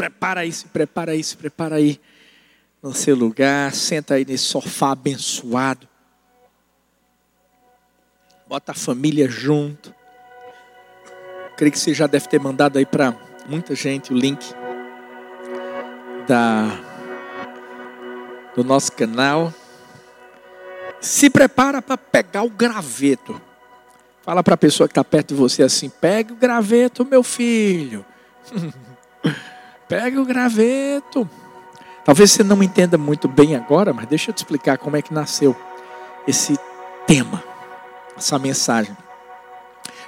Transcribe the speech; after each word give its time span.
prepara 0.00 0.40
aí, 0.40 0.50
se 0.50 0.64
prepara 0.64 1.12
aí, 1.12 1.22
se 1.22 1.36
prepara 1.36 1.76
aí 1.76 2.00
no 2.82 2.94
seu 2.94 3.14
lugar, 3.14 3.74
senta 3.74 4.14
aí 4.14 4.24
nesse 4.24 4.44
sofá 4.44 4.92
abençoado. 4.92 5.86
Bota 8.48 8.72
a 8.72 8.74
família 8.74 9.28
junto. 9.28 9.94
Creio 11.54 11.70
que 11.70 11.78
você 11.78 11.92
já 11.92 12.06
deve 12.06 12.26
ter 12.28 12.40
mandado 12.40 12.78
aí 12.78 12.86
para 12.86 13.14
muita 13.46 13.74
gente 13.74 14.10
o 14.10 14.16
link 14.16 14.42
da 16.26 16.80
do 18.56 18.64
nosso 18.64 18.92
canal. 18.92 19.52
Se 20.98 21.28
prepara 21.28 21.82
para 21.82 21.98
pegar 21.98 22.42
o 22.42 22.48
graveto. 22.48 23.38
Fala 24.22 24.42
para 24.42 24.54
a 24.54 24.58
pessoa 24.58 24.88
que 24.88 24.92
está 24.92 25.04
perto 25.04 25.34
de 25.34 25.34
você 25.34 25.62
assim: 25.62 25.90
pegue 25.90 26.32
o 26.32 26.36
graveto, 26.36 27.04
meu 27.04 27.22
filho. 27.22 28.02
pegue 29.90 30.18
o 30.18 30.24
graveto. 30.24 31.28
Talvez 32.04 32.30
você 32.30 32.44
não 32.44 32.62
entenda 32.62 32.96
muito 32.96 33.26
bem 33.26 33.56
agora, 33.56 33.92
mas 33.92 34.06
deixa 34.06 34.30
eu 34.30 34.34
te 34.34 34.38
explicar 34.38 34.78
como 34.78 34.96
é 34.96 35.02
que 35.02 35.12
nasceu 35.12 35.54
esse 36.28 36.56
tema, 37.08 37.42
essa 38.16 38.38
mensagem. 38.38 38.96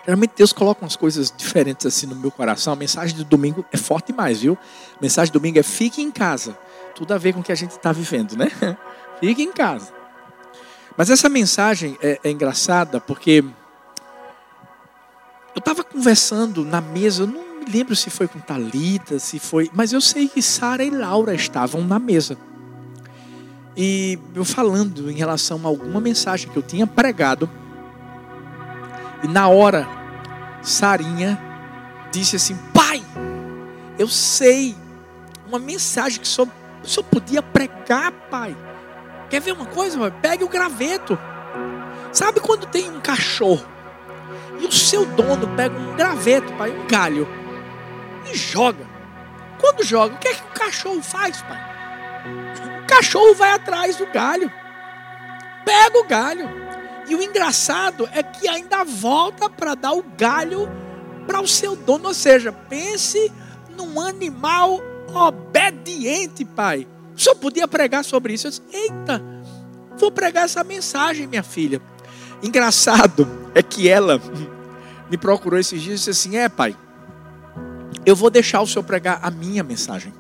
Geralmente 0.04 0.34
Deus 0.36 0.52
coloca 0.52 0.84
umas 0.84 0.94
coisas 0.94 1.34
diferentes 1.36 1.84
assim 1.84 2.06
no 2.06 2.14
meu 2.14 2.30
coração. 2.30 2.72
A 2.72 2.76
mensagem 2.76 3.16
do 3.16 3.24
domingo 3.24 3.64
é 3.72 3.76
forte 3.76 4.12
demais, 4.12 4.40
viu? 4.40 4.56
A 4.96 5.02
mensagem 5.02 5.32
do 5.32 5.38
domingo 5.40 5.58
é 5.58 5.64
fique 5.64 6.00
em 6.00 6.12
casa. 6.12 6.56
Tudo 6.94 7.12
a 7.12 7.18
ver 7.18 7.32
com 7.32 7.40
o 7.40 7.42
que 7.42 7.52
a 7.52 7.56
gente 7.56 7.72
está 7.72 7.90
vivendo, 7.90 8.36
né? 8.36 8.50
Fique 9.18 9.42
em 9.42 9.52
casa. 9.52 9.92
Mas 10.96 11.10
essa 11.10 11.28
mensagem 11.28 11.96
é, 12.02 12.20
é 12.22 12.30
engraçada 12.30 13.00
porque 13.00 13.44
eu 15.54 15.58
estava 15.58 15.82
conversando 15.82 16.64
na 16.64 16.80
mesa, 16.80 17.22
eu 17.22 17.26
não 17.26 17.51
me 17.62 17.70
lembro 17.70 17.94
se 17.94 18.10
foi 18.10 18.28
com 18.28 18.38
Talita, 18.38 19.18
se 19.18 19.38
foi, 19.38 19.70
mas 19.72 19.92
eu 19.92 20.00
sei 20.00 20.28
que 20.28 20.42
Sara 20.42 20.84
e 20.84 20.90
Laura 20.90 21.34
estavam 21.34 21.82
na 21.82 21.98
mesa. 21.98 22.36
E 23.76 24.18
eu 24.34 24.44
falando 24.44 25.10
em 25.10 25.14
relação 25.14 25.60
a 25.64 25.68
alguma 25.68 26.00
mensagem 26.00 26.50
que 26.50 26.56
eu 26.56 26.62
tinha 26.62 26.86
pregado. 26.86 27.48
E 29.22 29.28
na 29.28 29.48
hora, 29.48 29.88
Sarinha 30.60 31.38
disse 32.10 32.36
assim: 32.36 32.56
Pai, 32.74 33.02
eu 33.98 34.08
sei 34.08 34.76
uma 35.46 35.58
mensagem 35.58 36.20
que 36.20 36.28
só, 36.28 36.46
só 36.82 37.02
podia 37.02 37.42
pregar, 37.42 38.12
pai. 38.30 38.56
Quer 39.30 39.40
ver 39.40 39.52
uma 39.52 39.66
coisa? 39.66 39.98
Pai? 39.98 40.10
Pegue 40.20 40.44
o 40.44 40.48
graveto. 40.48 41.18
Sabe 42.12 42.40
quando 42.40 42.66
tem 42.66 42.90
um 42.90 43.00
cachorro 43.00 43.64
e 44.60 44.66
o 44.66 44.72
seu 44.72 45.06
dono 45.06 45.48
pega 45.56 45.74
um 45.74 45.96
graveto, 45.96 46.52
pai, 46.54 46.70
um 46.70 46.86
galho, 46.86 47.26
e 48.32 48.36
joga. 48.36 48.86
Quando 49.60 49.84
joga, 49.84 50.14
o 50.14 50.18
que 50.18 50.28
é 50.28 50.34
que 50.34 50.42
o 50.42 50.58
cachorro 50.58 51.02
faz, 51.02 51.42
pai? 51.42 51.60
O 52.82 52.86
cachorro 52.86 53.34
vai 53.34 53.52
atrás 53.52 53.96
do 53.96 54.06
galho, 54.06 54.50
pega 55.64 55.98
o 55.98 56.06
galho. 56.06 56.62
E 57.08 57.14
o 57.14 57.22
engraçado 57.22 58.08
é 58.12 58.22
que 58.22 58.48
ainda 58.48 58.84
volta 58.84 59.50
para 59.50 59.74
dar 59.74 59.92
o 59.92 60.04
galho 60.16 60.68
para 61.26 61.40
o 61.40 61.48
seu 61.48 61.74
dono. 61.76 62.08
Ou 62.08 62.14
seja, 62.14 62.52
pense 62.52 63.30
num 63.76 64.00
animal 64.00 64.80
obediente, 65.12 66.44
pai. 66.44 66.86
Senhor 67.22 67.36
podia 67.36 67.68
pregar 67.68 68.04
sobre 68.04 68.34
isso? 68.34 68.48
Eu 68.48 68.50
disse, 68.50 68.62
eita, 68.72 69.22
vou 69.96 70.10
pregar 70.10 70.44
essa 70.44 70.64
mensagem, 70.64 71.26
minha 71.26 71.42
filha. 71.42 71.80
Engraçado 72.42 73.28
é 73.54 73.62
que 73.62 73.88
ela 73.88 74.20
me 75.08 75.16
procurou 75.16 75.58
esses 75.58 75.80
dias 75.80 75.94
e 75.94 75.98
disse 75.98 76.10
assim: 76.10 76.36
É, 76.36 76.48
pai, 76.48 76.76
eu 78.04 78.16
vou 78.16 78.30
deixar 78.30 78.60
o 78.60 78.66
senhor 78.66 78.84
pregar 78.84 79.20
a 79.22 79.30
minha 79.30 79.62
mensagem. 79.62 80.12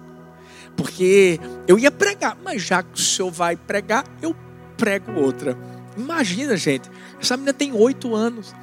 Porque 0.76 1.38
eu 1.66 1.78
ia 1.78 1.90
pregar, 1.90 2.36
mas 2.42 2.62
já 2.62 2.82
que 2.82 2.94
o 2.94 3.02
senhor 3.02 3.30
vai 3.30 3.56
pregar, 3.56 4.04
eu 4.20 4.34
prego 4.76 5.12
outra. 5.20 5.56
Imagina, 5.96 6.56
gente, 6.56 6.90
essa 7.20 7.36
menina 7.36 7.52
tem 7.52 7.72
oito 7.72 8.14
anos. 8.14 8.54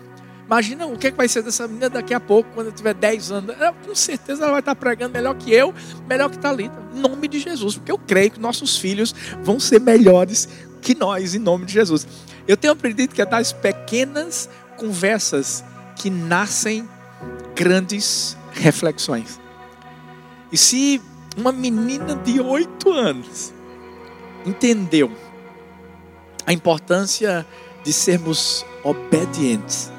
Imagina 0.45 0.87
o 0.87 0.97
que, 0.97 1.07
é 1.07 1.11
que 1.11 1.17
vai 1.17 1.27
ser 1.27 1.43
dessa 1.43 1.67
menina 1.67 1.91
daqui 1.91 2.11
a 2.11 2.19
pouco, 2.19 2.49
quando 2.55 2.71
tiver 2.71 2.95
dez 2.95 3.31
anos. 3.31 3.55
Ela, 3.55 3.71
com 3.71 3.93
certeza 3.93 4.41
ela 4.41 4.53
vai 4.53 4.61
estar 4.61 4.73
pregando 4.73 5.13
melhor 5.13 5.35
que 5.35 5.53
eu, 5.53 5.71
melhor 6.07 6.29
que 6.31 6.39
Talita, 6.39 6.75
em 6.95 6.99
nome 6.99 7.27
de 7.27 7.39
Jesus. 7.39 7.75
Porque 7.75 7.91
eu 7.91 7.99
creio 7.99 8.31
que 8.31 8.39
nossos 8.39 8.75
filhos 8.75 9.13
vão 9.43 9.59
ser 9.59 9.79
melhores 9.79 10.49
que 10.81 10.95
nós, 10.95 11.35
em 11.35 11.39
nome 11.39 11.65
de 11.65 11.73
Jesus. 11.73 12.07
Eu 12.47 12.57
tenho 12.57 12.73
aprendido 12.73 13.13
que 13.13 13.21
é 13.21 13.25
das 13.27 13.53
pequenas 13.53 14.49
conversas 14.75 15.63
que 15.95 16.09
nascem 16.09 16.89
grandes 17.55 18.35
reflexões. 18.59 19.39
E 20.51 20.57
se 20.57 21.01
uma 21.37 21.51
menina 21.51 22.15
de 22.15 22.39
oito 22.39 22.91
anos 22.91 23.53
entendeu 24.45 25.11
a 26.45 26.53
importância 26.53 27.45
de 27.83 27.93
sermos 27.93 28.65
obedientes, 28.83 29.91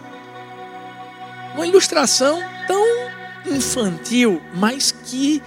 uma 1.55 1.67
ilustração 1.67 2.41
tão 2.67 2.85
infantil, 3.47 4.41
mas 4.55 4.93
que 4.93 5.43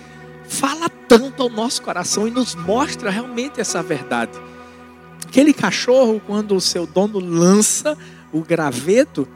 fala 0.47 0.90
tanto 1.07 1.44
ao 1.44 1.50
nosso 1.50 1.81
coração 1.81 2.28
e 2.28 2.31
nos 2.31 2.56
mostra 2.56 3.09
realmente 3.09 3.62
essa 3.62 3.81
verdade. 3.81 4.31
Aquele 5.28 5.53
cachorro, 5.53 6.22
quando 6.25 6.56
o 6.56 6.62
seu 6.62 6.85
dono 6.85 7.19
lança 7.19 7.97
o 8.31 8.41
graveto, 8.41 9.28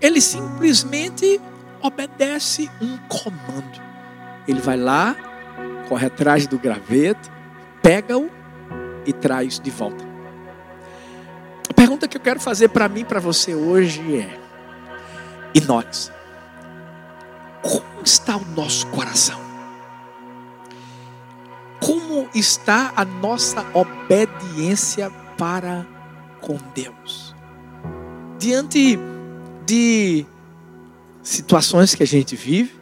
ele 0.00 0.20
simplesmente 0.20 1.40
obedece 1.82 2.70
um 2.80 2.96
comando. 3.08 3.80
Ele 4.46 4.60
vai 4.60 4.76
lá, 4.76 5.16
corre 5.88 6.06
atrás 6.06 6.46
do 6.46 6.58
graveto, 6.58 7.30
pega-o 7.82 8.30
e 9.06 9.12
traz 9.12 9.58
de 9.58 9.70
volta. 9.70 10.04
A 11.68 11.74
pergunta 11.74 12.08
que 12.08 12.16
eu 12.16 12.20
quero 12.20 12.40
fazer 12.40 12.68
para 12.68 12.88
mim, 12.88 13.04
para 13.04 13.20
você 13.20 13.54
hoje 13.54 14.16
é: 14.16 14.38
e 15.54 15.60
nós? 15.60 16.12
Como 17.62 18.02
está 18.04 18.36
o 18.36 18.44
nosso 18.56 18.86
coração? 18.88 19.40
Como 21.80 22.28
está 22.34 22.92
a 22.96 23.04
nossa 23.04 23.64
obediência 23.72 25.10
para 25.36 25.86
com 26.40 26.58
Deus. 26.74 27.34
Diante 28.38 28.98
de 29.64 30.26
situações 31.22 31.94
que 31.94 32.02
a 32.02 32.06
gente 32.06 32.34
vive, 32.36 32.72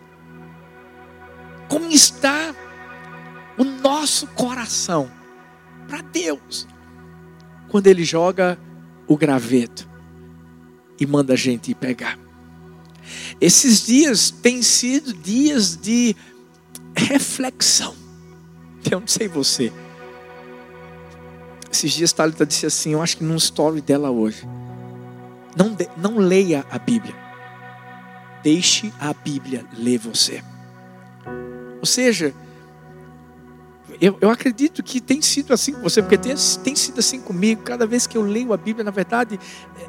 como 1.68 1.90
está 1.90 2.54
o 3.56 3.64
nosso 3.64 4.26
coração 4.28 5.10
para 5.86 6.00
Deus 6.00 6.66
quando 7.68 7.86
Ele 7.86 8.04
joga 8.04 8.58
o 9.06 9.16
graveto 9.16 9.88
e 10.98 11.06
manda 11.06 11.34
a 11.34 11.36
gente 11.36 11.70
ir 11.70 11.74
pegar. 11.74 12.18
Esses 13.40 13.86
dias 13.86 14.30
têm 14.30 14.62
sido 14.62 15.12
dias 15.12 15.76
de 15.76 16.14
reflexão. 16.94 17.94
Eu 18.90 19.00
não 19.00 19.06
sei 19.06 19.28
você. 19.28 19.72
Esses 21.70 21.92
dias 21.92 22.12
Thalita 22.12 22.46
disse 22.46 22.66
assim, 22.66 22.92
eu 22.92 23.02
acho 23.02 23.18
que 23.18 23.24
num 23.24 23.36
story 23.36 23.80
dela 23.80 24.10
hoje. 24.10 24.48
Não, 25.56 25.74
de, 25.74 25.88
não 25.96 26.18
leia 26.18 26.64
a 26.70 26.78
Bíblia. 26.78 27.14
Deixe 28.48 28.90
a 28.98 29.12
Bíblia 29.12 29.62
ler 29.76 29.98
você. 29.98 30.42
Ou 31.80 31.84
seja, 31.84 32.34
eu, 34.00 34.16
eu 34.22 34.30
acredito 34.30 34.82
que 34.82 35.02
tem 35.02 35.20
sido 35.20 35.52
assim 35.52 35.74
com 35.74 35.82
você, 35.82 36.00
porque 36.00 36.16
tem, 36.16 36.34
tem 36.64 36.74
sido 36.74 36.98
assim 36.98 37.20
comigo. 37.20 37.62
Cada 37.62 37.86
vez 37.86 38.06
que 38.06 38.16
eu 38.16 38.22
leio 38.22 38.54
a 38.54 38.56
Bíblia, 38.56 38.82
na 38.82 38.90
verdade, 38.90 39.38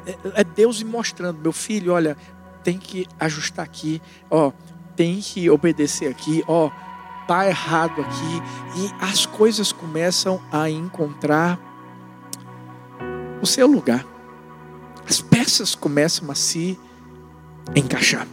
é, 0.04 0.10
é, 0.10 0.16
é 0.34 0.44
Deus 0.44 0.82
me 0.82 0.90
mostrando, 0.90 1.40
meu 1.40 1.52
filho, 1.52 1.94
olha, 1.94 2.18
tem 2.62 2.76
que 2.76 3.06
ajustar 3.18 3.64
aqui, 3.64 4.02
ó, 4.30 4.52
tem 4.94 5.20
que 5.20 5.48
obedecer 5.48 6.10
aqui, 6.10 6.44
ó, 6.46 6.70
tá 7.26 7.48
errado 7.48 8.02
aqui. 8.02 8.42
E 8.76 8.94
as 9.02 9.24
coisas 9.24 9.72
começam 9.72 10.38
a 10.52 10.68
encontrar 10.68 11.58
o 13.40 13.46
seu 13.46 13.66
lugar. 13.66 14.04
As 15.08 15.22
peças 15.22 15.74
começam 15.74 16.30
a 16.30 16.34
se 16.34 16.78
encaixar. 17.74 18.28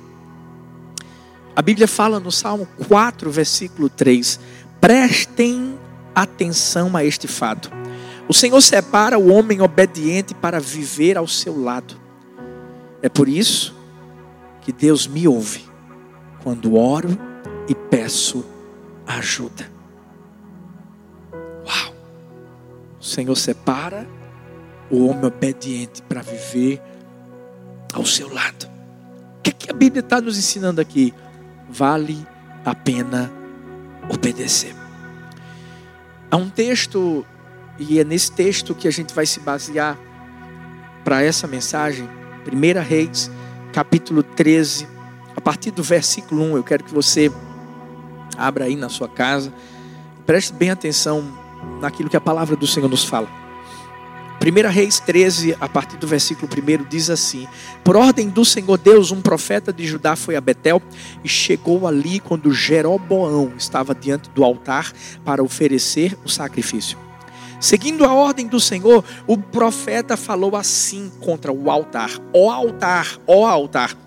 A 1.57 1.61
Bíblia 1.63 1.87
fala 1.87 2.19
no 2.19 2.31
Salmo 2.31 2.67
4, 2.87 3.31
versículo 3.31 3.89
3: 3.89 4.39
Prestem 4.79 5.75
atenção 6.13 6.95
a 6.95 7.03
este 7.03 7.27
fato. 7.27 7.71
O 8.27 8.33
Senhor 8.33 8.61
separa 8.61 9.17
o 9.17 9.33
homem 9.33 9.59
obediente 9.59 10.35
para 10.35 10.59
viver 10.59 11.17
ao 11.17 11.27
seu 11.27 11.59
lado. 11.59 11.99
É 13.01 13.09
por 13.09 13.27
isso 13.27 13.75
que 14.61 14.71
Deus 14.71 15.07
me 15.07 15.27
ouve 15.27 15.65
quando 16.43 16.75
oro 16.75 17.17
e 17.67 17.73
peço 17.73 18.45
ajuda. 19.07 19.67
Uau! 21.65 21.95
O 22.99 23.03
Senhor 23.03 23.35
separa 23.35 24.07
o 24.91 25.07
homem 25.07 25.25
obediente 25.25 26.03
para 26.03 26.21
viver 26.21 26.79
ao 27.91 28.05
seu 28.05 28.31
lado. 28.31 28.69
O 29.39 29.41
que, 29.41 29.49
é 29.49 29.53
que 29.53 29.71
a 29.71 29.73
Bíblia 29.73 30.01
está 30.01 30.21
nos 30.21 30.37
ensinando 30.37 30.79
aqui? 30.79 31.15
Vale 31.69 32.25
a 32.65 32.73
pena 32.73 33.31
obedecer. 34.09 34.75
Há 36.29 36.37
um 36.37 36.49
texto, 36.49 37.25
e 37.79 37.99
é 37.99 38.03
nesse 38.03 38.31
texto 38.31 38.75
que 38.75 38.87
a 38.87 38.91
gente 38.91 39.13
vai 39.13 39.25
se 39.25 39.39
basear 39.39 39.97
para 41.03 41.21
essa 41.21 41.47
mensagem, 41.47 42.09
1 42.51 42.81
Reis, 42.81 43.31
capítulo 43.71 44.23
13, 44.23 44.87
a 45.35 45.41
partir 45.41 45.71
do 45.71 45.83
versículo 45.83 46.43
1. 46.43 46.57
Eu 46.57 46.63
quero 46.63 46.83
que 46.83 46.93
você 46.93 47.31
abra 48.37 48.65
aí 48.65 48.75
na 48.75 48.89
sua 48.89 49.07
casa, 49.07 49.53
preste 50.25 50.53
bem 50.53 50.69
atenção 50.69 51.23
naquilo 51.81 52.09
que 52.09 52.17
a 52.17 52.21
palavra 52.21 52.55
do 52.55 52.67
Senhor 52.67 52.89
nos 52.89 53.03
fala. 53.03 53.46
1 54.47 54.69
Reis 54.69 54.97
13, 55.01 55.57
a 55.59 55.67
partir 55.67 55.97
do 55.97 56.07
versículo 56.07 56.49
1, 56.49 56.85
diz 56.87 57.09
assim: 57.09 57.45
Por 57.83 57.97
ordem 57.97 58.29
do 58.29 58.45
Senhor 58.45 58.77
Deus, 58.77 59.11
um 59.11 59.21
profeta 59.21 59.73
de 59.73 59.85
Judá 59.85 60.15
foi 60.15 60.37
a 60.37 60.41
Betel 60.41 60.81
e 61.21 61.27
chegou 61.27 61.85
ali 61.85 62.21
quando 62.21 62.53
Jeroboão 62.53 63.51
estava 63.57 63.93
diante 63.93 64.29
do 64.29 64.45
altar 64.45 64.93
para 65.25 65.43
oferecer 65.43 66.17
o 66.23 66.29
sacrifício. 66.29 66.97
Seguindo 67.59 68.05
a 68.05 68.13
ordem 68.13 68.47
do 68.47 68.57
Senhor, 68.57 69.03
o 69.25 69.37
profeta 69.37 70.15
falou 70.15 70.55
assim 70.55 71.11
contra 71.19 71.51
o 71.51 71.69
altar: 71.69 72.11
Ó 72.33 72.49
altar, 72.49 73.19
ó 73.27 73.45
altar. 73.45 73.97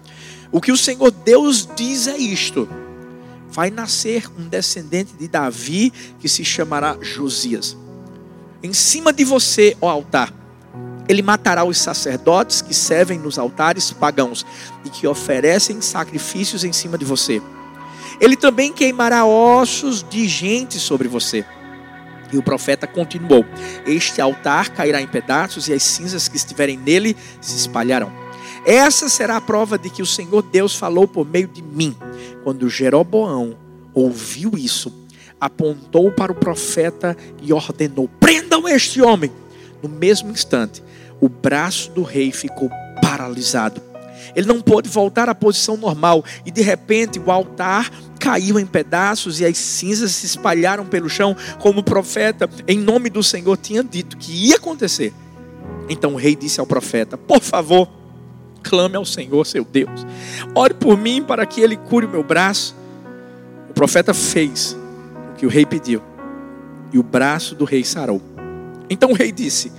O 0.50 0.58
que 0.58 0.72
o 0.72 0.76
Senhor 0.76 1.10
Deus 1.10 1.68
diz 1.76 2.06
é 2.06 2.16
isto: 2.16 2.66
Vai 3.50 3.68
nascer 3.68 4.26
um 4.38 4.48
descendente 4.48 5.12
de 5.18 5.28
Davi 5.28 5.92
que 6.18 6.30
se 6.30 6.46
chamará 6.46 6.96
Josias 7.02 7.76
em 8.62 8.72
cima 8.72 9.12
de 9.12 9.24
você, 9.24 9.76
ó 9.80 9.88
altar. 9.88 10.32
Ele 11.08 11.22
matará 11.22 11.64
os 11.64 11.78
sacerdotes 11.78 12.62
que 12.62 12.72
servem 12.72 13.18
nos 13.18 13.38
altares 13.38 13.90
pagãos 13.90 14.46
e 14.84 14.90
que 14.90 15.06
oferecem 15.06 15.80
sacrifícios 15.80 16.62
em 16.62 16.72
cima 16.72 16.96
de 16.96 17.04
você. 17.04 17.42
Ele 18.20 18.36
também 18.36 18.72
queimará 18.72 19.24
ossos 19.24 20.04
de 20.08 20.28
gente 20.28 20.78
sobre 20.78 21.08
você. 21.08 21.44
E 22.32 22.38
o 22.38 22.42
profeta 22.42 22.86
continuou: 22.86 23.44
Este 23.86 24.20
altar 24.20 24.70
cairá 24.70 25.00
em 25.00 25.06
pedaços 25.06 25.68
e 25.68 25.72
as 25.72 25.82
cinzas 25.82 26.28
que 26.28 26.36
estiverem 26.36 26.76
nele 26.76 27.16
se 27.40 27.56
espalharão. 27.56 28.12
Essa 28.64 29.08
será 29.08 29.36
a 29.36 29.40
prova 29.40 29.78
de 29.78 29.88
que 29.88 30.02
o 30.02 30.06
Senhor 30.06 30.42
Deus 30.42 30.76
falou 30.76 31.08
por 31.08 31.26
meio 31.26 31.48
de 31.48 31.62
mim. 31.62 31.96
Quando 32.44 32.68
Jeroboão 32.68 33.56
ouviu 33.94 34.52
isso, 34.56 34.92
apontou 35.40 36.12
para 36.12 36.30
o 36.30 36.34
profeta 36.34 37.16
e 37.42 37.52
ordenou: 37.52 38.08
prendam 38.20 38.68
este 38.68 39.00
homem. 39.00 39.30
No 39.82 39.88
mesmo 39.88 40.30
instante, 40.30 40.82
o 41.20 41.28
braço 41.28 41.90
do 41.92 42.02
rei 42.02 42.30
ficou 42.30 42.70
paralisado. 43.00 43.80
Ele 44.36 44.46
não 44.46 44.60
pôde 44.60 44.88
voltar 44.88 45.28
à 45.28 45.34
posição 45.34 45.76
normal 45.76 46.24
e 46.44 46.50
de 46.50 46.60
repente 46.60 47.18
o 47.18 47.30
altar 47.30 47.90
caiu 48.18 48.60
em 48.60 48.66
pedaços 48.66 49.40
e 49.40 49.46
as 49.46 49.56
cinzas 49.56 50.12
se 50.12 50.26
espalharam 50.26 50.84
pelo 50.84 51.08
chão, 51.08 51.34
como 51.58 51.80
o 51.80 51.82
profeta, 51.82 52.48
em 52.68 52.78
nome 52.78 53.08
do 53.08 53.22
Senhor, 53.22 53.56
tinha 53.56 53.82
dito 53.82 54.16
que 54.16 54.48
ia 54.48 54.56
acontecer. 54.56 55.12
Então 55.88 56.14
o 56.14 56.16
rei 56.16 56.36
disse 56.36 56.60
ao 56.60 56.66
profeta: 56.66 57.16
Por 57.16 57.40
favor, 57.40 57.88
clame 58.62 58.96
ao 58.96 59.04
Senhor, 59.04 59.44
seu 59.46 59.64
Deus, 59.64 60.06
ore 60.54 60.74
por 60.74 60.96
mim 60.96 61.22
para 61.22 61.46
que 61.46 61.60
ele 61.60 61.76
cure 61.76 62.06
o 62.06 62.10
meu 62.10 62.22
braço. 62.22 62.76
O 63.70 63.72
profeta 63.72 64.12
fez 64.12 64.76
que 65.40 65.46
o 65.46 65.48
rei 65.48 65.64
pediu. 65.64 66.02
E 66.92 66.98
o 66.98 67.02
braço 67.02 67.54
do 67.54 67.64
rei 67.64 67.82
sarou. 67.82 68.20
Então 68.90 69.12
o 69.12 69.14
rei 69.14 69.32
disse: 69.32 69.72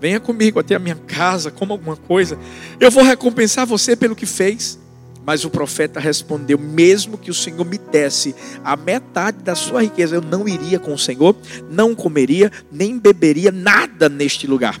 Venha 0.00 0.20
comigo 0.20 0.60
até 0.60 0.76
a 0.76 0.78
minha 0.78 0.94
casa, 0.94 1.50
coma 1.50 1.74
alguma 1.74 1.96
coisa. 1.96 2.38
Eu 2.78 2.92
vou 2.92 3.02
recompensar 3.02 3.66
você 3.66 3.96
pelo 3.96 4.14
que 4.14 4.24
fez. 4.24 4.78
Mas 5.26 5.44
o 5.44 5.50
profeta 5.50 5.98
respondeu: 5.98 6.56
Mesmo 6.56 7.18
que 7.18 7.28
o 7.28 7.34
Senhor 7.34 7.64
me 7.64 7.76
desse 7.76 8.36
a 8.62 8.76
metade 8.76 9.38
da 9.38 9.56
sua 9.56 9.82
riqueza, 9.82 10.14
eu 10.14 10.22
não 10.22 10.46
iria 10.46 10.78
com 10.78 10.94
o 10.94 10.98
Senhor, 10.98 11.34
não 11.68 11.92
comeria, 11.92 12.52
nem 12.70 12.96
beberia 12.96 13.50
nada 13.50 14.08
neste 14.08 14.46
lugar. 14.46 14.80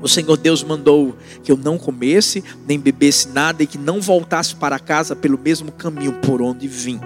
O 0.00 0.08
Senhor 0.08 0.36
Deus 0.36 0.62
mandou 0.62 1.16
que 1.42 1.50
eu 1.50 1.56
não 1.56 1.76
comesse, 1.76 2.44
nem 2.68 2.78
bebesse 2.78 3.28
nada 3.30 3.64
e 3.64 3.66
que 3.66 3.78
não 3.78 4.00
voltasse 4.00 4.54
para 4.54 4.78
casa 4.78 5.16
pelo 5.16 5.38
mesmo 5.38 5.72
caminho 5.72 6.12
por 6.20 6.40
onde 6.40 6.68
vim. 6.68 7.00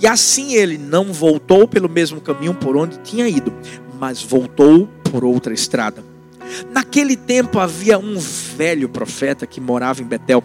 E 0.00 0.06
assim 0.06 0.54
ele 0.54 0.78
não 0.78 1.12
voltou 1.12 1.66
pelo 1.66 1.88
mesmo 1.88 2.20
caminho 2.20 2.54
por 2.54 2.76
onde 2.76 2.98
tinha 2.98 3.28
ido, 3.28 3.52
mas 3.98 4.22
voltou 4.22 4.88
por 5.10 5.24
outra 5.24 5.52
estrada. 5.52 6.04
Naquele 6.72 7.16
tempo 7.16 7.58
havia 7.58 7.98
um 7.98 8.18
velho 8.18 8.88
profeta 8.88 9.46
que 9.46 9.60
morava 9.60 10.02
em 10.02 10.06
Betel. 10.06 10.42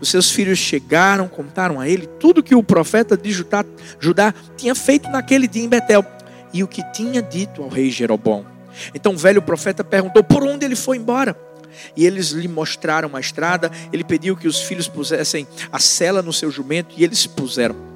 Os 0.00 0.08
seus 0.08 0.30
filhos 0.30 0.58
chegaram, 0.58 1.28
contaram 1.28 1.80
a 1.80 1.88
ele 1.88 2.06
tudo 2.06 2.42
que 2.42 2.54
o 2.54 2.62
profeta 2.62 3.16
de 3.16 3.30
Judá, 3.30 3.64
Judá 4.00 4.32
tinha 4.56 4.74
feito 4.74 5.08
naquele 5.10 5.46
dia 5.46 5.64
em 5.64 5.68
Betel 5.68 6.04
e 6.52 6.62
o 6.62 6.68
que 6.68 6.82
tinha 6.92 7.20
dito 7.20 7.62
ao 7.62 7.68
rei 7.68 7.90
Jeroboão. 7.90 8.46
Então 8.94 9.12
o 9.12 9.18
velho 9.18 9.42
profeta 9.42 9.84
perguntou 9.84 10.22
por 10.22 10.42
onde 10.44 10.64
ele 10.64 10.76
foi 10.76 10.96
embora. 10.96 11.36
E 11.96 12.06
eles 12.06 12.30
lhe 12.30 12.46
mostraram 12.46 13.14
a 13.14 13.20
estrada. 13.20 13.70
Ele 13.92 14.04
pediu 14.04 14.36
que 14.36 14.46
os 14.46 14.60
filhos 14.60 14.88
pusessem 14.88 15.46
a 15.72 15.78
cela 15.78 16.22
no 16.22 16.32
seu 16.32 16.50
jumento 16.50 16.94
e 16.96 17.04
eles 17.04 17.18
se 17.18 17.28
puseram. 17.28 17.93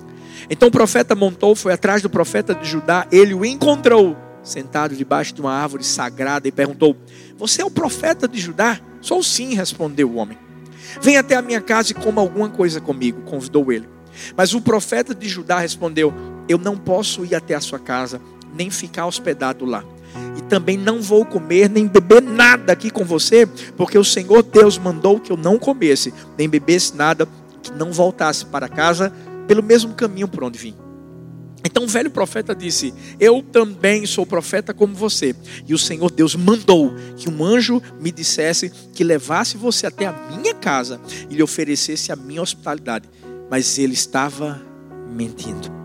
Então 0.51 0.69
o 0.69 0.73
profeta 0.73 1.15
montou, 1.15 1.55
foi 1.55 1.73
atrás 1.73 2.03
do 2.03 2.09
profeta 2.09 2.55
de 2.55 2.67
Judá, 2.67 3.07
ele 3.13 3.35
o 3.35 3.45
encontrou 3.45 4.17
sentado 4.43 4.97
debaixo 4.97 5.35
de 5.35 5.41
uma 5.41 5.53
árvore 5.53 5.85
sagrada 5.85 6.49
e 6.49 6.53
perguntou: 6.53 6.97
Você 7.37 7.63
é 7.63 7.65
o 7.65 7.71
profeta 7.71 8.27
de 8.27 8.41
Judá? 8.41 8.81
Sou 9.01 9.23
sim, 9.23 9.55
respondeu 9.55 10.11
o 10.11 10.17
homem. 10.17 10.39
Vem 11.01 11.17
até 11.19 11.37
a 11.37 11.43
minha 11.43 11.61
casa 11.61 11.93
e 11.93 11.95
coma 11.95 12.21
alguma 12.21 12.49
coisa 12.49 12.81
comigo, 12.81 13.23
convidou 13.23 13.71
ele. 13.71 13.89
Mas 14.37 14.55
o 14.55 14.61
profeta 14.61 15.15
de 15.15 15.29
Judá 15.29 15.59
respondeu: 15.59 16.13
Eu 16.49 16.59
não 16.59 16.77
posso 16.77 17.25
ir 17.25 17.35
até 17.35 17.55
a 17.55 17.61
sua 17.61 17.79
casa, 17.79 18.21
nem 18.55 18.71
ficar 18.71 19.07
hospedado 19.07 19.65
lá. 19.65 19.85
E 20.37 20.43
também 20.43 20.77
não 20.77 21.03
vou 21.03 21.25
comer 21.25 21.69
nem 21.69 21.87
beber 21.87 22.23
nada 22.23 22.73
aqui 22.73 22.91
com 22.91 23.05
você, 23.05 23.47
porque 23.77 23.99
o 23.99 24.05
Senhor 24.05 24.43
Deus 24.43 24.79
mandou 24.79 25.21
que 25.21 25.31
eu 25.31 25.37
não 25.37 25.59
comesse 25.59 26.13
nem 26.37 26.49
bebesse 26.49 26.97
nada, 26.97 27.29
que 27.63 27.71
não 27.73 27.93
voltasse 27.93 28.47
para 28.47 28.69
casa 28.69 29.13
pelo 29.49 29.63
mesmo 29.63 29.95
caminho 29.95 30.29
por 30.29 30.45
onde 30.45 30.59
vim. 30.59 30.77
Então 31.65 31.85
o 31.85 31.89
velho 31.89 32.11
profeta 32.11 32.55
disse: 32.55 32.95
Eu 33.19 33.43
também 33.43 34.07
sou 34.07 34.25
profeta 34.25 34.73
como 34.73 34.95
você. 34.95 35.35
E 35.67 35.75
o 35.75 35.79
Senhor 35.79 36.11
Deus 36.11 36.37
mandou 36.37 36.95
que 37.17 37.29
um 37.29 37.45
anjo 37.45 37.83
me 38.01 38.13
dissesse 38.13 38.71
que 38.93 39.03
levasse 39.03 39.57
você 39.57 39.87
até 39.87 40.07
a 40.07 40.13
minha 40.13 40.55
casa 40.55 41.01
e 41.29 41.35
lhe 41.35 41.43
oferecesse 41.43 42.13
a 42.13 42.17
minha 42.17 42.43
hospitalidade. 42.43 43.09
Mas 43.51 43.79
ele 43.79 43.95
estava 43.95 44.63
mentindo. 45.11 45.78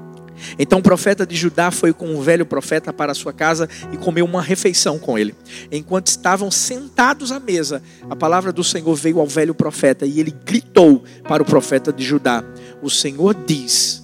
Então 0.58 0.80
o 0.80 0.84
profeta 0.84 1.26
de 1.26 1.36
Judá 1.36 1.72
foi 1.72 1.94
com 1.94 2.16
o 2.16 2.22
velho 2.22 2.46
profeta 2.46 2.92
para 2.92 3.14
sua 3.14 3.34
casa 3.34 3.70
e 3.92 3.98
comeu 3.98 4.26
uma 4.26 4.42
refeição 4.42 4.98
com 5.00 5.18
ele. 5.18 5.36
Enquanto 5.72 6.08
estavam 6.08 6.50
sentados 6.50 7.32
à 7.32 7.40
mesa, 7.40 7.82
a 8.10 8.16
palavra 8.16 8.52
do 8.52 8.64
Senhor 8.64 8.96
veio 8.96 9.20
ao 9.20 9.28
velho 9.28 9.54
profeta 9.54 10.06
e 10.06 10.20
ele 10.20 10.34
gritou 10.46 11.04
para 11.28 11.44
o 11.44 11.46
profeta 11.46 11.92
de 11.92 12.04
Judá: 12.04 12.44
O 12.82 12.90
Senhor 12.90 13.36
diz, 13.46 14.04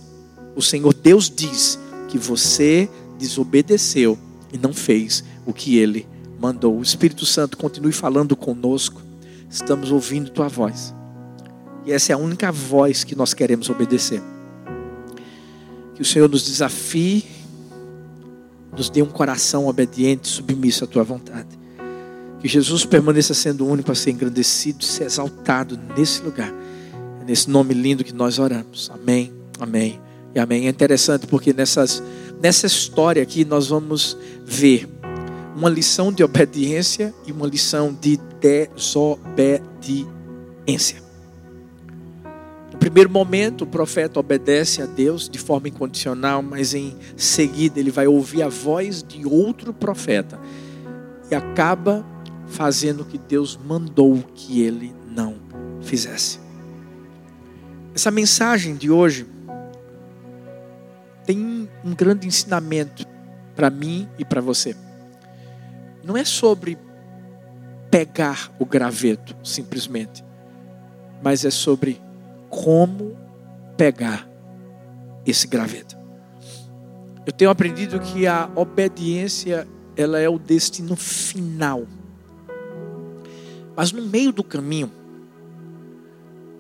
o 0.56 0.62
Senhor 0.62 0.94
Deus 0.94 1.30
diz 1.30 1.80
que 2.08 2.18
você 2.18 2.90
desobedeceu 3.18 4.18
e 4.52 4.58
não 4.58 4.74
fez 4.74 5.24
o 5.46 5.54
que 5.54 5.78
ele 5.78 6.08
mandou. 6.40 6.78
O 6.78 6.82
Espírito 6.82 7.26
Santo 7.26 7.58
continue 7.58 7.92
falando 7.92 8.36
conosco. 8.36 9.02
Estamos 9.50 9.92
ouvindo 9.92 10.30
tua 10.30 10.48
voz. 10.48 10.94
E 11.86 11.92
essa 11.92 12.12
é 12.12 12.16
a 12.16 12.18
única 12.18 12.52
voz 12.52 13.04
que 13.04 13.16
nós 13.16 13.34
queremos 13.34 13.70
obedecer. 13.70 14.22
Que 16.00 16.04
o 16.04 16.06
Senhor 16.06 16.30
nos 16.30 16.46
desafie, 16.46 17.26
nos 18.72 18.90
dê 18.90 19.02
um 19.02 19.08
coração 19.08 19.68
obediente, 19.68 20.30
submisso 20.30 20.86
à 20.86 20.88
tua 20.88 21.04
vontade. 21.04 21.50
Que 22.40 22.48
Jesus 22.48 22.86
permaneça 22.86 23.34
sendo 23.34 23.68
único 23.68 23.92
a 23.92 23.96
ser 23.96 24.12
engrandecido, 24.12 24.82
ser 24.82 25.04
exaltado 25.04 25.78
nesse 25.98 26.22
lugar. 26.22 26.54
É 27.22 27.26
nesse 27.26 27.50
nome 27.50 27.74
lindo 27.74 28.06
que 28.06 28.14
nós 28.14 28.40
oramos. 28.40 28.90
Amém, 28.90 29.34
amém 29.60 30.00
e 30.34 30.40
amém. 30.40 30.68
É 30.68 30.70
interessante 30.70 31.28
porque 31.28 31.52
nessas, 31.52 32.02
nessa 32.42 32.66
história 32.66 33.22
aqui 33.22 33.44
nós 33.44 33.68
vamos 33.68 34.18
ver 34.46 34.88
uma 35.54 35.70
lição 35.70 36.14
de 36.14 36.24
obediência 36.24 37.14
e 37.28 37.34
uma 37.34 37.46
lição 37.46 37.94
de 37.94 38.18
desobediência 38.40 41.09
primeiro 42.78 43.10
momento, 43.10 43.64
o 43.64 43.68
profeta 43.68 44.20
obedece 44.20 44.82
a 44.82 44.86
Deus 44.86 45.28
de 45.28 45.40
forma 45.40 45.68
incondicional, 45.68 46.42
mas 46.42 46.74
em 46.74 46.96
seguida 47.18 47.80
ele 47.80 47.92
vai 47.92 48.08
ouvir 48.08 48.44
a 48.44 48.50
voz 48.50 49.04
de 49.04 49.26
outro 49.26 49.74
profeta 49.74 50.40
e 51.32 51.36
acaba 51.36 52.06
fazendo 52.48 53.02
o 53.02 53.06
que 53.06 53.18
Deus 53.18 53.58
mandou 53.58 54.24
que 54.36 54.62
ele 54.62 54.94
não 55.08 55.36
fizesse. 55.82 56.40
Essa 57.94 58.12
mensagem 58.12 58.76
de 58.76 58.90
hoje 58.90 59.26
tem 61.26 61.70
um 61.84 61.94
grande 61.94 62.28
ensinamento 62.28 63.06
para 63.56 63.70
mim 63.70 64.08
e 64.18 64.26
para 64.26 64.42
você. 64.42 64.76
Não 66.04 66.16
é 66.16 66.24
sobre 66.24 66.78
pegar 67.92 68.52
o 68.58 68.66
graveto, 68.66 69.36
simplesmente, 69.44 70.24
mas 71.22 71.44
é 71.44 71.50
sobre 71.50 72.02
como 72.50 73.18
pegar 73.78 74.28
esse 75.26 75.48
graveto. 75.48 75.98
Eu 77.26 77.34
tenho 77.34 77.52
aprendido 77.52 78.00
que 78.00 78.26
a 78.26 78.50
obediência 78.56 79.68
ela 79.96 80.20
é 80.20 80.28
o 80.28 80.40
destino 80.40 80.96
final. 80.96 81.86
Mas 83.76 83.92
no 83.92 84.02
meio 84.02 84.32
do 84.32 84.44
caminho, 84.44 84.92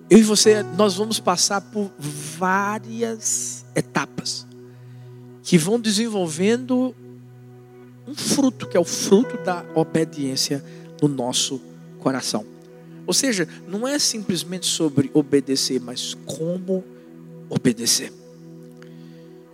eu 0.10 0.18
e 0.18 0.24
você, 0.24 0.64
nós 0.64 0.96
vamos 0.96 1.20
passar 1.20 1.62
por 1.62 1.92
várias 1.98 3.66
etapas 3.76 4.48
que 5.44 5.58
vão 5.58 5.80
desenvolvendo 5.80 6.96
um 8.08 8.16
fruto, 8.16 8.68
que 8.68 8.76
é 8.76 8.80
o 8.80 8.86
fruto 8.86 9.38
da 9.44 9.64
obediência 9.76 10.64
no 11.02 11.08
nosso 11.08 11.62
coração. 12.00 12.46
Ou 13.10 13.14
seja, 13.14 13.48
não 13.68 13.88
é 13.88 13.98
simplesmente 13.98 14.68
sobre 14.68 15.10
obedecer, 15.16 15.82
mas 15.82 16.14
como 16.28 16.84
obedecer. 17.50 18.14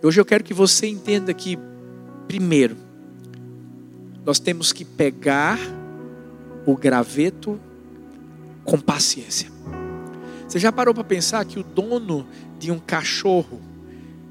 Hoje 0.02 0.20
eu 0.20 0.26
quero 0.26 0.44
que 0.44 0.52
você 0.52 0.86
entenda 0.86 1.32
que, 1.32 1.58
primeiro, 2.28 2.76
nós 4.26 4.38
temos 4.38 4.74
que 4.74 4.84
pegar 4.84 5.58
o 6.66 6.76
graveto 6.76 7.58
com 8.62 8.78
paciência. 8.78 9.50
Você 10.46 10.58
já 10.58 10.70
parou 10.70 10.92
para 10.92 11.02
pensar 11.02 11.42
que 11.46 11.58
o 11.58 11.62
dono 11.62 12.26
de 12.58 12.70
um 12.70 12.78
cachorro 12.78 13.58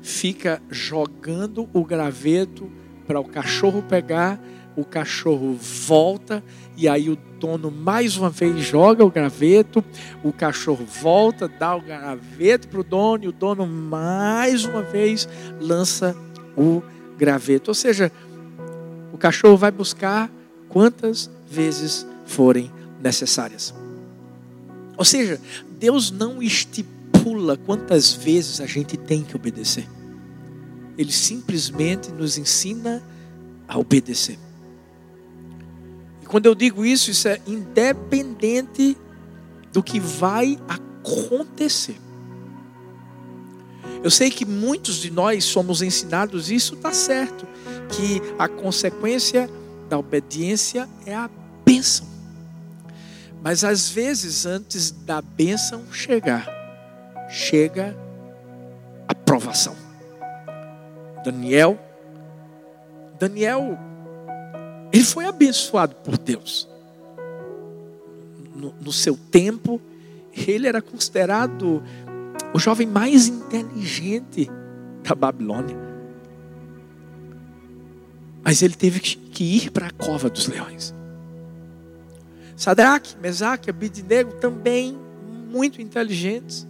fica 0.03 0.61
jogando 0.69 1.67
o 1.73 1.83
graveto 1.83 2.71
para 3.07 3.19
o 3.19 3.25
cachorro 3.25 3.81
pegar, 3.81 4.39
o 4.75 4.83
cachorro 4.83 5.53
volta 5.53 6.43
e 6.77 6.87
aí 6.87 7.09
o 7.09 7.17
dono 7.39 7.71
mais 7.71 8.17
uma 8.17 8.29
vez 8.29 8.59
joga 8.65 9.05
o 9.05 9.09
graveto, 9.09 9.83
o 10.23 10.33
cachorro 10.33 10.85
volta, 10.85 11.47
dá 11.47 11.75
o 11.75 11.81
graveto 11.81 12.67
para 12.67 12.79
o 12.79 12.83
dono 12.83 13.23
e 13.23 13.27
o 13.27 13.31
dono 13.31 13.65
mais 13.65 14.65
uma 14.65 14.81
vez 14.81 15.27
lança 15.59 16.15
o 16.57 16.81
graveto. 17.17 17.71
Ou 17.71 17.75
seja, 17.75 18.11
o 19.13 19.17
cachorro 19.17 19.57
vai 19.57 19.71
buscar 19.71 20.29
quantas 20.67 21.29
vezes 21.49 22.05
forem 22.25 22.71
necessárias. 23.01 23.73
Ou 24.97 25.05
seja, 25.05 25.39
Deus 25.79 26.11
não 26.11 26.41
estipula 26.41 27.55
quantas 27.57 28.11
vezes 28.11 28.59
a 28.59 28.65
gente 28.65 28.97
tem 28.97 29.23
que 29.23 29.35
obedecer. 29.35 29.87
Ele 30.97 31.11
simplesmente 31.11 32.11
nos 32.11 32.37
ensina 32.37 33.03
a 33.67 33.77
obedecer. 33.77 34.37
Quando 36.35 36.47
eu 36.47 36.53
digo 36.53 36.85
isso, 36.85 37.11
isso 37.11 37.29
é 37.29 37.39
independente 37.47 38.97
do 39.71 39.81
que 39.81 40.01
vai 40.01 40.59
acontecer. 40.67 41.95
Eu 44.03 44.11
sei 44.11 44.29
que 44.29 44.43
muitos 44.43 44.97
de 44.97 45.09
nós 45.09 45.45
somos 45.45 45.81
ensinados, 45.81 46.51
isso 46.51 46.73
está 46.73 46.91
certo, 46.91 47.47
que 47.87 48.21
a 48.37 48.49
consequência 48.49 49.49
da 49.87 49.97
obediência 49.97 50.89
é 51.05 51.15
a 51.15 51.29
bênção. 51.65 52.05
Mas 53.41 53.63
às 53.63 53.87
vezes, 53.87 54.45
antes 54.45 54.91
da 54.91 55.21
bênção 55.21 55.85
chegar, 55.89 56.49
chega 57.29 57.95
a 59.07 59.15
provação. 59.15 59.77
Daniel. 61.23 61.79
Daniel, 63.17 63.79
ele 64.95 65.03
foi 65.03 65.25
abençoado 65.25 65.93
por 65.95 66.17
Deus. 66.17 66.69
No, 68.55 68.73
no 68.79 68.93
seu 68.93 69.17
tempo, 69.29 69.81
ele 70.31 70.67
era 70.69 70.81
considerado 70.81 71.83
o 72.53 72.59
jovem 72.59 72.87
mais 72.87 73.27
inteligente 73.27 74.49
da 75.03 75.13
Babilônia. 75.13 75.75
Mas 78.41 78.61
ele 78.61 78.75
teve 78.75 79.01
que 79.01 79.43
ir 79.43 79.69
para 79.69 79.87
a 79.87 79.91
cova 79.91 80.29
dos 80.29 80.47
leões. 80.47 80.95
Sadraque, 82.55 83.17
Mesaque, 83.21 83.69
Abidnego 83.69 84.35
também 84.35 84.97
muito 85.51 85.81
inteligentes. 85.81 86.65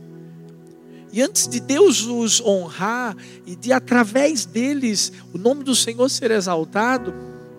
E 1.14 1.22
antes 1.22 1.48
de 1.48 1.60
Deus 1.60 2.08
os 2.08 2.42
honrar 2.42 3.16
e 3.46 3.56
de 3.56 3.72
através 3.72 4.46
deles 4.46 5.14
o 5.32 5.38
nome 5.38 5.64
do 5.64 5.76
Senhor 5.76 6.10
ser 6.10 6.32
exaltado, 6.32 7.14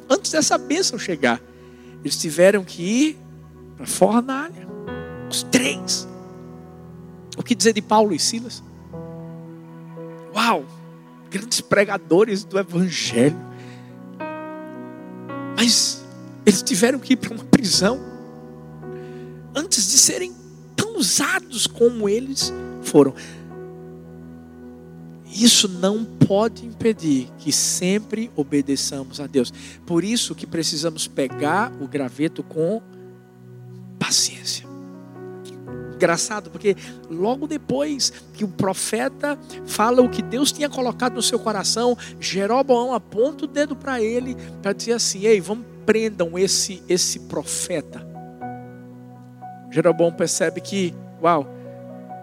antes 0.08 0.30
dessa 0.30 0.56
bênção 0.56 0.98
chegar, 0.98 1.40
eles 2.02 2.16
tiveram 2.16 2.64
que 2.64 2.82
ir 2.82 3.18
para 3.76 3.86
fornalha. 3.86 4.66
Os 5.30 5.42
três. 5.42 6.06
O 7.36 7.42
que 7.42 7.54
dizer 7.54 7.72
de 7.72 7.82
Paulo 7.82 8.14
e 8.14 8.18
Silas? 8.18 8.62
Uau! 10.34 10.64
Grandes 11.30 11.60
pregadores 11.60 12.44
do 12.44 12.58
Evangelho. 12.58 13.36
Mas 15.56 16.04
eles 16.44 16.62
tiveram 16.62 16.98
que 16.98 17.14
ir 17.14 17.16
para 17.16 17.34
uma 17.34 17.44
prisão 17.44 18.00
antes 19.54 19.90
de 19.90 19.98
serem 19.98 20.34
tão 20.76 20.96
usados 20.96 21.66
como 21.66 22.08
eles 22.08 22.52
foram. 22.82 23.14
Isso 25.26 25.68
não 25.68 26.04
pode 26.04 26.64
impedir 26.64 27.28
que 27.38 27.52
sempre 27.52 28.30
obedeçamos 28.36 29.20
a 29.20 29.26
Deus. 29.26 29.52
Por 29.84 30.04
isso 30.04 30.34
que 30.34 30.46
precisamos 30.46 31.06
pegar 31.06 31.72
o 31.80 31.88
graveto 31.88 32.42
com 32.42 32.80
paciência. 33.98 34.66
Engraçado, 35.94 36.50
porque 36.50 36.76
logo 37.08 37.46
depois 37.46 38.12
que 38.34 38.44
o 38.44 38.48
profeta 38.48 39.38
fala 39.64 40.02
o 40.02 40.10
que 40.10 40.20
Deus 40.20 40.52
tinha 40.52 40.68
colocado 40.68 41.14
no 41.14 41.22
seu 41.22 41.38
coração, 41.38 41.96
Jeroboão 42.20 42.92
aponta 42.92 43.46
o 43.46 43.48
dedo 43.48 43.74
para 43.74 44.00
ele 44.00 44.36
para 44.62 44.74
dizer 44.74 44.92
assim: 44.92 45.24
"Ei, 45.24 45.40
vamos 45.40 45.64
prendam 45.86 46.38
esse 46.38 46.82
esse 46.86 47.20
profeta". 47.20 48.06
Jeroboão 49.70 50.12
percebe 50.12 50.60
que, 50.60 50.94
uau, 51.22 51.46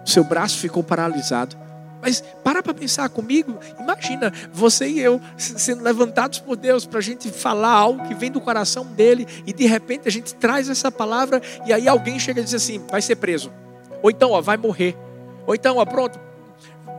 seu 0.06 0.24
braço 0.24 0.60
ficou 0.60 0.84
paralisado. 0.84 1.63
Mas 2.04 2.22
para 2.44 2.62
para 2.62 2.74
pensar 2.74 3.08
comigo. 3.08 3.58
Imagina 3.80 4.32
você 4.52 4.86
e 4.86 5.00
eu 5.00 5.22
sendo 5.38 5.82
levantados 5.82 6.38
por 6.38 6.58
Deus 6.58 6.86
para 6.86 7.00
a 7.00 7.02
gente 7.02 7.32
falar 7.32 7.72
algo 7.72 8.06
que 8.06 8.14
vem 8.14 8.30
do 8.30 8.42
coração 8.42 8.86
dele 8.86 9.26
e 9.48 9.54
de 9.54 9.66
repente 9.66 10.06
a 10.06 10.12
gente 10.12 10.36
traz 10.36 10.70
essa 10.70 10.92
palavra 10.92 11.42
e 11.66 11.72
aí 11.72 11.88
alguém 11.88 12.20
chega 12.20 12.42
e 12.42 12.44
diz 12.44 12.54
assim: 12.54 12.86
vai 12.92 13.02
ser 13.02 13.16
preso. 13.16 13.54
Ou 14.02 14.12
então, 14.12 14.32
ó, 14.32 14.42
vai 14.42 14.58
morrer. 14.58 14.98
Ou 15.48 15.56
então, 15.56 15.78
ó, 15.78 15.86
pronto, 15.86 16.20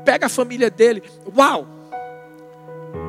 pega 0.07 0.25
a 0.25 0.31
família 0.31 0.71
dele. 0.71 1.03
Uau! 1.37 1.69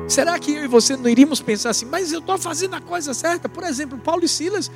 Será 0.06 0.38
que 0.38 0.52
eu 0.52 0.64
e 0.64 0.68
você 0.68 0.98
não 0.98 1.08
iríamos 1.08 1.40
pensar 1.40 1.70
assim, 1.70 1.86
mas 1.86 2.12
eu 2.12 2.18
estou 2.18 2.36
fazendo 2.36 2.76
a 2.76 2.80
coisa 2.80 3.14
certa? 3.14 3.48
Por 3.48 3.64
exemplo, 3.64 3.96
Paulo 3.98 4.22
e 4.22 4.28
Silas 4.28 4.70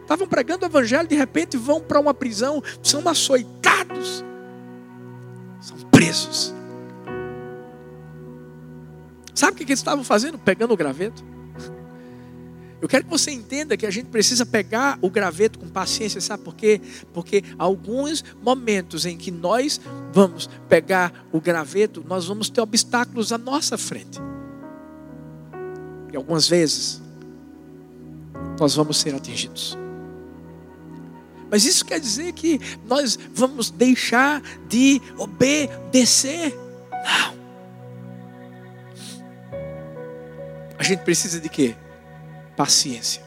estavam 0.00 0.26
pregando 0.26 0.64
o 0.64 0.68
evangelho, 0.68 1.06
de 1.06 1.14
repente 1.14 1.58
vão 1.58 1.78
para 1.78 2.00
uma 2.00 2.14
prisão, 2.14 2.62
são 2.82 3.06
açoitados 3.06 4.24
presos. 6.04 6.54
Sabe 9.34 9.52
o 9.52 9.56
que 9.56 9.64
eles 9.64 9.78
estavam 9.78 10.04
fazendo? 10.04 10.38
Pegando 10.38 10.74
o 10.74 10.76
graveto. 10.76 11.24
Eu 12.80 12.88
quero 12.88 13.04
que 13.04 13.10
você 13.10 13.30
entenda 13.30 13.76
que 13.76 13.86
a 13.86 13.90
gente 13.90 14.06
precisa 14.06 14.44
pegar 14.44 14.98
o 15.00 15.08
graveto 15.08 15.58
com 15.58 15.66
paciência, 15.66 16.20
sabe 16.20 16.42
por 16.42 16.54
quê? 16.54 16.80
Porque 17.14 17.42
alguns 17.58 18.22
momentos 18.42 19.06
em 19.06 19.16
que 19.16 19.30
nós 19.30 19.80
vamos 20.12 20.50
pegar 20.68 21.26
o 21.32 21.40
graveto, 21.40 22.04
nós 22.06 22.26
vamos 22.26 22.50
ter 22.50 22.60
obstáculos 22.60 23.32
à 23.32 23.38
nossa 23.38 23.78
frente. 23.78 24.20
E 26.12 26.16
algumas 26.16 26.46
vezes 26.46 27.00
nós 28.60 28.74
vamos 28.74 28.98
ser 28.98 29.14
atingidos. 29.14 29.78
Mas 31.54 31.64
isso 31.66 31.84
quer 31.84 32.00
dizer 32.00 32.32
que 32.32 32.60
nós 32.84 33.16
vamos 33.32 33.70
deixar 33.70 34.42
de 34.66 35.00
obedecer? 35.16 36.52
Não. 36.90 37.34
A 40.76 40.82
gente 40.82 41.04
precisa 41.04 41.38
de 41.38 41.48
quê? 41.48 41.76
Paciência. 42.56 43.22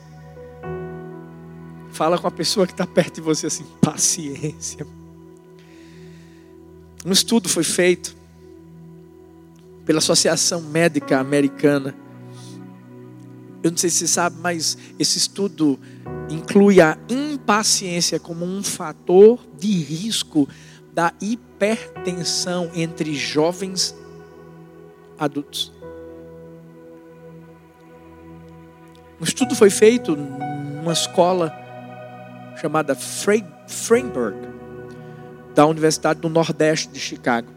Fala 1.90 2.20
com 2.20 2.28
a 2.28 2.32
pessoa 2.32 2.68
que 2.68 2.74
está 2.74 2.86
perto 2.86 3.16
de 3.16 3.22
você 3.22 3.48
assim, 3.48 3.64
paciência. 3.80 4.86
Um 7.06 7.14
estudo 7.14 7.48
foi 7.48 7.64
feito 7.64 8.14
pela 9.86 10.00
Associação 10.00 10.60
Médica 10.64 11.18
Americana. 11.18 11.96
Eu 13.68 13.72
não 13.72 13.78
sei 13.78 13.90
se 13.90 13.98
você 13.98 14.08
sabe, 14.08 14.38
mas 14.40 14.78
esse 14.98 15.18
estudo 15.18 15.78
inclui 16.30 16.80
a 16.80 16.98
impaciência 17.10 18.18
como 18.18 18.46
um 18.46 18.64
fator 18.64 19.46
de 19.60 19.68
risco 19.68 20.48
da 20.94 21.12
hipertensão 21.20 22.72
entre 22.74 23.14
jovens 23.14 23.94
adultos. 25.20 25.74
Um 29.20 29.26
estudo 29.26 29.54
foi 29.54 29.70
feito 29.70 30.16
numa 30.16 30.94
escola 30.94 31.54
chamada 32.62 32.96
Freiburg, 32.96 34.48
da 35.54 35.66
Universidade 35.66 36.22
do 36.22 36.30
Nordeste 36.30 36.88
de 36.88 37.02
Chicago. 37.02 37.50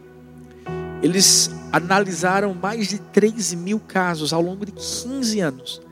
Eles 1.05 1.52
analisaram 1.71 2.52
mais 2.52 2.88
de 2.88 2.99
3 2.99 3.55
mil 3.55 3.79
casos 3.79 4.33
ao 4.33 4.43
longo 4.43 4.67
de 4.67 4.73
15 4.73 5.38
anos. 5.38 5.90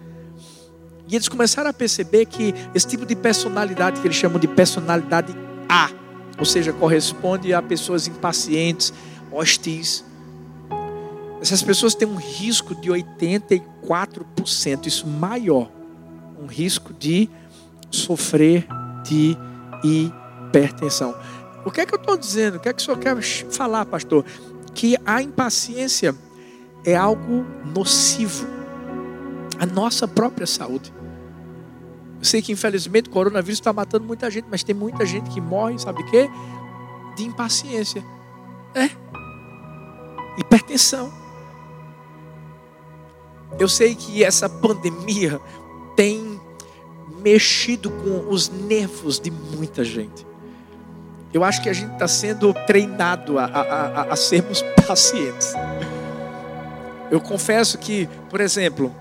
E 1.08 1.16
eles 1.16 1.28
começaram 1.28 1.70
a 1.70 1.72
perceber 1.72 2.26
que 2.26 2.54
esse 2.74 2.86
tipo 2.86 3.06
de 3.06 3.16
personalidade, 3.16 4.00
que 4.00 4.06
eles 4.06 4.16
chamam 4.16 4.38
de 4.38 4.46
personalidade 4.46 5.34
A, 5.66 5.90
ou 6.38 6.44
seja, 6.44 6.72
corresponde 6.72 7.54
a 7.54 7.62
pessoas 7.62 8.06
impacientes, 8.06 8.92
hostis. 9.32 10.04
Essas 11.40 11.62
pessoas 11.62 11.94
têm 11.94 12.06
um 12.06 12.16
risco 12.16 12.74
de 12.74 12.90
84%, 12.90 14.86
isso 14.86 15.06
maior, 15.06 15.70
um 16.38 16.46
risco 16.46 16.92
de 16.92 17.30
sofrer 17.90 18.66
de 19.02 19.34
hipertensão. 19.82 21.14
O 21.64 21.70
que 21.70 21.80
é 21.80 21.86
que 21.86 21.94
eu 21.94 21.98
estou 21.98 22.18
dizendo? 22.18 22.56
O 22.56 22.60
que 22.60 22.68
é 22.68 22.72
que 22.72 22.82
o 22.82 22.84
senhor 22.84 22.98
quer 22.98 23.16
falar, 23.50 23.86
pastor? 23.86 24.24
Que 24.74 24.96
a 25.06 25.22
impaciência 25.22 26.14
é 26.84 26.94
algo 26.94 27.46
nocivo 27.74 28.57
à 29.58 29.66
nossa 29.66 30.06
própria 30.06 30.46
saúde. 30.46 30.92
Eu 32.18 32.24
sei 32.24 32.42
que 32.42 32.52
infelizmente 32.52 33.08
o 33.08 33.12
coronavírus 33.12 33.58
está 33.58 33.72
matando 33.72 34.04
muita 34.04 34.30
gente, 34.30 34.46
mas 34.50 34.62
tem 34.62 34.74
muita 34.74 35.06
gente 35.06 35.30
que 35.30 35.40
morre, 35.40 35.78
sabe 35.78 36.02
o 36.02 36.06
quê? 36.06 36.28
De 37.16 37.24
impaciência. 37.24 38.04
É. 38.74 38.90
Hipertensão. 40.38 41.12
Eu 43.58 43.68
sei 43.68 43.94
que 43.94 44.22
essa 44.22 44.48
pandemia 44.48 45.40
tem 45.96 46.40
mexido 47.22 47.90
com 47.90 48.32
os 48.32 48.48
nervos 48.48 49.18
de 49.18 49.30
muita 49.30 49.84
gente. 49.84 50.26
Eu 51.32 51.44
acho 51.44 51.62
que 51.62 51.68
a 51.68 51.72
gente 51.72 51.92
está 51.92 52.08
sendo 52.08 52.54
treinado 52.66 53.38
a, 53.38 53.44
a, 53.44 53.60
a, 53.60 54.12
a 54.12 54.16
sermos 54.16 54.62
pacientes. 54.86 55.52
Eu 57.10 57.20
confesso 57.20 57.78
que, 57.78 58.08
por 58.30 58.40
exemplo, 58.40 58.94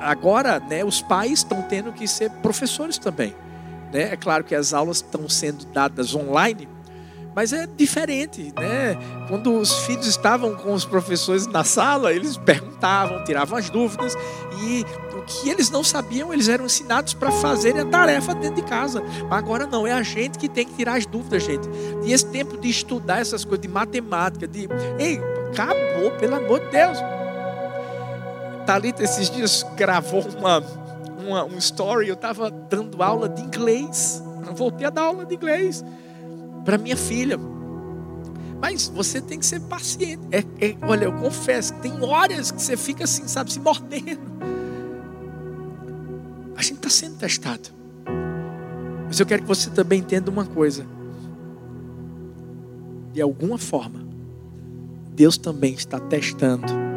agora 0.00 0.60
né, 0.60 0.84
os 0.84 1.02
pais 1.02 1.32
estão 1.32 1.62
tendo 1.62 1.92
que 1.92 2.06
ser 2.06 2.30
professores 2.30 2.98
também. 2.98 3.34
Né? 3.92 4.12
É 4.12 4.16
claro 4.16 4.44
que 4.44 4.54
as 4.54 4.72
aulas 4.72 4.98
estão 4.98 5.28
sendo 5.28 5.64
dadas 5.66 6.14
online, 6.14 6.68
mas 7.34 7.52
é 7.52 7.66
diferente, 7.66 8.52
né? 8.56 8.96
Quando 9.28 9.58
os 9.58 9.72
filhos 9.86 10.06
estavam 10.06 10.54
com 10.54 10.72
os 10.72 10.84
professores 10.84 11.46
na 11.48 11.64
sala, 11.64 12.12
eles 12.12 12.36
perguntavam, 12.36 13.24
tiravam 13.24 13.58
as 13.58 13.68
dúvidas 13.68 14.14
e 14.62 14.84
o 15.16 15.22
que 15.22 15.50
eles 15.50 15.68
não 15.68 15.82
sabiam, 15.82 16.32
eles 16.32 16.48
eram 16.48 16.66
ensinados 16.66 17.12
para 17.12 17.32
fazerem 17.32 17.80
a 17.80 17.84
tarefa 17.84 18.34
dentro 18.34 18.62
de 18.62 18.68
casa. 18.68 19.02
Mas 19.28 19.38
agora 19.38 19.66
não, 19.66 19.84
é 19.84 19.92
a 19.92 20.02
gente 20.02 20.38
que 20.38 20.48
tem 20.48 20.64
que 20.64 20.74
tirar 20.74 20.96
as 20.96 21.06
dúvidas, 21.06 21.42
gente. 21.42 21.68
E 22.04 22.12
esse 22.12 22.26
tempo 22.26 22.56
de 22.56 22.68
estudar 22.68 23.20
essas 23.20 23.44
coisas 23.44 23.62
de 23.62 23.68
matemática, 23.68 24.46
de, 24.46 24.68
ei, 24.98 25.20
acabou, 25.50 26.12
pelo 26.12 26.36
amor 26.36 26.60
de 26.60 26.70
Deus. 26.70 26.98
Talita 28.66 29.02
esses 29.02 29.28
dias 29.28 29.64
gravou 29.76 30.24
uma, 30.38 30.62
uma 31.26 31.44
um 31.44 31.58
story, 31.58 32.08
eu 32.08 32.14
estava 32.14 32.50
dando 32.50 33.02
aula 33.02 33.28
de 33.28 33.42
inglês. 33.42 34.22
Eu 34.46 34.54
voltei 34.54 34.86
a 34.86 34.90
dar 34.90 35.02
aula 35.02 35.26
de 35.26 35.34
inglês 35.34 35.84
para 36.64 36.78
minha 36.78 36.96
filha. 36.96 37.38
Mas 38.60 38.88
você 38.88 39.20
tem 39.20 39.38
que 39.38 39.44
ser 39.44 39.60
paciente. 39.60 40.22
É, 40.32 40.38
é, 40.64 40.76
olha, 40.82 41.04
eu 41.04 41.12
confesso, 41.12 41.74
tem 41.74 42.02
horas 42.02 42.50
que 42.50 42.62
você 42.62 42.76
fica 42.76 43.04
assim, 43.04 43.28
sabe, 43.28 43.52
se 43.52 43.60
mordendo. 43.60 44.22
A 46.56 46.62
gente 46.62 46.76
está 46.76 46.88
sendo 46.88 47.16
testado. 47.16 47.68
Mas 49.06 49.20
eu 49.20 49.26
quero 49.26 49.42
que 49.42 49.48
você 49.48 49.68
também 49.70 50.00
entenda 50.00 50.30
uma 50.30 50.46
coisa. 50.46 50.86
De 53.12 53.20
alguma 53.20 53.58
forma, 53.58 54.04
Deus 55.14 55.36
também 55.36 55.74
está 55.74 56.00
testando 56.00 56.93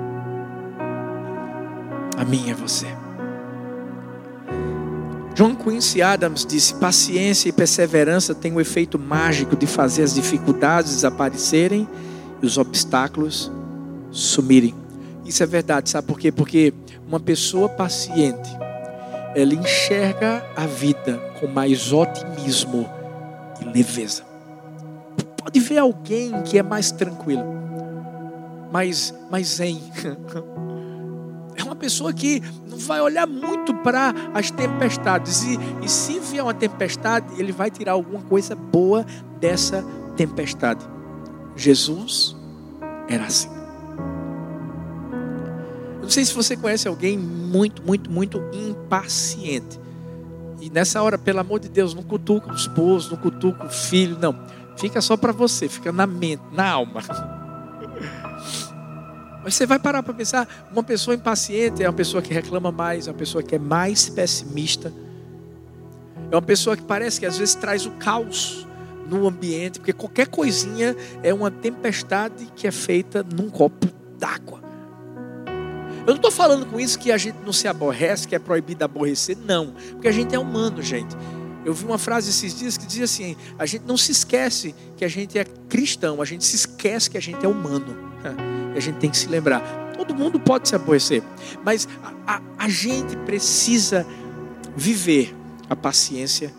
a 2.18 2.26
mim 2.26 2.52
a 2.52 2.56
você. 2.56 2.88
John 5.36 5.56
Quincy 5.56 6.02
Adams 6.02 6.44
disse: 6.44 6.74
paciência 6.74 7.48
e 7.48 7.52
perseverança 7.52 8.34
têm 8.34 8.52
o 8.52 8.60
efeito 8.60 8.98
mágico 8.98 9.56
de 9.56 9.68
fazer 9.68 10.02
as 10.02 10.16
dificuldades 10.16 10.96
desaparecerem 10.96 11.88
e 12.42 12.46
os 12.46 12.58
obstáculos 12.58 13.52
sumirem. 14.10 14.74
Isso 15.24 15.44
é 15.44 15.46
verdade, 15.46 15.92
sabe 15.92 16.08
por 16.08 16.18
quê? 16.18 16.32
Porque 16.32 16.74
uma 17.08 17.20
pessoa 17.20 17.70
paciente, 17.70 18.50
ela 19.36 19.54
enxerga 19.54 20.44
a 20.56 20.66
vida 20.66 21.22
com 21.40 21.46
mais 21.46 21.94
otimismo 21.94 22.90
e 23.62 23.66
leveza. 23.66 24.24
Pode 25.38 25.60
ver 25.60 25.78
alguém 25.78 26.42
que 26.44 26.58
é 26.58 26.64
mais 26.64 26.92
tranquilo, 26.92 27.46
mais, 28.72 29.14
mais 29.30 29.48
zen. 29.48 29.80
Uma 31.68 31.76
pessoa 31.76 32.14
que 32.14 32.42
não 32.70 32.78
vai 32.78 33.02
olhar 33.02 33.28
muito 33.28 33.74
para 33.74 34.14
as 34.34 34.50
tempestades. 34.50 35.44
E, 35.44 35.60
e 35.84 35.90
se 35.90 36.18
vier 36.18 36.42
uma 36.42 36.54
tempestade, 36.54 37.28
ele 37.38 37.52
vai 37.52 37.70
tirar 37.70 37.92
alguma 37.92 38.22
coisa 38.22 38.56
boa 38.56 39.06
dessa 39.38 39.84
tempestade. 40.16 40.88
Jesus 41.58 42.38
era 43.10 43.26
assim. 43.26 43.50
Eu 45.98 46.04
não 46.04 46.10
sei 46.10 46.24
se 46.24 46.34
você 46.34 46.56
conhece 46.56 46.88
alguém 46.88 47.18
muito, 47.18 47.84
muito, 47.84 48.10
muito 48.10 48.42
impaciente. 48.54 49.78
E 50.62 50.70
nessa 50.70 51.04
hora, 51.04 51.18
pelo 51.18 51.42
amor 51.42 51.60
de 51.60 51.68
Deus, 51.68 51.94
não 51.94 52.02
cutuca 52.02 52.50
o 52.50 52.56
esposo, 52.56 53.12
não 53.12 53.18
cutuca 53.18 53.66
o 53.66 53.70
filho, 53.70 54.18
não. 54.18 54.34
Fica 54.78 55.02
só 55.02 55.18
para 55.18 55.34
você, 55.34 55.68
fica 55.68 55.92
na 55.92 56.08
mente, 56.08 56.42
na 56.54 56.70
alma. 56.70 57.02
Mas 59.48 59.56
você 59.56 59.66
vai 59.66 59.80
parar 59.80 60.04
para 60.04 60.14
pensar, 60.14 60.68
uma 60.74 60.84
pessoa 60.84 61.16
impaciente 61.16 61.82
é 61.82 61.88
uma 61.88 61.96
pessoa 61.96 62.22
que 62.22 62.34
reclama 62.34 62.70
mais, 62.70 63.08
é 63.08 63.12
uma 63.12 63.18
pessoa 63.18 63.42
que 63.42 63.56
é 63.56 63.58
mais 63.58 64.10
pessimista. 64.10 64.92
É 66.30 66.36
uma 66.36 66.42
pessoa 66.42 66.76
que 66.76 66.84
parece 66.84 67.18
que 67.18 67.26
às 67.26 67.38
vezes 67.38 67.56
traz 67.56 67.86
o 67.86 67.92
caos 67.92 68.68
no 69.10 69.26
ambiente, 69.26 69.80
porque 69.80 69.94
qualquer 69.94 70.28
coisinha 70.28 70.94
é 71.24 71.34
uma 71.34 71.50
tempestade 71.50 72.52
que 72.58 72.68
é 72.68 72.72
feita 72.72 73.24
num 73.24 73.50
copo 73.50 73.88
d'água. 74.20 74.62
Eu 76.02 76.08
não 76.08 76.16
estou 76.16 76.30
falando 76.30 76.66
com 76.66 76.78
isso 76.78 77.00
que 77.00 77.10
a 77.10 77.18
gente 77.18 77.38
não 77.46 77.54
se 77.54 77.70
aborrece, 77.70 78.28
que 78.28 78.36
é 78.36 78.40
proibido 78.40 78.84
aborrecer, 78.84 79.38
não, 79.46 79.74
porque 79.92 80.10
a 80.10 80.12
gente 80.12 80.36
é 80.36 80.38
humano, 80.38 80.82
gente. 80.82 81.16
Eu 81.64 81.74
vi 81.74 81.86
uma 81.86 81.98
frase 81.98 82.32
esses 82.32 82.54
dias 82.54 82.78
que 82.78 82.86
dizia 82.86 83.06
assim: 83.06 83.38
a 83.58 83.66
gente 83.66 83.86
não 83.86 83.96
se 83.96 84.12
esquece 84.12 84.76
que 84.98 85.06
a 85.06 85.08
gente 85.08 85.40
é 85.40 85.46
cristão, 85.70 86.22
a 86.22 86.26
gente 86.26 86.44
se 86.44 86.58
esquece 86.58 87.10
que 87.10 87.18
a 87.18 87.22
gente 87.22 87.46
é 87.46 87.48
humano 87.48 88.07
a 88.76 88.80
gente 88.80 88.98
tem 88.98 89.10
que 89.10 89.18
se 89.18 89.28
lembrar. 89.28 89.62
Todo 89.98 90.14
mundo 90.14 90.40
pode 90.40 90.68
se 90.68 90.76
aborrecer, 90.76 91.24
mas 91.64 91.88
a, 92.04 92.36
a, 92.36 92.42
a 92.60 92.70
gente 92.70 93.16
precisa 93.18 94.06
viver 94.76 95.36
a 95.70 95.76
paciência, 95.76 96.54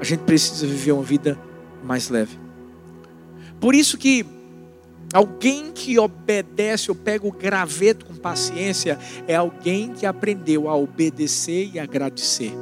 a 0.00 0.04
gente 0.04 0.20
precisa 0.20 0.66
viver 0.66 0.92
uma 0.92 1.02
vida 1.02 1.38
mais 1.84 2.08
leve. 2.08 2.38
Por 3.60 3.74
isso 3.74 3.98
que 3.98 4.24
alguém 5.12 5.70
que 5.72 5.98
obedece 5.98 6.90
ou 6.90 6.94
pega 6.94 7.26
o 7.26 7.32
graveto 7.32 8.06
com 8.06 8.14
paciência 8.14 8.98
é 9.26 9.34
alguém 9.34 9.92
que 9.92 10.06
aprendeu 10.06 10.68
a 10.68 10.76
obedecer 10.76 11.70
e 11.72 11.78
agradecer. 11.78 12.52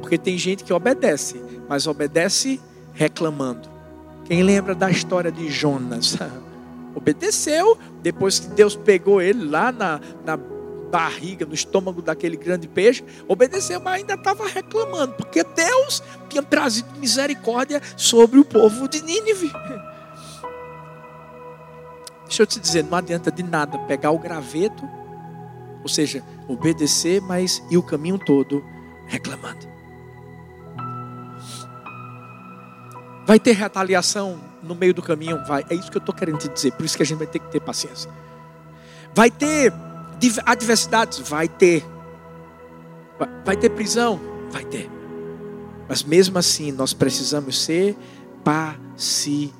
Porque 0.00 0.18
tem 0.18 0.36
gente 0.38 0.64
que 0.64 0.72
obedece, 0.72 1.42
mas 1.68 1.86
obedece 1.86 2.60
reclamando. 2.92 3.68
Quem 4.24 4.42
lembra 4.42 4.74
da 4.74 4.90
história 4.90 5.32
de 5.32 5.48
Jonas? 5.48 6.16
Obedeceu, 6.94 7.78
depois 8.02 8.38
que 8.40 8.48
Deus 8.48 8.74
pegou 8.74 9.22
ele 9.22 9.44
lá 9.48 9.70
na, 9.70 10.00
na 10.24 10.36
barriga, 10.36 11.46
no 11.46 11.54
estômago 11.54 12.02
daquele 12.02 12.36
grande 12.36 12.66
peixe, 12.66 13.04
obedeceu, 13.28 13.80
mas 13.80 14.00
ainda 14.00 14.14
estava 14.14 14.46
reclamando, 14.48 15.14
porque 15.14 15.44
Deus 15.44 16.02
tinha 16.28 16.42
trazido 16.42 16.88
misericórdia 16.98 17.80
sobre 17.96 18.40
o 18.40 18.44
povo 18.44 18.88
de 18.88 19.00
Nínive. 19.00 19.52
Deixa 22.26 22.42
eu 22.42 22.46
te 22.46 22.60
dizer, 22.60 22.84
não 22.84 22.98
adianta 22.98 23.30
de 23.30 23.42
nada 23.42 23.78
pegar 23.80 24.10
o 24.10 24.18
graveto, 24.18 24.88
ou 25.82 25.88
seja, 25.88 26.22
obedecer, 26.46 27.20
mas 27.20 27.62
e 27.70 27.76
o 27.76 27.82
caminho 27.82 28.18
todo 28.18 28.64
reclamando. 29.06 29.68
Vai 33.26 33.38
ter 33.38 33.52
retaliação 33.52 34.49
no 34.62 34.74
meio 34.74 34.94
do 34.94 35.02
caminho? 35.02 35.44
Vai. 35.46 35.64
É 35.68 35.74
isso 35.74 35.90
que 35.90 35.96
eu 35.96 36.00
estou 36.00 36.14
querendo 36.14 36.38
te 36.38 36.48
dizer. 36.48 36.72
Por 36.72 36.84
isso 36.84 36.96
que 36.96 37.02
a 37.02 37.06
gente 37.06 37.18
vai 37.18 37.26
ter 37.26 37.38
que 37.38 37.48
ter 37.50 37.60
paciência. 37.60 38.10
Vai 39.14 39.30
ter 39.30 39.72
adversidades? 40.44 41.18
Vai 41.18 41.48
ter. 41.48 41.84
Vai 43.44 43.56
ter 43.56 43.70
prisão? 43.70 44.20
Vai 44.50 44.64
ter. 44.64 44.90
Mas 45.88 46.02
mesmo 46.04 46.38
assim, 46.38 46.70
nós 46.72 46.92
precisamos 46.92 47.60
ser 47.60 47.96
pacientes. 48.44 49.50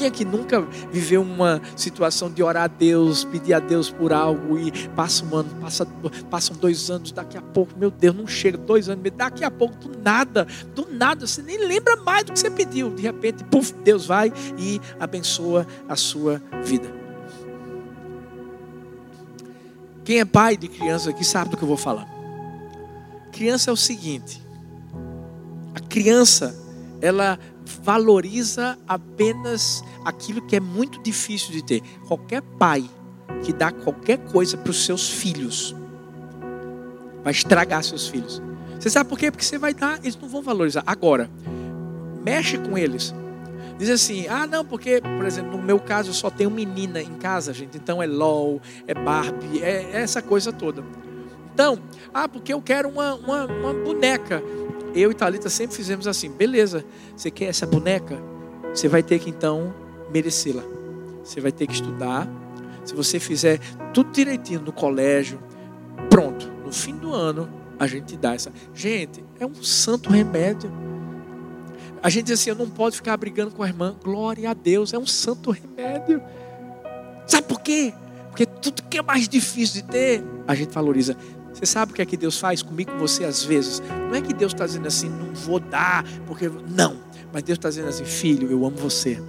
Quem 0.00 0.06
é 0.06 0.10
que 0.10 0.24
nunca 0.24 0.62
viveu 0.90 1.20
uma 1.20 1.60
situação 1.76 2.30
de 2.30 2.42
orar 2.42 2.62
a 2.64 2.66
Deus, 2.68 3.22
pedir 3.22 3.52
a 3.52 3.58
Deus 3.58 3.90
por 3.90 4.14
algo 4.14 4.58
e 4.58 4.72
passa 4.96 5.22
um 5.26 5.36
ano, 5.36 5.50
passa, 5.60 5.84
passam 6.30 6.56
dois 6.56 6.90
anos, 6.90 7.12
daqui 7.12 7.36
a 7.36 7.42
pouco, 7.42 7.78
meu 7.78 7.90
Deus, 7.90 8.16
não 8.16 8.26
chega, 8.26 8.56
dois 8.56 8.88
anos, 8.88 9.04
daqui 9.14 9.44
a 9.44 9.50
pouco, 9.50 9.74
do 9.74 9.98
nada, 9.98 10.46
do 10.74 10.88
nada, 10.90 11.26
você 11.26 11.42
nem 11.42 11.58
lembra 11.58 11.96
mais 11.96 12.24
do 12.24 12.32
que 12.32 12.38
você 12.38 12.50
pediu. 12.50 12.88
De 12.88 13.02
repente, 13.02 13.44
puf, 13.44 13.74
Deus 13.84 14.06
vai 14.06 14.32
e 14.56 14.80
abençoa 14.98 15.66
a 15.86 15.94
sua 15.94 16.40
vida. 16.64 16.90
Quem 20.02 20.20
é 20.20 20.24
pai 20.24 20.56
de 20.56 20.68
criança 20.68 21.10
aqui 21.10 21.26
sabe 21.26 21.50
do 21.50 21.58
que 21.58 21.62
eu 21.62 21.68
vou 21.68 21.76
falar. 21.76 22.08
Criança 23.32 23.68
é 23.68 23.72
o 23.74 23.76
seguinte: 23.76 24.42
a 25.74 25.80
criança, 25.80 26.58
ela 27.02 27.38
valoriza 27.82 28.78
apenas 28.88 29.82
aquilo 30.04 30.42
que 30.42 30.56
é 30.56 30.60
muito 30.60 31.02
difícil 31.02 31.52
de 31.52 31.62
ter. 31.62 31.82
Qualquer 32.06 32.42
pai 32.42 32.88
que 33.42 33.52
dá 33.52 33.70
qualquer 33.70 34.18
coisa 34.18 34.56
para 34.56 34.70
os 34.70 34.84
seus 34.84 35.08
filhos 35.10 35.74
vai 37.22 37.32
estragar 37.32 37.82
seus 37.82 38.08
filhos. 38.08 38.42
Você 38.78 38.88
sabe 38.88 39.08
por 39.08 39.18
quê? 39.18 39.30
Porque 39.30 39.44
você 39.44 39.58
vai 39.58 39.74
dar, 39.74 39.98
eles 40.02 40.16
não 40.16 40.28
vão 40.28 40.42
valorizar. 40.42 40.82
Agora, 40.86 41.30
mexe 42.24 42.56
com 42.58 42.78
eles. 42.78 43.14
Diz 43.78 43.90
assim, 43.90 44.26
ah 44.28 44.46
não, 44.46 44.64
porque, 44.64 45.00
por 45.00 45.24
exemplo, 45.24 45.56
no 45.56 45.62
meu 45.62 45.78
caso 45.78 46.10
eu 46.10 46.14
só 46.14 46.30
tenho 46.30 46.50
menina 46.50 47.00
em 47.00 47.14
casa, 47.14 47.52
gente. 47.52 47.76
Então 47.76 48.02
é 48.02 48.06
LOL, 48.06 48.60
é 48.86 48.94
Barbie, 48.94 49.62
é 49.62 49.90
essa 49.92 50.20
coisa 50.20 50.52
toda. 50.52 50.84
Então, 51.52 51.78
ah, 52.12 52.28
porque 52.28 52.52
eu 52.52 52.60
quero 52.60 52.88
uma, 52.88 53.14
uma, 53.14 53.46
uma 53.46 53.74
boneca. 53.74 54.42
Eu 54.94 55.10
e 55.10 55.14
Thalita 55.14 55.48
sempre 55.48 55.76
fizemos 55.76 56.06
assim, 56.06 56.30
beleza, 56.30 56.84
você 57.16 57.30
quer 57.30 57.46
essa 57.46 57.66
boneca? 57.66 58.18
Você 58.74 58.88
vai 58.88 59.02
ter 59.02 59.18
que 59.18 59.30
então 59.30 59.74
merecê-la. 60.12 60.62
Você 61.24 61.40
vai 61.40 61.52
ter 61.52 61.66
que 61.66 61.74
estudar. 61.74 62.28
Se 62.84 62.94
você 62.94 63.20
fizer 63.20 63.58
tudo 63.92 64.10
direitinho 64.10 64.60
no 64.60 64.72
colégio, 64.72 65.40
pronto, 66.08 66.50
no 66.64 66.72
fim 66.72 66.96
do 66.96 67.14
ano 67.14 67.48
a 67.78 67.86
gente 67.86 68.16
dá 68.16 68.34
essa. 68.34 68.52
Gente, 68.74 69.24
é 69.38 69.46
um 69.46 69.54
santo 69.62 70.10
remédio. 70.10 70.70
A 72.02 72.10
gente 72.10 72.26
diz 72.26 72.40
assim, 72.40 72.50
eu 72.50 72.56
não 72.56 72.68
posso 72.68 72.96
ficar 72.96 73.16
brigando 73.16 73.52
com 73.52 73.62
a 73.62 73.68
irmã. 73.68 73.96
Glória 74.02 74.50
a 74.50 74.54
Deus, 74.54 74.92
é 74.92 74.98
um 74.98 75.06
santo 75.06 75.50
remédio. 75.50 76.22
Sabe 77.26 77.46
por 77.46 77.60
quê? 77.60 77.94
Porque 78.28 78.44
tudo 78.44 78.82
que 78.82 78.98
é 78.98 79.02
mais 79.02 79.28
difícil 79.28 79.82
de 79.82 79.88
ter, 79.88 80.24
a 80.46 80.54
gente 80.54 80.72
valoriza. 80.72 81.16
Você 81.52 81.66
sabe 81.66 81.92
o 81.92 81.94
que 81.94 82.02
é 82.02 82.06
que 82.06 82.16
Deus 82.16 82.38
faz 82.38 82.62
comigo, 82.62 82.92
com 82.92 82.98
você 82.98 83.24
às 83.24 83.42
vezes? 83.44 83.82
Não 84.08 84.14
é 84.14 84.20
que 84.20 84.32
Deus 84.32 84.52
está 84.52 84.66
dizendo 84.66 84.86
assim, 84.86 85.08
não 85.08 85.34
vou 85.34 85.58
dar, 85.58 86.04
porque. 86.26 86.48
Não. 86.48 86.96
Mas 87.32 87.42
Deus 87.42 87.58
está 87.58 87.68
dizendo 87.68 87.88
assim, 87.88 88.04
filho, 88.04 88.50
eu 88.50 88.64
amo 88.64 88.76
você. 88.76 89.22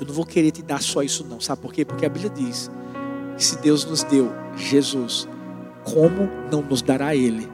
Eu 0.00 0.06
não 0.06 0.14
vou 0.14 0.24
querer 0.24 0.50
te 0.50 0.62
dar 0.62 0.80
só 0.80 1.02
isso, 1.02 1.24
não. 1.28 1.38
Sabe 1.40 1.60
por 1.60 1.72
quê? 1.72 1.84
Porque 1.84 2.06
a 2.06 2.08
Bíblia 2.08 2.30
diz 2.30 2.70
que 3.36 3.44
se 3.44 3.58
Deus 3.58 3.84
nos 3.84 4.02
deu 4.02 4.32
Jesus, 4.56 5.28
como 5.84 6.28
não 6.50 6.62
nos 6.62 6.80
dará 6.80 7.14
Ele 7.14 7.46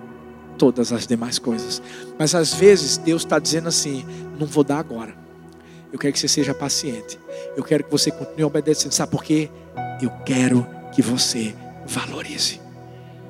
todas 0.57 0.93
as 0.93 1.07
demais 1.07 1.41
coisas? 1.41 1.83
Mas 2.17 2.35
às 2.35 2.55
vezes 2.55 2.99
Deus 2.99 3.23
está 3.23 3.41
dizendo 3.41 3.69
assim: 3.69 4.05
não 4.39 4.47
vou 4.47 4.63
dar 4.63 4.79
agora. 4.79 5.15
Eu 5.93 5.99
quero 5.99 6.13
que 6.13 6.21
você 6.21 6.29
seja 6.29 6.55
paciente. 6.55 7.19
Eu 7.57 7.65
quero 7.65 7.83
que 7.83 7.91
você 7.91 8.11
continue 8.11 8.45
obedecendo. 8.45 8.93
Sabe 8.93 9.11
por 9.11 9.25
quê? 9.25 9.51
Eu 10.01 10.11
quero 10.25 10.65
que 10.93 11.03
você 11.03 11.55
valorize. 11.87 12.61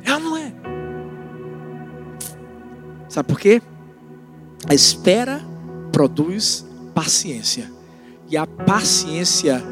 Ou 0.09 0.21
não 0.21 0.37
é? 0.37 0.53
Sabe 3.09 3.29
por 3.29 3.39
quê? 3.39 3.63
A 4.69 4.75
espera 4.75 5.41
produz 5.93 6.67
paciência. 6.95 7.76
E 8.29 8.37
a 8.37 8.47
paciência 8.47 9.63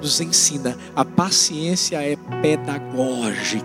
nos 0.00 0.20
ensina. 0.20 0.76
A 0.94 1.04
paciência 1.04 2.02
é 2.02 2.16
pedagógica. 2.40 3.64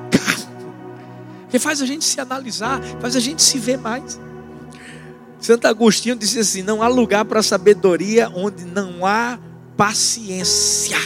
Que 1.49 1.59
faz 1.59 1.81
a 1.81 1.85
gente 1.85 2.03
se 2.03 2.19
analisar, 2.19 2.81
faz 2.99 3.15
a 3.15 3.19
gente 3.19 3.41
se 3.41 3.57
ver 3.57 3.77
mais. 3.77 4.19
Santo 5.39 5.67
Agostinho 5.67 6.15
disse 6.15 6.39
assim: 6.39 6.61
não 6.61 6.81
há 6.81 6.87
lugar 6.87 7.25
para 7.25 7.41
sabedoria 7.41 8.29
onde 8.35 8.65
não 8.65 9.05
há 9.05 9.39
paciência. 9.75 10.97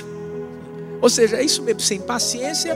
Ou 1.02 1.10
seja, 1.10 1.38
é 1.38 1.44
isso 1.44 1.62
mesmo, 1.64 1.80
sem 1.80 2.00
paciência 2.00 2.76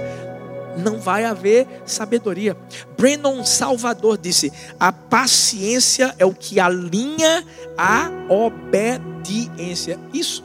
não 0.77 0.99
vai 0.99 1.25
haver 1.25 1.67
sabedoria. 1.85 2.55
Brennan 2.97 3.43
Salvador 3.43 4.17
disse: 4.17 4.51
a 4.79 4.91
paciência 4.91 6.13
é 6.17 6.25
o 6.25 6.33
que 6.33 6.59
alinha 6.59 7.45
a 7.77 8.09
obediência. 8.29 9.99
Isso, 10.13 10.43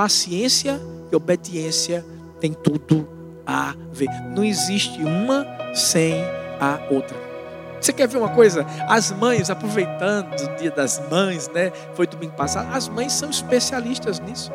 paciência 0.00 0.80
e 1.12 1.14
obediência 1.14 2.02
tem 2.40 2.54
tudo 2.54 3.06
a 3.46 3.74
ver. 3.92 4.08
Não 4.34 4.42
existe 4.42 5.02
uma 5.02 5.46
sem 5.74 6.14
a 6.58 6.80
outra. 6.90 7.14
Você 7.78 7.92
quer 7.92 8.08
ver 8.08 8.16
uma 8.16 8.30
coisa? 8.30 8.64
As 8.88 9.10
mães, 9.10 9.50
aproveitando 9.50 10.32
o 10.40 10.56
dia 10.56 10.70
das 10.70 11.06
mães, 11.10 11.48
né? 11.48 11.70
Foi 11.92 12.06
domingo 12.06 12.32
passado. 12.32 12.74
As 12.74 12.88
mães 12.88 13.12
são 13.12 13.28
especialistas 13.28 14.18
nisso 14.20 14.50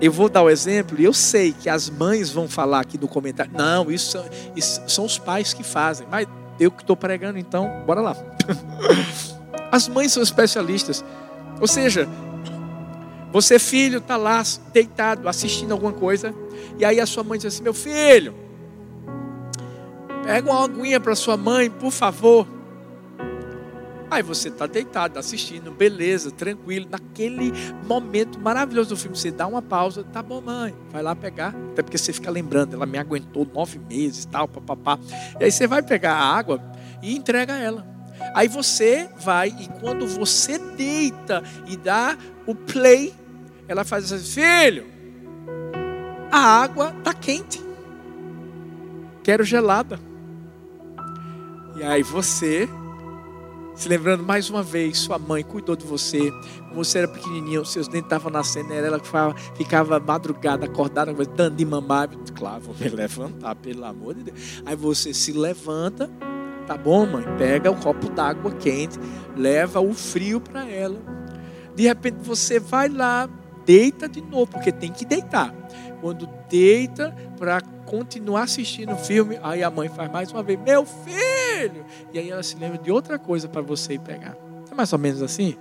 eu 0.00 0.10
vou 0.10 0.28
dar 0.28 0.42
o 0.42 0.50
exemplo, 0.50 1.00
e 1.00 1.04
eu 1.04 1.12
sei 1.12 1.52
que 1.52 1.68
as 1.68 1.88
mães 1.88 2.30
vão 2.30 2.48
falar 2.48 2.80
aqui 2.80 2.98
no 2.98 3.06
comentário, 3.06 3.52
não, 3.54 3.90
isso 3.90 4.18
isso 4.56 4.82
são 4.88 5.04
os 5.04 5.18
pais 5.18 5.52
que 5.52 5.62
fazem, 5.62 6.06
mas 6.10 6.26
eu 6.58 6.68
que 6.68 6.82
estou 6.82 6.96
pregando, 6.96 7.38
então, 7.38 7.84
bora 7.86 8.00
lá. 8.00 8.16
As 9.70 9.88
mães 9.88 10.12
são 10.12 10.22
especialistas, 10.22 11.04
ou 11.60 11.66
seja, 11.68 12.08
você 13.32 13.58
filho 13.58 13.98
está 13.98 14.16
lá 14.16 14.42
deitado 14.72 15.28
assistindo 15.28 15.72
alguma 15.72 15.92
coisa, 15.92 16.34
e 16.78 16.84
aí 16.84 17.00
a 17.00 17.06
sua 17.06 17.24
mãe 17.24 17.38
diz 17.38 17.46
assim: 17.46 17.62
meu 17.62 17.74
filho, 17.74 18.34
pega 20.24 20.50
uma 20.50 20.64
aguinha 20.64 21.00
para 21.00 21.14
sua 21.14 21.36
mãe, 21.36 21.70
por 21.70 21.90
favor. 21.90 22.46
Aí 24.08 24.22
você 24.22 24.48
está 24.48 24.66
deitado, 24.66 25.18
assistindo, 25.18 25.72
beleza, 25.72 26.30
tranquilo. 26.30 26.86
Naquele 26.88 27.52
momento 27.84 28.38
maravilhoso 28.38 28.90
do 28.90 28.96
filme, 28.96 29.16
você 29.16 29.32
dá 29.32 29.46
uma 29.48 29.60
pausa, 29.60 30.04
tá 30.04 30.22
bom, 30.22 30.40
mãe, 30.40 30.74
vai 30.92 31.02
lá 31.02 31.14
pegar. 31.16 31.54
Até 31.72 31.82
porque 31.82 31.98
você 31.98 32.12
fica 32.12 32.30
lembrando, 32.30 32.74
ela 32.74 32.86
me 32.86 32.98
aguentou 32.98 33.46
nove 33.52 33.80
meses, 33.80 34.24
tal, 34.24 34.46
papapá. 34.46 34.98
E 35.40 35.44
aí 35.44 35.50
você 35.50 35.66
vai 35.66 35.82
pegar 35.82 36.14
a 36.14 36.24
água 36.24 36.62
e 37.02 37.16
entrega 37.16 37.56
ela. 37.56 37.84
Aí 38.32 38.48
você 38.48 39.08
vai, 39.18 39.48
e 39.48 39.68
quando 39.80 40.06
você 40.06 40.56
deita 40.58 41.42
e 41.66 41.76
dá 41.76 42.16
o 42.46 42.54
play, 42.54 43.12
ela 43.68 43.84
faz 43.84 44.12
assim: 44.12 44.40
filho, 44.40 44.86
a 46.30 46.38
água 46.38 46.94
está 46.98 47.12
quente, 47.12 47.62
quero 49.22 49.44
gelada. 49.44 49.98
E 51.76 51.82
aí 51.82 52.02
você 52.02 52.68
se 53.76 53.90
lembrando 53.90 54.24
mais 54.24 54.48
uma 54.48 54.62
vez, 54.62 54.98
sua 54.98 55.18
mãe 55.18 55.44
cuidou 55.44 55.76
de 55.76 55.84
você. 55.84 56.32
Quando 56.60 56.76
você 56.76 56.98
era 56.98 57.08
pequenininho, 57.08 57.64
seus 57.66 57.86
dentes 57.86 58.06
estavam 58.06 58.32
nascendo, 58.32 58.72
era 58.72 58.86
ela 58.86 58.98
que 58.98 59.08
ficava 59.54 60.00
madrugada, 60.00 60.64
acordada, 60.64 61.12
dando 61.12 61.56
de 61.56 61.64
mamar. 61.66 62.08
Claro, 62.34 62.62
vou 62.62 62.74
me 62.74 62.88
levantar, 62.88 63.54
pelo 63.56 63.84
amor 63.84 64.14
de 64.14 64.24
Deus. 64.24 64.62
Aí 64.64 64.74
você 64.74 65.12
se 65.12 65.30
levanta, 65.32 66.10
tá 66.66 66.74
bom, 66.78 67.04
mãe? 67.04 67.24
Pega 67.36 67.70
o 67.70 67.76
copo 67.76 68.08
d'água 68.08 68.50
quente, 68.52 68.98
leva 69.36 69.78
o 69.78 69.92
frio 69.92 70.40
para 70.40 70.66
ela. 70.66 70.98
De 71.76 71.82
repente 71.82 72.16
você 72.22 72.58
vai 72.58 72.88
lá, 72.88 73.28
deita 73.66 74.08
de 74.08 74.22
novo, 74.22 74.46
porque 74.46 74.72
tem 74.72 74.90
que 74.90 75.04
deitar. 75.04 75.54
Quando 76.00 76.26
deita 76.48 77.14
para 77.38 77.60
continuar 77.84 78.44
assistindo 78.44 78.94
o 78.94 78.96
filme, 78.96 79.38
aí 79.42 79.62
a 79.62 79.70
mãe 79.70 79.88
faz 79.88 80.10
mais 80.10 80.32
uma 80.32 80.42
vez, 80.42 80.58
meu 80.58 80.86
filho! 80.86 81.84
E 82.12 82.18
aí 82.18 82.30
ela 82.30 82.42
se 82.42 82.56
lembra 82.56 82.78
de 82.78 82.90
outra 82.90 83.18
coisa 83.18 83.46
para 83.46 83.60
você 83.60 83.94
ir 83.94 84.00
pegar. 84.00 84.36
É 84.70 84.74
mais 84.74 84.90
ou 84.92 84.98
menos 84.98 85.20
assim? 85.20 85.54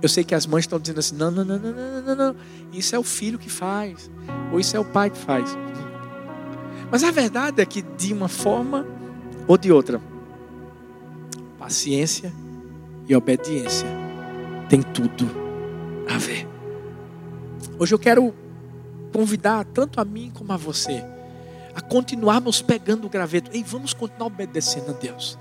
Eu 0.00 0.08
sei 0.08 0.22
que 0.22 0.34
as 0.34 0.46
mães 0.46 0.64
estão 0.64 0.78
dizendo 0.78 1.00
assim, 1.00 1.16
não, 1.16 1.30
não, 1.32 1.44
não, 1.44 1.58
não, 1.58 1.72
não, 1.72 2.02
não, 2.02 2.14
não. 2.14 2.36
Isso 2.72 2.94
é 2.94 2.98
o 2.98 3.02
filho 3.02 3.38
que 3.38 3.50
faz. 3.50 4.08
Ou 4.52 4.60
isso 4.60 4.76
é 4.76 4.80
o 4.80 4.84
pai 4.84 5.10
que 5.10 5.18
faz. 5.18 5.56
Mas 6.90 7.02
a 7.02 7.10
verdade 7.10 7.60
é 7.60 7.66
que 7.66 7.82
de 7.82 8.12
uma 8.12 8.28
forma 8.28 8.86
ou 9.48 9.58
de 9.58 9.72
outra, 9.72 10.00
paciência 11.58 12.32
e 13.08 13.16
obediência 13.16 14.03
tem 14.74 14.82
tudo 14.82 15.30
a 16.12 16.18
ver. 16.18 16.48
Hoje 17.78 17.94
eu 17.94 17.98
quero 17.98 18.34
convidar 19.12 19.64
tanto 19.66 20.00
a 20.00 20.04
mim 20.04 20.32
como 20.34 20.52
a 20.52 20.56
você 20.56 21.04
a 21.76 21.80
continuarmos 21.80 22.60
pegando 22.60 23.06
o 23.06 23.10
graveto. 23.10 23.52
Ei, 23.52 23.62
vamos 23.62 23.92
continuar 23.92 24.26
obedecendo 24.26 24.90
a 24.90 24.94
Deus. 24.94 25.38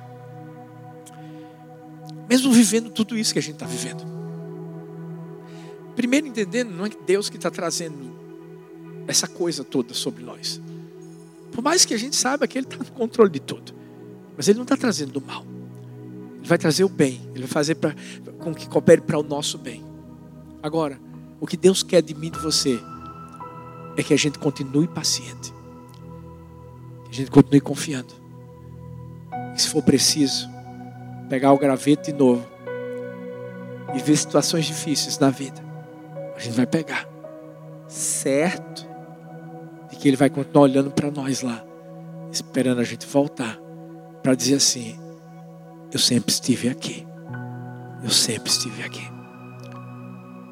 Mesmo 2.30 2.52
vivendo 2.52 2.91
tudo 2.91 3.17
isso 3.17 3.34
que 3.34 3.39
a 3.39 3.41
gente 3.41 3.56
está 3.56 3.65
vivendo. 3.65 4.04
Primeiro 5.96 6.28
entendendo, 6.28 6.69
não 6.69 6.86
é 6.86 6.89
Deus 7.06 7.28
que 7.28 7.38
está 7.38 7.50
trazendo 7.50 8.15
essa 9.08 9.28
coisa 9.28 9.63
toda 9.63 9.96
sobre 9.96 10.24
nós. 10.24 10.62
Por 11.52 11.63
mais 11.63 11.86
que 11.86 11.93
a 11.96 11.98
gente 11.98 12.15
saiba 12.15 12.48
que 12.48 12.58
Ele 12.58 12.67
está 12.67 12.78
no 12.78 12.91
controle 12.91 13.32
de 13.32 13.39
tudo. 13.39 13.74
Mas 14.38 14.48
Ele 14.48 14.58
não 14.58 14.63
está 14.63 14.78
trazendo 14.78 15.17
o 15.17 15.22
mal. 15.22 15.53
Ele 16.43 16.49
vai 16.49 16.58
trazer 16.58 16.84
o 16.84 16.89
bem. 16.89 17.21
Ele 17.32 17.39
vai 17.39 17.47
fazer 17.47 17.75
pra, 17.75 17.95
com 18.39 18.53
que 18.53 18.67
coopere 18.67 18.99
para 18.99 19.17
o 19.17 19.23
nosso 19.23 19.58
bem. 19.58 19.82
Agora, 20.62 20.99
O 21.39 21.45
que 21.45 21.58
Deus 21.58 21.84
quer 21.84 22.01
de 22.01 22.13
mim 22.13 22.27
e 22.27 22.29
de 22.29 22.39
você 22.39 22.79
é 23.97 24.01
que 24.01 24.13
a 24.13 24.17
gente 24.17 24.39
continue 24.39 24.88
paciente. 24.88 25.53
Que 27.03 27.12
a 27.12 27.13
gente 27.13 27.29
continue 27.29 27.60
confiando. 27.60 28.13
E 29.53 29.62
se 29.62 29.67
for 29.67 29.84
preciso, 29.84 30.49
pegar 31.27 31.51
o 31.51 31.58
graveto 31.58 32.10
de 32.10 32.17
novo 32.17 32.47
e 33.93 33.99
ver 33.99 34.15
situações 34.15 34.63
difíceis 34.63 35.19
na 35.19 35.29
vida, 35.29 35.62
a 36.34 36.39
gente 36.39 36.56
vai 36.56 36.65
pegar. 36.65 37.06
Certo 37.89 38.88
de 39.89 39.97
que 39.97 40.08
Ele 40.08 40.15
vai 40.15 40.29
continuar 40.29 40.63
olhando 40.63 40.91
para 40.91 41.12
nós 41.12 41.41
lá, 41.41 41.62
esperando 42.32 42.79
a 42.79 42.86
gente 42.86 43.06
voltar, 43.06 43.60
para 44.21 44.34
dizer 44.34 44.56
assim: 44.56 44.97
Eu 45.93 45.99
sempre 45.99 46.32
estive 46.32 46.69
aqui. 46.69 47.06
Eu 48.03 48.10
sempre 48.10 48.49
estive 48.49 48.82
aqui. 48.82 49.08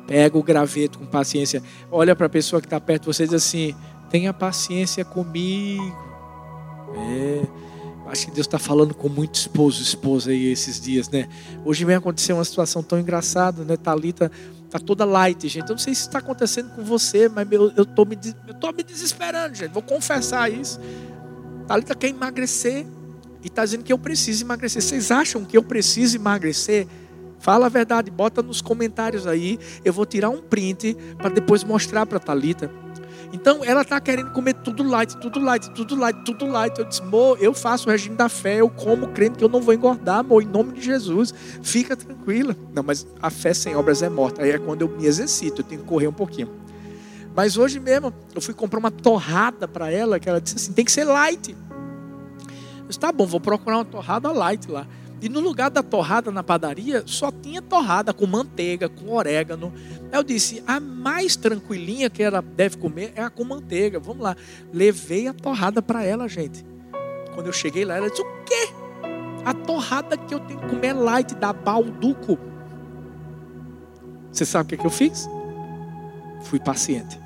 Pega 0.06 0.38
o 0.38 0.44
graveto 0.44 1.00
com 1.00 1.06
paciência. 1.06 1.64
Olha 1.90 2.16
para 2.16 2.28
a 2.28 2.30
pessoa 2.30 2.62
que 2.62 2.68
está 2.68 2.80
perto 2.80 3.04
de 3.04 3.08
você 3.08 3.24
e 3.24 3.28
diz 3.28 3.36
assim: 3.36 3.76
tenha 4.12 4.32
paciência 4.32 5.04
comigo. 5.04 5.98
É. 6.96 7.48
Acho 8.08 8.26
que 8.26 8.32
Deus 8.34 8.46
está 8.46 8.60
falando 8.60 8.94
com 8.94 9.08
muito 9.08 9.36
esposo 9.36 9.80
e 9.80 9.84
esposa 9.84 10.32
aí 10.32 10.52
esses 10.52 10.82
dias, 10.82 11.10
né? 11.10 11.30
Hoje 11.64 11.86
vem 11.86 11.96
acontecer 11.96 12.34
uma 12.34 12.44
situação 12.44 12.84
tão 12.84 13.00
engraçada, 13.00 13.64
né? 13.64 13.78
Talita 13.78 14.30
tá 14.70 14.78
toda 14.80 15.06
light, 15.06 15.48
gente. 15.48 15.70
Eu 15.70 15.76
não 15.76 15.78
sei 15.78 15.96
se 15.96 16.02
está 16.02 16.20
acontecendo 16.20 16.76
com 16.76 16.84
você, 16.84 17.30
mas 17.30 17.50
eu, 17.52 17.72
eu, 17.76 17.86
tô 17.86 18.04
me, 18.04 18.18
eu 18.48 18.54
tô 18.54 18.72
me 18.74 18.84
desesperando, 18.84 19.56
gente. 19.56 19.72
Vou 19.72 19.82
confessar 19.82 20.52
isso. 20.52 20.80
Talita 21.68 21.96
quer 21.96 22.10
emagrecer 22.10 22.86
e 23.44 23.48
está 23.48 23.64
dizendo 23.64 23.84
que 23.84 23.92
eu 23.92 23.98
preciso 23.98 24.44
emagrecer. 24.44 24.82
Vocês 24.82 25.12
acham 25.12 25.44
que 25.44 25.58
eu 25.58 25.64
preciso 25.64 26.18
emagrecer? 26.18 26.88
Fala 27.40 27.66
a 27.66 27.70
verdade, 27.70 28.12
bota 28.12 28.44
nos 28.44 28.62
comentários 28.62 29.26
aí. 29.26 29.60
Eu 29.84 29.92
vou 29.92 30.06
tirar 30.06 30.30
um 30.30 30.42
print 30.42 30.96
para 31.18 31.30
depois 31.30 31.64
mostrar 31.64 32.06
para 32.06 32.20
Talita. 32.20 32.72
Então 33.34 33.64
ela 33.64 33.82
está 33.82 34.00
querendo 34.00 34.32
comer 34.32 34.54
tudo 34.56 34.84
light, 34.84 35.18
tudo 35.18 35.40
light, 35.40 35.72
tudo 35.72 35.96
light, 35.96 36.24
tudo 36.24 36.46
light. 36.46 36.78
Eu 36.78 36.86
disse, 36.86 37.02
amor, 37.02 37.38
eu 37.42 37.54
faço 37.54 37.88
o 37.88 37.92
regime 37.92 38.16
da 38.16 38.28
fé, 38.28 38.58
eu 38.60 38.70
como 38.70 39.08
crendo 39.08 39.38
que 39.38 39.44
eu 39.44 39.50
não 39.50 39.62
vou 39.62 39.74
engordar, 39.74 40.20
amor, 40.20 40.44
em 40.44 40.48
nome 40.48 40.74
de 40.74 40.82
Jesus. 40.82 41.34
Fica 41.64 41.96
tranquila. 41.96 42.56
Não, 42.74 42.84
mas 42.84 43.08
a 43.22 43.30
fé 43.30 43.54
sem 43.54 43.76
obras 43.76 44.04
é 44.04 44.10
morta. 44.10 44.44
Aí 44.44 44.52
é 44.52 44.60
quando 44.60 44.82
eu 44.82 44.90
me 44.90 45.06
exercito, 45.06 45.62
eu 45.62 45.66
tenho 45.66 45.82
que 45.82 45.88
correr 45.88 46.08
um 46.08 46.14
pouquinho. 46.14 46.50
Mas 47.34 47.58
hoje 47.58 47.80
mesmo, 47.80 48.14
eu 48.36 48.42
fui 48.42 48.54
comprar 48.54 48.80
uma 48.80 48.92
torrada 48.92 49.68
para 49.68 49.90
ela, 49.90 50.20
que 50.20 50.28
ela 50.28 50.42
disse 50.42 50.58
assim: 50.58 50.74
tem 50.74 50.84
que 50.84 50.92
ser 50.92 51.06
light. 51.06 51.56
Disse, 52.92 53.00
tá 53.00 53.10
bom, 53.10 53.26
vou 53.26 53.40
procurar 53.40 53.78
uma 53.78 53.86
torrada 53.86 54.30
light 54.34 54.70
lá. 54.70 54.86
E 55.22 55.30
no 55.30 55.40
lugar 55.40 55.70
da 55.70 55.82
torrada 55.82 56.30
na 56.30 56.44
padaria, 56.44 57.04
só 57.06 57.32
tinha 57.32 57.62
torrada 57.62 58.14
com 58.14 58.26
manteiga, 58.28 58.90
com 58.90 59.14
orégano. 59.14 59.72
Aí 60.12 60.20
eu 60.20 60.24
disse: 60.24 60.62
a 60.68 60.78
mais 60.80 61.38
tranquilinha 61.38 62.10
que 62.10 62.22
ela 62.22 62.42
deve 62.42 62.78
comer 62.78 63.14
é 63.16 63.24
a 63.24 63.30
com 63.30 63.46
manteiga. 63.46 63.98
Vamos 63.98 64.24
lá. 64.24 64.36
Levei 64.74 65.28
a 65.28 65.34
torrada 65.34 65.82
para 65.82 66.04
ela, 66.04 66.28
gente. 66.28 66.66
Quando 67.34 67.48
eu 67.48 67.54
cheguei 67.54 67.86
lá, 67.86 67.96
ela 67.96 68.10
disse: 68.10 68.22
o 68.22 68.44
quê? 68.44 68.74
A 69.46 69.54
torrada 69.54 70.18
que 70.18 70.34
eu 70.34 70.40
tenho 70.42 70.60
que 70.60 70.68
comer 70.68 70.88
é 70.88 70.94
light 70.94 71.34
da 71.36 71.54
Balduco. 71.54 72.38
Você 74.32 74.46
sabe 74.46 74.66
o 74.66 74.68
que, 74.70 74.76
é 74.76 74.78
que 74.80 74.86
eu 74.86 74.92
fiz? 74.92 75.30
Fui 76.42 76.60
paciente. 76.60 77.18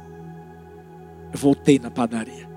Eu 1.34 1.39
voltei 1.39 1.80
na 1.80 1.89
padaria 1.89 2.55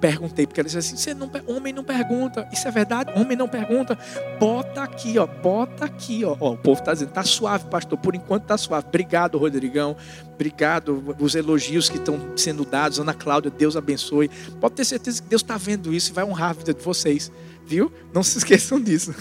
perguntei, 0.00 0.46
porque 0.46 0.60
ela 0.60 0.66
disse 0.66 0.78
assim: 0.78 0.96
você 0.96 1.14
não, 1.14 1.30
homem 1.46 1.72
não 1.72 1.84
pergunta. 1.84 2.48
Isso 2.52 2.66
é 2.66 2.70
verdade? 2.70 3.12
Homem 3.18 3.36
não 3.36 3.48
pergunta. 3.48 3.98
Bota 4.38 4.82
aqui, 4.82 5.18
ó, 5.18 5.26
bota 5.26 5.84
aqui, 5.84 6.24
ó. 6.24 6.36
ó 6.40 6.52
o 6.52 6.56
povo 6.56 6.80
está 6.80 6.92
dizendo, 6.92 7.10
tá 7.10 7.22
suave, 7.22 7.66
pastor. 7.66 7.98
Por 7.98 8.14
enquanto 8.14 8.44
tá 8.44 8.56
suave. 8.56 8.86
Obrigado, 8.88 9.38
Rodrigão. 9.38 9.96
Obrigado 10.34 11.16
os 11.18 11.34
elogios 11.34 11.88
que 11.88 11.96
estão 11.96 12.36
sendo 12.36 12.64
dados. 12.64 12.98
Ana 12.98 13.14
Cláudia, 13.14 13.50
Deus 13.50 13.76
abençoe. 13.76 14.30
Pode 14.60 14.74
ter 14.74 14.84
certeza 14.84 15.22
que 15.22 15.28
Deus 15.28 15.42
está 15.42 15.56
vendo 15.56 15.92
isso 15.92 16.10
e 16.10 16.14
vai 16.14 16.24
honrar 16.24 16.50
a 16.50 16.52
vida 16.52 16.72
de 16.72 16.82
vocês. 16.82 17.30
Viu? 17.66 17.92
Não 18.12 18.22
se 18.22 18.38
esqueçam 18.38 18.80
disso. 18.80 19.14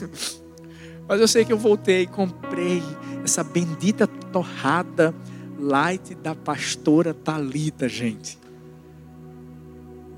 Mas 1.07 1.21
eu 1.21 1.27
sei 1.27 1.45
que 1.45 1.53
eu 1.53 1.57
voltei 1.57 2.03
e 2.03 2.07
comprei 2.07 2.83
essa 3.23 3.43
bendita 3.43 4.05
torrada 4.05 5.13
light 5.59 6.13
da 6.15 6.35
pastora 6.35 7.13
Talita, 7.13 7.89
gente. 7.89 8.37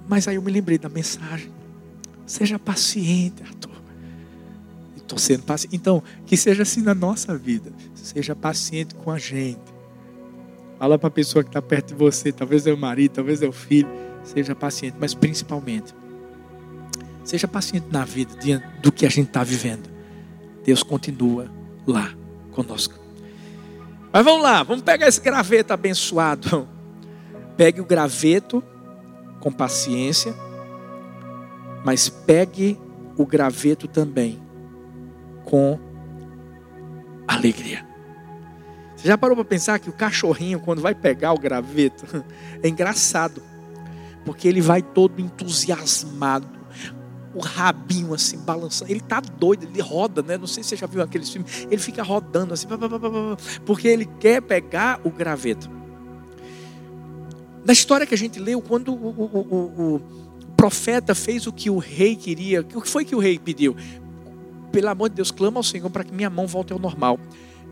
Mas 0.10 0.28
aí 0.28 0.36
eu 0.36 0.42
me 0.42 0.52
lembrei 0.52 0.80
da 0.80 0.90
mensagem. 0.90 1.52
Seja 2.26 2.58
paciente, 2.58 3.44
Arthur. 3.44 3.80
Estou 4.98 5.20
sendo 5.20 5.44
paciente. 5.44 5.76
Então, 5.76 6.02
que 6.26 6.36
seja 6.36 6.64
assim 6.64 6.82
na 6.82 6.96
nossa 6.96 7.38
vida. 7.38 7.72
Seja 7.94 8.36
paciente 8.36 8.96
com 8.96 9.12
a 9.12 9.20
gente. 9.20 9.62
Fala 10.80 10.98
para 10.98 11.10
a 11.10 11.12
pessoa 11.12 11.44
que 11.44 11.50
está 11.50 11.62
perto 11.62 11.90
de 11.90 11.94
você. 11.94 12.32
Talvez 12.32 12.66
é 12.66 12.74
o 12.74 12.78
marido, 12.78 13.12
talvez 13.12 13.44
é 13.44 13.48
o 13.48 13.52
filho. 13.52 13.88
Seja 14.24 14.56
paciente, 14.56 14.98
mas 15.00 15.14
principalmente, 15.14 15.96
seja 17.24 17.48
paciente 17.48 17.88
na 17.92 18.04
vida 18.04 18.36
diante 18.36 18.66
do 18.82 18.92
que 18.92 19.06
a 19.06 19.10
gente 19.10 19.28
está 19.28 19.44
vivendo. 19.44 19.90
Deus 20.64 20.84
continua 20.84 21.50
lá 21.88 22.14
conosco. 22.52 22.96
Mas 24.12 24.26
vamos 24.26 24.44
lá, 24.44 24.64
vamos 24.64 24.84
pegar 24.84 25.08
esse 25.08 25.22
graveto 25.22 25.72
abençoado. 25.72 26.68
Pegue 27.56 27.80
o 27.80 27.86
graveto 27.86 28.64
com 29.40 29.52
paciência, 29.52 30.34
mas 31.84 32.10
pegue 32.10 32.80
o 33.18 33.26
graveto 33.26 33.88
também 33.88 34.42
com 35.46 35.80
alegria. 37.28 37.88
Você 38.96 39.08
já 39.08 39.18
parou 39.18 39.36
para 39.36 39.46
pensar 39.46 39.80
que 39.80 39.90
o 39.90 39.94
cachorrinho, 39.94 40.60
quando 40.60 40.82
vai 40.82 40.94
pegar 40.94 41.34
o 41.34 41.40
graveto, 41.40 42.06
é 42.62 42.68
engraçado, 42.68 43.42
porque 44.26 44.48
ele 44.48 44.62
vai 44.62 44.82
todo 44.82 45.22
entusiasmado, 45.22 46.60
o 47.34 47.40
rabinho 47.40 48.14
assim 48.14 48.38
balançando. 48.40 48.92
Ele 48.92 49.00
tá 49.00 49.22
doido, 49.22 49.64
ele 49.64 49.82
roda, 49.82 50.22
né? 50.22 50.38
Não 50.38 50.48
sei 50.48 50.64
se 50.64 50.70
você 50.70 50.76
já 50.76 50.88
viu 50.88 51.02
aqueles 51.02 51.30
filmes. 51.30 51.68
Ele 51.70 51.82
fica 51.82 52.04
rodando 52.04 52.54
assim, 52.54 52.68
porque 53.66 53.88
ele 53.88 54.06
quer 54.20 54.42
pegar 54.42 55.00
o 55.04 55.10
graveto. 55.10 55.79
Na 57.66 57.74
história 57.74 58.06
que 58.06 58.14
a 58.14 58.18
gente 58.18 58.40
leu, 58.40 58.62
quando 58.62 58.94
o, 58.94 59.10
o, 59.10 59.24
o, 59.24 59.96
o 59.96 60.02
profeta 60.56 61.14
fez 61.14 61.48
o 61.48 61.54
que 61.54 61.70
o 61.70 61.78
rei 61.78 62.16
queria, 62.16 62.62
o 62.62 62.64
que 62.64 62.88
foi 62.88 63.06
que 63.06 63.16
o 63.16 63.20
rei 63.20 63.38
pediu? 63.38 63.76
Pelo 64.72 64.90
amor 64.90 65.10
de 65.10 65.16
Deus, 65.16 65.32
clama 65.32 65.58
ao 65.58 65.64
Senhor 65.64 65.90
para 65.90 66.04
que 66.04 66.14
minha 66.14 66.30
mão 66.30 66.48
volte 66.48 66.74
ao 66.74 66.80
normal. 66.80 67.20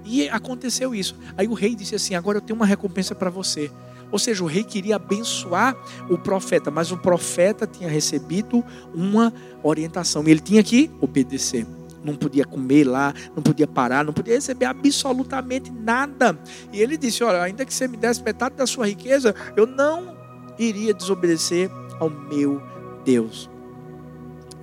E 0.05 0.27
aconteceu 0.29 0.95
isso. 0.95 1.15
Aí 1.37 1.47
o 1.47 1.53
rei 1.53 1.75
disse 1.75 1.95
assim: 1.95 2.15
Agora 2.15 2.37
eu 2.37 2.41
tenho 2.41 2.57
uma 2.57 2.65
recompensa 2.65 3.13
para 3.13 3.29
você. 3.29 3.69
Ou 4.09 4.17
seja, 4.17 4.41
o 4.43 4.47
rei 4.47 4.63
queria 4.63 4.95
abençoar 4.95 5.75
o 6.09 6.17
profeta, 6.17 6.71
mas 6.71 6.91
o 6.91 6.97
profeta 6.97 7.67
tinha 7.67 7.89
recebido 7.89 8.63
uma 8.95 9.33
orientação 9.61 10.25
e 10.25 10.31
ele 10.31 10.39
tinha 10.39 10.63
que 10.63 10.89
obedecer 11.01 11.67
não 12.03 12.15
podia 12.15 12.45
comer 12.45 12.85
lá, 12.85 13.13
não 13.35 13.43
podia 13.43 13.67
parar, 13.67 14.03
não 14.03 14.13
podia 14.13 14.35
receber 14.35 14.65
absolutamente 14.65 15.71
nada. 15.71 16.37
E 16.71 16.81
ele 16.81 16.97
disse: 16.97 17.23
Olha, 17.23 17.41
ainda 17.41 17.65
que 17.65 17.73
você 17.73 17.87
me 17.87 17.97
desse 17.97 18.23
metade 18.23 18.55
da 18.55 18.65
sua 18.65 18.87
riqueza, 18.87 19.35
eu 19.55 19.65
não 19.65 20.15
iria 20.57 20.93
desobedecer 20.93 21.69
ao 21.99 22.09
meu 22.09 22.61
Deus. 23.03 23.49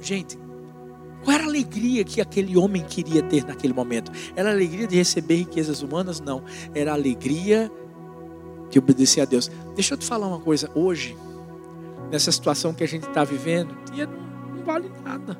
Gente, 0.01 0.38
qual 1.25 1.35
era 1.35 1.44
a 1.44 1.47
alegria 1.47 2.05
que 2.05 2.20
aquele 2.20 2.57
homem 2.57 2.85
queria 2.85 3.23
ter 3.23 3.44
naquele 3.44 3.73
momento? 3.73 4.12
Era 4.37 4.51
a 4.51 4.53
alegria 4.53 4.87
de 4.87 4.97
receber 4.97 5.37
riquezas 5.37 5.81
humanas? 5.81 6.20
Não. 6.20 6.42
Era 6.75 6.90
a 6.90 6.94
alegria 6.94 7.73
de 8.68 8.79
obedecer 8.79 9.23
a 9.23 9.25
Deus. 9.25 9.51
Deixa 9.75 9.94
eu 9.94 9.99
te 9.99 10.05
falar 10.05 10.27
uma 10.27 10.40
coisa. 10.40 10.70
Hoje, 10.75 11.16
nessa 12.11 12.31
situação 12.31 12.75
que 12.75 12.85
a 12.85 12.88
gente 12.88 13.09
está 13.09 13.25
vivendo, 13.25 13.75
não 14.55 14.64
vale 14.64 14.90
nada. 15.03 15.38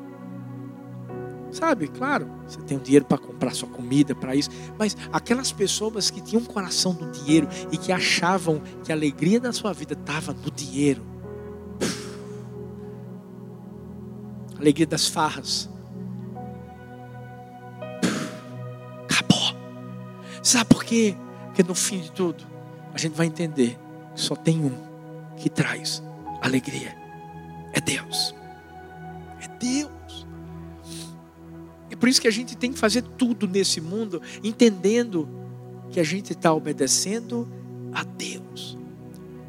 Sabe, 1.55 1.87
claro, 1.87 2.29
você 2.49 2.61
tem 2.63 2.77
o 2.77 2.81
dinheiro 2.81 3.05
para 3.05 3.17
comprar 3.17 3.55
sua 3.55 3.69
comida, 3.69 4.13
para 4.13 4.35
isso, 4.35 4.51
mas 4.77 4.97
aquelas 5.13 5.53
pessoas 5.53 6.11
que 6.11 6.21
tinham 6.21 6.43
um 6.43 6.45
coração 6.45 6.93
do 6.93 7.09
dinheiro 7.13 7.49
e 7.71 7.79
que 7.79 7.93
achavam 7.93 8.61
que 8.83 8.91
a 8.91 8.95
alegria 8.97 9.39
da 9.39 9.53
sua 9.53 9.73
vida 9.73 9.93
estava 9.93 10.33
no 10.33 10.51
dinheiro. 10.51 11.01
A 14.57 14.59
alegria 14.59 14.85
das 14.85 15.07
farras. 15.07 15.71
Acabou. 19.05 19.57
Sabe 20.43 20.65
por 20.65 20.83
quê? 20.83 21.15
Porque 21.47 21.63
no 21.63 21.77
fim 21.77 22.01
de 22.01 22.11
tudo, 22.11 22.45
a 22.93 22.99
gente 22.99 23.15
vai 23.15 23.29
entender 23.29 23.79
que 24.13 24.21
só 24.21 24.35
tem 24.35 24.59
um 24.59 24.73
que 25.37 25.49
traz 25.49 26.03
alegria. 26.43 26.97
É 27.73 27.81
Deus. 27.81 28.35
É 29.41 29.47
Deus. 29.57 29.95
E 31.91 31.97
por 31.97 32.09
isso 32.09 32.21
que 32.21 32.29
a 32.29 32.31
gente 32.31 32.57
tem 32.57 32.73
que 32.73 32.79
fazer 32.79 33.03
tudo 33.03 33.47
nesse 33.47 33.81
mundo, 33.81 34.21
entendendo 34.43 35.29
que 35.91 36.01
a 36.01 36.05
gente 36.05 36.33
está 36.33 36.53
obedecendo 36.53 37.49
a 37.93 38.03
Deus. 38.03 38.77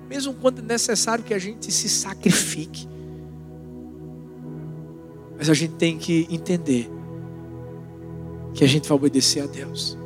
Mesmo 0.07 0.33
quando 0.33 0.59
é 0.59 0.61
necessário 0.61 1.23
que 1.23 1.33
a 1.33 1.39
gente 1.39 1.71
se 1.71 1.89
sacrifique. 1.89 2.87
Mas 5.37 5.49
a 5.49 5.53
gente 5.53 5.73
tem 5.75 5.97
que 5.97 6.27
entender 6.29 6.89
que 8.53 8.63
a 8.63 8.67
gente 8.67 8.87
vai 8.87 8.95
obedecer 8.95 9.43
a 9.43 9.47
Deus. 9.47 9.97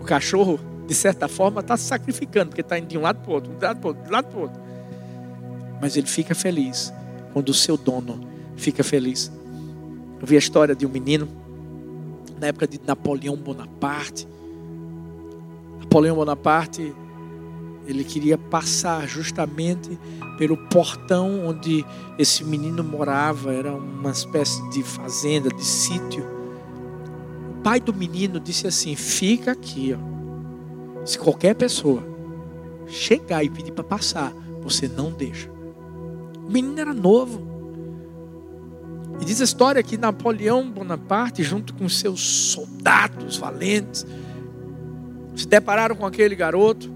O 0.00 0.04
cachorro, 0.04 0.58
de 0.86 0.94
certa 0.94 1.28
forma, 1.28 1.60
está 1.60 1.76
se 1.76 1.84
sacrificando, 1.84 2.48
porque 2.48 2.60
está 2.60 2.78
indo 2.78 2.88
de 2.88 2.98
um 2.98 3.02
lado 3.02 3.20
para 3.20 3.30
o 3.30 3.34
outro, 3.34 3.52
de 3.52 3.56
um 3.56 3.60
lado 3.60 3.80
para 3.80 3.86
o 3.86 3.88
outro, 3.88 4.02
de 4.02 4.08
um 4.08 4.12
lado 4.12 4.26
para 4.26 4.38
o 4.38 4.42
outro. 4.42 4.62
Mas 5.80 5.96
ele 5.96 6.06
fica 6.06 6.34
feliz 6.34 6.92
quando 7.32 7.50
o 7.50 7.54
seu 7.54 7.76
dono 7.76 8.26
fica 8.56 8.82
feliz. 8.82 9.30
Eu 10.20 10.26
vi 10.26 10.36
a 10.36 10.38
história 10.38 10.74
de 10.74 10.86
um 10.86 10.88
menino, 10.88 11.28
na 12.40 12.48
época 12.48 12.66
de 12.66 12.80
Napoleão 12.86 13.36
Bonaparte. 13.36 14.26
Napoleão 15.80 16.16
Bonaparte, 16.16 16.94
ele 17.86 18.04
queria 18.04 18.38
passar 18.38 19.06
justamente 19.06 19.98
pelo 20.38 20.56
portão 20.56 21.46
onde 21.46 21.84
esse 22.18 22.44
menino 22.44 22.82
morava, 22.82 23.52
era 23.52 23.74
uma 23.74 24.10
espécie 24.10 24.66
de 24.70 24.82
fazenda, 24.82 25.48
de 25.50 25.64
sítio. 25.64 26.24
O 27.50 27.62
pai 27.62 27.80
do 27.80 27.94
menino 27.94 28.40
disse 28.40 28.66
assim: 28.66 28.96
Fica 28.96 29.52
aqui, 29.52 29.94
ó. 29.94 31.06
Se 31.06 31.18
qualquer 31.18 31.54
pessoa 31.54 32.02
chegar 32.86 33.44
e 33.44 33.50
pedir 33.50 33.72
para 33.72 33.84
passar, 33.84 34.32
você 34.62 34.88
não 34.88 35.12
deixa. 35.12 35.50
O 36.46 36.50
menino 36.50 36.80
era 36.80 36.94
novo. 36.94 37.53
E 39.20 39.24
diz 39.24 39.40
a 39.40 39.44
história 39.44 39.82
que 39.82 39.96
Napoleão 39.96 40.70
Bonaparte, 40.70 41.42
junto 41.42 41.74
com 41.74 41.88
seus 41.88 42.20
soldados 42.20 43.36
valentes, 43.36 44.06
se 45.36 45.46
depararam 45.46 45.94
com 45.94 46.04
aquele 46.04 46.34
garoto. 46.34 46.92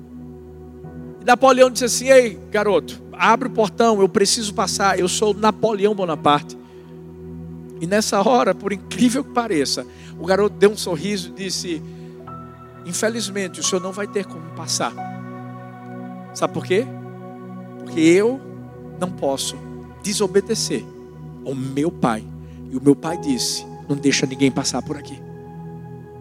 E 1.21 1.25
Napoleão 1.25 1.71
disse 1.71 1.85
assim: 1.85 2.09
Ei, 2.09 2.39
garoto, 2.51 3.01
abre 3.13 3.49
o 3.49 3.51
portão, 3.51 4.01
eu 4.01 4.09
preciso 4.09 4.53
passar. 4.53 4.99
Eu 4.99 5.09
sou 5.09 5.33
Napoleão 5.33 5.95
Bonaparte. 5.95 6.59
E 7.81 7.87
nessa 7.87 8.21
hora, 8.29 8.55
por 8.55 8.73
incrível 8.73 9.23
que 9.23 9.31
pareça, 9.31 9.87
o 10.19 10.27
garoto 10.27 10.57
deu 10.57 10.71
um 10.71 10.77
sorriso 10.77 11.31
e 11.31 11.45
disse: 11.45 11.83
Infelizmente, 12.85 13.61
o 13.61 13.63
senhor 13.63 13.81
não 13.81 13.93
vai 13.93 14.09
ter 14.09 14.27
como 14.27 14.51
passar. 14.57 14.93
Sabe 16.35 16.53
por 16.53 16.67
quê? 16.67 16.87
Porque 17.79 18.01
eu 18.01 18.41
não 19.01 19.11
posso 19.11 19.57
desobedecer 20.03 20.85
ao 21.49 21.55
meu 21.55 21.91
pai. 21.91 22.23
E 22.71 22.77
o 22.77 22.83
meu 22.83 22.95
pai 22.95 23.17
disse: 23.17 23.67
Não 23.89 23.97
deixa 23.97 24.27
ninguém 24.27 24.51
passar 24.51 24.83
por 24.83 24.97
aqui. 24.97 25.19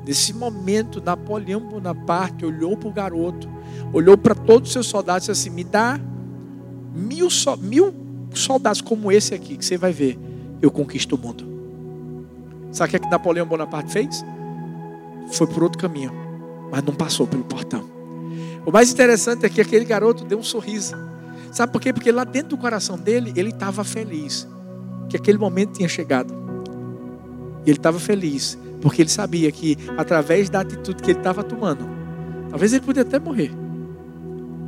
Nesse 0.05 0.33
momento, 0.33 1.01
Napoleão 1.01 1.59
Bonaparte 1.59 2.45
olhou 2.45 2.77
para 2.77 2.87
o 2.87 2.93
garoto, 2.93 3.49
olhou 3.91 4.17
para 4.17 4.33
todos 4.33 4.69
os 4.69 4.73
seus 4.73 4.87
soldados 4.87 5.27
e 5.27 5.31
disse 5.31 5.47
assim: 5.47 5.55
Me 5.55 5.63
dá 5.63 5.99
mil, 6.95 7.29
so, 7.29 7.57
mil 7.57 7.93
soldados 8.33 8.79
como 8.79 9.11
esse 9.11 9.33
aqui, 9.33 9.57
que 9.57 9.65
você 9.65 9.77
vai 9.77 9.91
ver, 9.91 10.17
eu 10.61 10.71
conquisto 10.71 11.15
o 11.15 11.17
mundo. 11.17 11.45
Sabe 12.71 12.87
o 12.87 12.91
que, 12.91 12.95
é 12.95 12.99
que 12.99 13.09
Napoleão 13.09 13.45
Bonaparte 13.45 13.91
fez? 13.91 14.23
Foi 15.31 15.47
por 15.47 15.63
outro 15.63 15.77
caminho, 15.77 16.11
mas 16.71 16.83
não 16.83 16.93
passou 16.93 17.27
pelo 17.27 17.43
portão. 17.43 17.83
O 18.65 18.71
mais 18.71 18.91
interessante 18.91 19.45
é 19.45 19.49
que 19.49 19.59
aquele 19.59 19.85
garoto 19.85 20.23
deu 20.23 20.37
um 20.37 20.43
sorriso. 20.43 20.95
Sabe 21.51 21.71
por 21.71 21.81
quê? 21.81 21.91
Porque 21.91 22.11
lá 22.11 22.23
dentro 22.23 22.49
do 22.49 22.57
coração 22.57 22.97
dele, 22.97 23.33
ele 23.35 23.49
estava 23.49 23.83
feliz 23.83 24.47
que 25.09 25.17
aquele 25.17 25.37
momento 25.37 25.73
tinha 25.73 25.87
chegado. 25.87 26.33
E 27.65 27.69
ele 27.69 27.77
estava 27.77 27.99
feliz, 27.99 28.57
porque 28.81 29.01
ele 29.01 29.09
sabia 29.09 29.51
que 29.51 29.77
através 29.97 30.49
da 30.49 30.61
atitude 30.61 31.01
que 31.01 31.11
ele 31.11 31.19
estava 31.19 31.43
tomando, 31.43 31.87
talvez 32.49 32.73
ele 32.73 32.83
pudesse 32.83 33.07
até 33.07 33.19
morrer, 33.19 33.51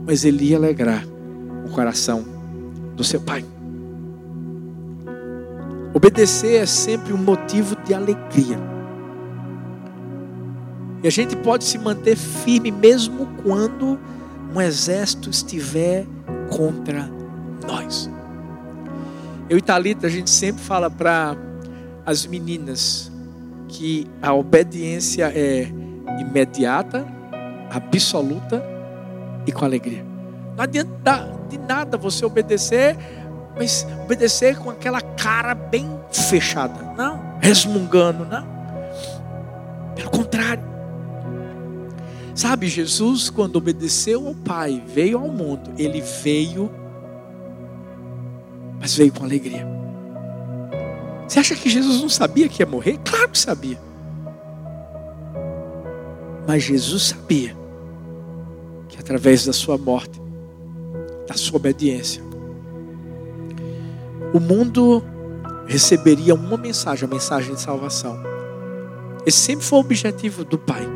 mas 0.05 0.25
ele 0.25 0.45
ia 0.45 0.57
alegrar 0.57 1.05
o 1.65 1.69
coração 1.69 2.25
do 2.95 3.03
seu 3.03 3.21
pai. 3.21 3.45
Obedecer 5.93 6.61
é 6.61 6.65
sempre 6.65 7.13
um 7.13 7.17
motivo 7.17 7.75
de 7.83 7.93
alegria. 7.93 8.59
E 11.01 11.07
a 11.07 11.11
gente 11.11 11.35
pode 11.37 11.63
se 11.63 11.77
manter 11.77 12.15
firme 12.15 12.71
mesmo 12.71 13.27
quando 13.41 13.97
um 14.53 14.61
exército 14.61 15.29
estiver 15.29 16.05
contra 16.49 17.09
nós. 17.65 18.09
Eu 19.49 19.57
e 19.57 19.63
a 20.05 20.09
gente 20.09 20.29
sempre 20.29 20.61
fala 20.61 20.91
para 20.91 21.35
as 22.05 22.23
meninas 22.25 23.11
que 23.67 24.07
a 24.21 24.31
obediência 24.31 25.31
é 25.35 25.67
imediata, 26.19 27.03
absoluta 27.71 28.63
e 29.47 29.51
com 29.51 29.65
alegria. 29.65 30.05
Não 30.55 30.63
adianta 30.63 31.31
de 31.49 31.57
nada 31.57 31.97
você 31.97 32.23
obedecer, 32.23 32.95
mas 33.57 33.87
obedecer 34.03 34.55
com 34.57 34.69
aquela 34.69 35.01
cara 35.01 35.55
bem 35.55 35.89
fechada, 36.11 36.93
não, 36.95 37.19
resmungando, 37.39 38.25
não. 38.25 38.47
Pelo 39.95 40.11
contrário. 40.11 40.63
Sabe, 42.35 42.67
Jesus, 42.67 43.31
quando 43.31 43.55
obedeceu 43.55 44.27
ao 44.27 44.35
Pai, 44.35 44.81
veio 44.85 45.17
ao 45.17 45.27
mundo, 45.27 45.71
ele 45.77 46.01
veio 46.01 46.71
mas 48.79 48.95
veio 48.95 49.11
com 49.11 49.23
alegria. 49.23 49.67
Você 51.27 51.39
acha 51.39 51.55
que 51.55 51.69
Jesus 51.69 52.01
não 52.01 52.09
sabia 52.09 52.47
que 52.47 52.61
ia 52.61 52.65
morrer? 52.65 52.97
Claro 53.05 53.29
que 53.29 53.37
sabia. 53.37 53.79
Mas 56.47 56.63
Jesus 56.63 57.03
sabia 57.09 57.55
que 58.87 58.97
através 58.97 59.45
da 59.45 59.53
sua 59.53 59.77
morte, 59.77 60.19
da 61.27 61.35
sua 61.35 61.57
obediência, 61.57 62.23
o 64.33 64.39
mundo 64.39 65.03
receberia 65.67 66.33
uma 66.33 66.57
mensagem, 66.57 67.07
a 67.07 67.11
mensagem 67.11 67.53
de 67.53 67.61
salvação. 67.61 68.19
Esse 69.25 69.37
sempre 69.37 69.65
foi 69.65 69.77
o 69.77 69.81
objetivo 69.81 70.43
do 70.43 70.57
Pai. 70.57 70.87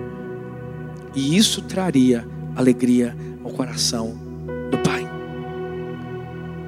E 1.13 1.38
isso 1.38 1.62
traria 1.62 2.28
alegria 2.56 3.15
ao 3.43 3.52
coração 3.52 4.17
do 4.72 4.78
Pai. 4.80 5.03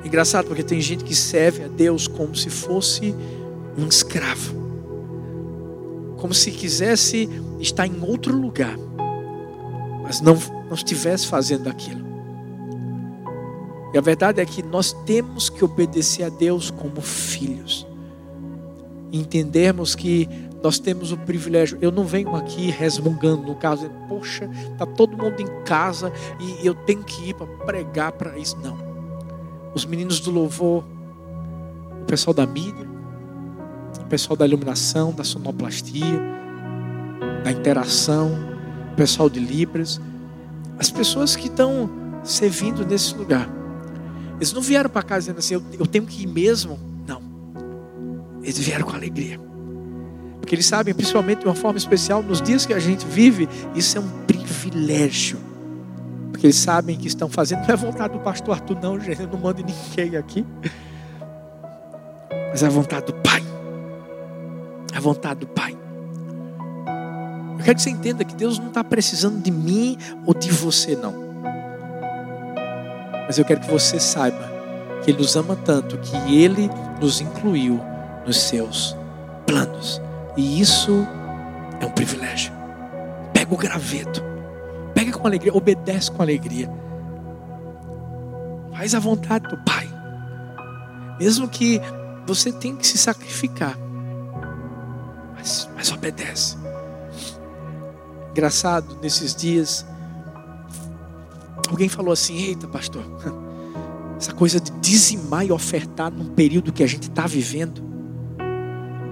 Engraçado 0.05 0.45
porque 0.45 0.61
tem 0.61 0.79
gente 0.79 1.03
que 1.03 1.15
serve 1.15 1.63
a 1.63 1.67
Deus 1.67 2.07
como 2.07 2.35
se 2.35 2.47
fosse 2.47 3.15
um 3.75 3.87
escravo. 3.87 4.53
Como 6.17 6.31
se 6.31 6.51
quisesse 6.51 7.27
estar 7.59 7.87
em 7.87 7.99
outro 8.03 8.37
lugar. 8.37 8.77
Mas 10.03 10.21
não, 10.21 10.37
não 10.67 10.75
estivesse 10.75 11.25
fazendo 11.25 11.67
aquilo. 11.67 12.05
E 13.95 13.97
a 13.97 14.01
verdade 14.01 14.39
é 14.39 14.45
que 14.45 14.61
nós 14.61 14.93
temos 15.07 15.49
que 15.49 15.65
obedecer 15.65 16.23
a 16.23 16.29
Deus 16.29 16.69
como 16.69 17.01
filhos. 17.01 17.87
Entendermos 19.11 19.95
que 19.95 20.29
nós 20.61 20.77
temos 20.77 21.11
o 21.11 21.17
privilégio. 21.17 21.79
Eu 21.81 21.91
não 21.91 22.05
venho 22.05 22.35
aqui 22.35 22.69
resmungando 22.69 23.41
no 23.41 23.55
caso, 23.55 23.89
poxa, 24.07 24.47
está 24.71 24.85
todo 24.85 25.17
mundo 25.17 25.41
em 25.41 25.63
casa 25.63 26.13
e 26.39 26.67
eu 26.67 26.75
tenho 26.75 27.03
que 27.03 27.29
ir 27.29 27.33
para 27.33 27.47
pregar 27.65 28.11
para 28.11 28.37
isso. 28.37 28.55
Não 28.57 28.84
os 29.75 29.85
meninos 29.85 30.21
do 30.21 30.31
louvor, 30.31 30.85
o 32.01 32.05
pessoal 32.05 32.33
da 32.33 32.47
mídia, 32.47 32.87
o 33.99 34.05
pessoal 34.05 34.37
da 34.37 34.47
iluminação, 34.47 35.11
da 35.11 35.23
sonoplastia, 35.23 36.21
da 37.43 37.51
interação, 37.51 38.31
o 38.93 38.95
pessoal 38.95 39.29
de 39.29 39.39
Libras, 39.39 39.99
as 40.79 40.89
pessoas 40.89 41.35
que 41.35 41.47
estão 41.47 41.89
servindo 42.23 42.85
nesse 42.85 43.13
lugar. 43.15 43.49
Eles 44.37 44.53
não 44.53 44.61
vieram 44.61 44.89
para 44.89 45.03
casa 45.03 45.21
dizendo 45.21 45.39
assim, 45.39 45.53
eu, 45.55 45.63
eu 45.77 45.85
tenho 45.85 46.05
que 46.05 46.23
ir 46.23 46.27
mesmo. 46.27 46.79
Não. 47.05 47.21
Eles 48.41 48.57
vieram 48.57 48.85
com 48.85 48.95
alegria. 48.95 49.39
Porque 50.39 50.55
eles 50.55 50.65
sabem, 50.65 50.93
principalmente 50.93 51.39
de 51.39 51.45
uma 51.45 51.55
forma 51.55 51.77
especial, 51.77 52.23
nos 52.23 52.41
dias 52.41 52.65
que 52.65 52.73
a 52.73 52.79
gente 52.79 53.05
vive, 53.05 53.49
isso 53.75 53.97
é 53.97 54.01
um 54.01 54.09
privilégio 54.25 55.37
porque 56.45 56.47
eles 56.47 56.57
sabem 56.57 56.95
que 56.95 57.07
estão 57.07 57.27
fazendo. 57.27 57.65
Não 57.65 57.73
é 57.73 57.75
vontade 57.75 58.13
do 58.13 58.19
pastor 58.19 58.53
Arthur, 58.53 58.79
não, 58.79 58.99
gente. 58.99 59.21
Eu 59.21 59.27
não 59.27 59.39
mando 59.39 59.63
ninguém 59.63 60.15
aqui. 60.15 60.45
Mas 62.51 62.61
é 62.61 62.67
a 62.67 62.69
vontade 62.69 63.07
do 63.07 63.13
Pai. 63.13 63.41
É 64.93 64.97
a 64.97 64.99
vontade 64.99 65.39
do 65.39 65.47
Pai. 65.47 65.75
Eu 67.57 67.63
quero 67.63 67.75
que 67.75 67.81
você 67.81 67.89
entenda 67.89 68.23
que 68.23 68.35
Deus 68.35 68.59
não 68.59 68.67
está 68.67 68.83
precisando 68.83 69.41
de 69.41 69.49
mim 69.49 69.97
ou 70.25 70.33
de 70.33 70.51
você, 70.51 70.95
não. 70.95 71.13
Mas 73.25 73.39
eu 73.39 73.45
quero 73.45 73.61
que 73.61 73.71
você 73.71 73.99
saiba 73.99 74.51
que 75.03 75.09
Ele 75.09 75.17
nos 75.17 75.35
ama 75.35 75.55
tanto 75.55 75.97
que 75.97 76.15
Ele 76.35 76.69
nos 77.01 77.21
incluiu 77.21 77.81
nos 78.25 78.37
seus 78.37 78.95
planos. 79.47 79.99
E 80.37 80.61
isso 80.61 81.07
é 81.79 81.85
um 81.85 81.91
privilégio. 81.91 82.53
Pega 83.33 83.51
o 83.53 83.57
graveto 83.57 84.34
Pega 84.95 85.11
com 85.11 85.27
alegria, 85.27 85.53
obedece 85.53 86.09
com 86.09 86.21
alegria. 86.21 86.71
Faz 88.71 88.95
a 88.95 88.99
vontade 88.99 89.47
do 89.49 89.57
Pai. 89.57 89.87
Mesmo 91.19 91.49
que 91.49 91.81
você 92.25 92.51
tenha 92.51 92.75
que 92.77 92.87
se 92.87 92.97
sacrificar. 92.97 93.77
Mas, 95.35 95.69
mas 95.75 95.91
obedece. 95.91 96.57
Engraçado, 98.31 98.97
nesses 99.01 99.35
dias, 99.35 99.85
alguém 101.69 101.89
falou 101.89 102.13
assim: 102.13 102.37
Eita, 102.37 102.65
pastor, 102.67 103.03
essa 104.17 104.33
coisa 104.33 104.61
de 104.61 104.71
dizimar 104.79 105.45
e 105.45 105.51
ofertar 105.51 106.09
num 106.09 106.29
período 106.33 106.71
que 106.71 106.83
a 106.83 106.87
gente 106.87 107.09
está 107.09 107.27
vivendo. 107.27 107.83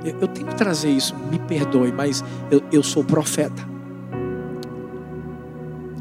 Eu, 0.05 0.21
eu, 0.21 0.27
tenho 0.29 0.47
que 0.47 0.55
trazer 0.55 0.89
isso, 0.89 1.13
me 1.29 1.39
perdoe, 1.39 1.91
mas 1.91 2.23
eu, 2.49 2.61
eu 2.71 2.83
sou 2.83 3.03
profeta. 3.03 3.72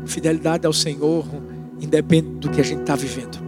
Fidelidade 0.07 0.67
ao 0.67 0.73
Senhor 0.73 1.25
independe 1.81 2.29
do 2.39 2.51
que 2.51 2.61
a 2.61 2.65
gente 2.65 2.81
está 2.81 2.95
vivendo. 2.95 3.39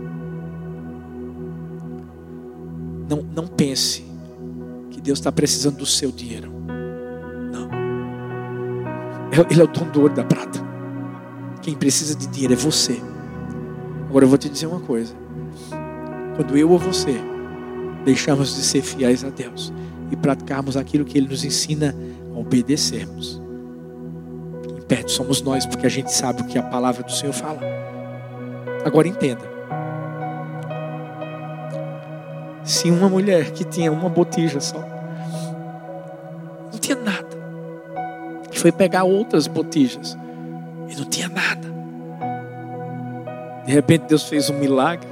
Não, 3.09 3.23
não 3.35 3.47
pense 3.47 4.05
que 4.91 5.01
Deus 5.01 5.19
está 5.19 5.31
precisando 5.31 5.79
do 5.79 5.87
seu 5.87 6.11
dinheiro. 6.11 6.51
Não. 7.53 7.69
É, 9.31 9.53
ele 9.53 9.61
é 9.61 9.65
o 9.65 9.69
dono 9.69 9.91
do 9.91 10.01
ouro 10.03 10.15
da 10.15 10.25
prata. 10.25 10.59
Quem 11.63 11.75
precisa 11.75 12.15
de 12.15 12.27
dinheiro 12.27 12.55
é 12.55 12.57
você. 12.57 13.01
Agora 14.09 14.25
eu 14.25 14.29
vou 14.29 14.39
te 14.39 14.49
dizer 14.49 14.67
uma 14.67 14.81
coisa. 14.81 15.15
Quando 16.37 16.57
eu 16.57 16.71
ou 16.71 16.79
você 16.79 17.21
deixamos 18.05 18.55
de 18.55 18.63
ser 18.63 18.83
fiéis 18.83 19.25
a 19.25 19.31
Deus 19.31 19.73
e 20.11 20.17
praticarmos 20.17 20.77
aquilo 20.77 21.05
que 21.05 21.17
Ele 21.17 21.29
nos 21.29 21.45
ensina 21.45 21.95
a 22.35 22.39
obedecermos, 22.39 23.41
impede 24.85 25.11
somos 25.11 25.41
nós, 25.41 25.65
porque 25.65 25.87
a 25.87 25.91
gente 25.91 26.13
sabe 26.13 26.43
o 26.43 26.47
que 26.47 26.59
a 26.59 26.63
palavra 26.63 27.03
do 27.03 27.11
Senhor 27.11 27.33
fala. 27.33 27.61
Agora 28.85 29.09
entenda. 29.09 29.43
Se 32.63 32.91
uma 32.91 33.09
mulher 33.09 33.51
que 33.51 33.65
tinha 33.65 33.91
uma 33.91 34.09
botija 34.09 34.61
só, 34.61 34.79
não 36.73 36.79
tinha 36.79 36.97
nada, 36.97 37.29
que 38.51 38.59
foi 38.59 38.73
pegar 38.73 39.05
outras 39.05 39.47
botijas 39.47 40.17
e 40.89 40.97
não 40.97 41.05
tinha 41.05 41.29
nada, 41.29 41.69
de 43.67 43.73
repente 43.73 44.05
Deus 44.07 44.25
fez 44.25 44.51
um 44.51 44.59
milagre. 44.59 45.09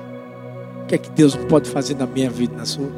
O 0.83 0.87
que 0.87 0.95
é 0.95 0.99
que 0.99 1.11
Deus 1.11 1.35
não 1.35 1.47
pode 1.47 1.71
fazer 1.71 1.95
na 1.95 2.07
minha 2.07 2.29
vida, 2.29 2.55
na 2.57 2.67
sua? 2.67 2.91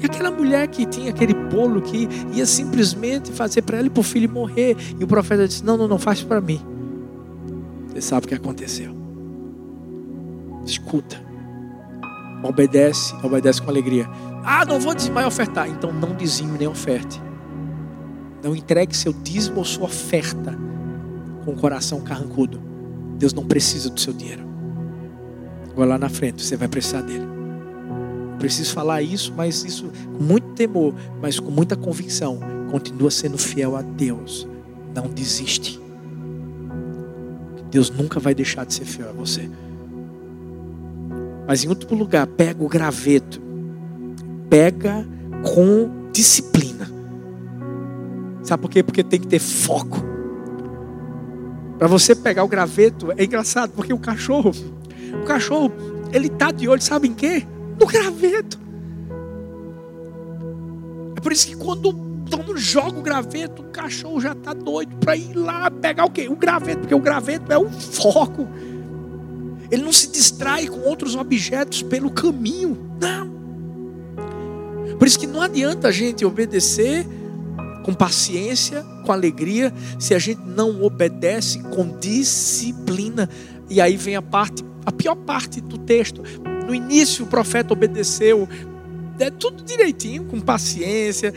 E 0.00 0.06
aquela 0.06 0.30
mulher 0.30 0.68
que 0.68 0.86
tinha 0.86 1.10
aquele 1.10 1.34
bolo 1.34 1.82
que 1.82 2.08
ia 2.32 2.46
simplesmente 2.46 3.32
fazer 3.32 3.62
para 3.62 3.78
ela 3.78 3.86
e 3.88 3.90
para 3.90 4.00
o 4.00 4.04
filho 4.04 4.30
morrer. 4.30 4.76
E 4.98 5.02
o 5.02 5.06
profeta 5.06 5.46
disse: 5.46 5.64
Não, 5.64 5.76
não, 5.76 5.88
não, 5.88 5.98
faz 5.98 6.22
para 6.22 6.40
mim. 6.40 6.60
Você 7.88 8.00
sabe 8.00 8.26
o 8.26 8.28
que 8.28 8.34
aconteceu. 8.34 8.94
Escuta. 10.64 11.20
Obedece, 12.42 13.14
obedece 13.22 13.60
com 13.60 13.68
alegria. 13.68 14.08
Ah, 14.44 14.64
não 14.64 14.78
vou 14.78 14.94
dizimar 14.94 15.24
e 15.24 15.26
ofertar. 15.26 15.68
Então 15.68 15.92
não 15.92 16.14
dizime 16.14 16.56
nem 16.58 16.68
oferte. 16.68 17.20
Não 18.42 18.54
entregue 18.54 18.96
seu 18.96 19.12
dízimo 19.12 19.58
ou 19.58 19.64
sua 19.64 19.86
oferta 19.86 20.56
com 21.44 21.52
o 21.52 21.56
coração 21.56 22.00
carrancudo. 22.00 22.60
Deus 23.18 23.32
não 23.32 23.44
precisa 23.44 23.90
do 23.90 23.98
seu 23.98 24.12
dinheiro. 24.12 24.46
Agora 25.72 25.90
lá 25.90 25.98
na 25.98 26.08
frente 26.08 26.44
você 26.44 26.56
vai 26.56 26.68
precisar 26.68 27.02
dele. 27.02 27.37
Preciso 28.38 28.72
falar 28.72 29.02
isso, 29.02 29.32
mas 29.36 29.64
isso 29.64 29.90
com 30.16 30.22
muito 30.22 30.48
temor, 30.54 30.94
mas 31.20 31.40
com 31.40 31.50
muita 31.50 31.76
convicção. 31.76 32.38
Continua 32.70 33.10
sendo 33.10 33.36
fiel 33.36 33.76
a 33.76 33.82
Deus. 33.82 34.46
Não 34.94 35.08
desiste. 35.08 35.80
Deus 37.70 37.90
nunca 37.90 38.20
vai 38.20 38.34
deixar 38.34 38.64
de 38.64 38.74
ser 38.74 38.84
fiel 38.84 39.08
a 39.08 39.12
você. 39.12 39.48
Mas 41.46 41.64
em 41.64 41.68
último 41.68 41.98
lugar, 41.98 42.26
pega 42.26 42.62
o 42.62 42.68
graveto. 42.68 43.40
Pega 44.48 45.06
com 45.42 46.10
disciplina. 46.12 46.88
Sabe 48.42 48.62
por 48.62 48.70
quê? 48.70 48.82
Porque 48.82 49.02
tem 49.02 49.20
que 49.20 49.26
ter 49.26 49.38
foco. 49.38 49.98
Para 51.78 51.86
você 51.86 52.14
pegar 52.14 52.44
o 52.44 52.48
graveto, 52.48 53.12
é 53.16 53.24
engraçado, 53.24 53.72
porque 53.72 53.92
o 53.92 53.98
cachorro, 53.98 54.52
o 55.22 55.24
cachorro, 55.24 55.72
ele 56.12 56.28
tá 56.28 56.50
de 56.50 56.68
olho, 56.68 56.82
sabe 56.82 57.08
em 57.08 57.14
quê? 57.14 57.46
No 57.78 57.86
graveto. 57.86 58.58
É 61.16 61.20
por 61.20 61.32
isso 61.32 61.46
que 61.46 61.56
quando 61.56 62.08
quando 62.28 62.56
joga 62.56 62.98
o 62.98 63.02
graveto, 63.02 63.62
o 63.62 63.66
cachorro 63.66 64.20
já 64.20 64.32
está 64.32 64.52
doido 64.52 64.96
para 64.96 65.16
ir 65.16 65.34
lá 65.34 65.70
pegar 65.70 66.04
o 66.04 66.10
quê? 66.10 66.28
O 66.28 66.36
graveto, 66.36 66.80
porque 66.80 66.94
o 66.94 67.00
graveto 67.00 67.52
é 67.52 67.58
o 67.58 67.70
foco. 67.70 68.48
Ele 69.70 69.82
não 69.82 69.92
se 69.92 70.10
distrai 70.10 70.66
com 70.66 70.80
outros 70.80 71.14
objetos 71.14 71.82
pelo 71.82 72.10
caminho. 72.10 72.90
Não. 73.00 73.38
Por 74.98 75.06
isso 75.06 75.18
que 75.18 75.26
não 75.26 75.40
adianta 75.40 75.88
a 75.88 75.92
gente 75.92 76.24
obedecer 76.24 77.06
com 77.84 77.94
paciência, 77.94 78.82
com 79.04 79.12
alegria, 79.12 79.72
se 79.98 80.14
a 80.14 80.18
gente 80.18 80.42
não 80.42 80.82
obedece 80.82 81.62
com 81.62 81.98
disciplina. 81.98 83.28
E 83.70 83.80
aí 83.80 83.96
vem 83.96 84.16
a 84.16 84.22
parte, 84.22 84.64
a 84.84 84.92
pior 84.92 85.14
parte 85.14 85.60
do 85.60 85.78
texto. 85.78 86.22
No 86.68 86.74
início 86.74 87.24
o 87.24 87.28
profeta 87.28 87.72
obedeceu, 87.72 88.46
é 89.18 89.30
tudo 89.30 89.64
direitinho, 89.64 90.24
com 90.24 90.38
paciência, 90.38 91.32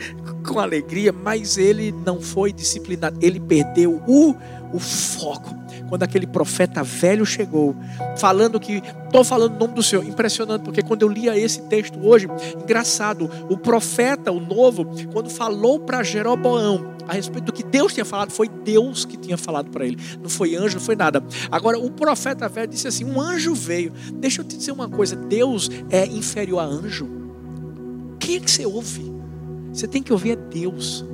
com 0.46 0.60
alegria, 0.60 1.10
mas 1.10 1.56
ele 1.56 1.90
não 2.04 2.20
foi 2.20 2.52
disciplinado, 2.52 3.18
ele 3.22 3.40
perdeu 3.40 4.02
o, 4.06 4.36
o 4.74 4.78
foco 4.78 5.61
quando 5.92 6.04
aquele 6.04 6.26
profeta 6.26 6.82
velho 6.82 7.26
chegou, 7.26 7.76
falando 8.16 8.58
que, 8.58 8.82
estou 9.04 9.22
falando 9.22 9.56
o 9.56 9.58
nome 9.58 9.74
do 9.74 9.82
Senhor, 9.82 10.02
impressionante, 10.02 10.62
porque 10.62 10.80
quando 10.80 11.02
eu 11.02 11.08
lia 11.08 11.38
esse 11.38 11.60
texto 11.64 11.98
hoje, 12.02 12.26
engraçado, 12.62 13.30
o 13.50 13.58
profeta, 13.58 14.32
o 14.32 14.40
novo, 14.40 14.86
quando 15.12 15.28
falou 15.28 15.78
para 15.78 16.02
Jeroboão 16.02 16.94
a 17.06 17.12
respeito 17.12 17.44
do 17.44 17.52
que 17.52 17.62
Deus 17.62 17.92
tinha 17.92 18.06
falado, 18.06 18.30
foi 18.30 18.48
Deus 18.48 19.04
que 19.04 19.18
tinha 19.18 19.36
falado 19.36 19.68
para 19.68 19.84
ele, 19.84 19.98
não 20.18 20.30
foi 20.30 20.56
anjo, 20.56 20.78
não 20.78 20.82
foi 20.82 20.96
nada. 20.96 21.22
Agora, 21.50 21.78
o 21.78 21.90
profeta 21.90 22.48
velho 22.48 22.68
disse 22.68 22.88
assim: 22.88 23.04
um 23.04 23.20
anjo 23.20 23.54
veio. 23.54 23.92
Deixa 24.14 24.40
eu 24.40 24.46
te 24.46 24.56
dizer 24.56 24.72
uma 24.72 24.88
coisa: 24.88 25.14
Deus 25.14 25.68
é 25.90 26.06
inferior 26.06 26.60
a 26.60 26.64
anjo. 26.64 27.06
Quem 28.18 28.36
é 28.36 28.40
que 28.40 28.50
você 28.50 28.64
ouve? 28.64 29.12
Você 29.74 29.86
tem 29.86 30.02
que 30.02 30.10
ouvir 30.10 30.30
é 30.30 30.36
Deus. 30.36 31.04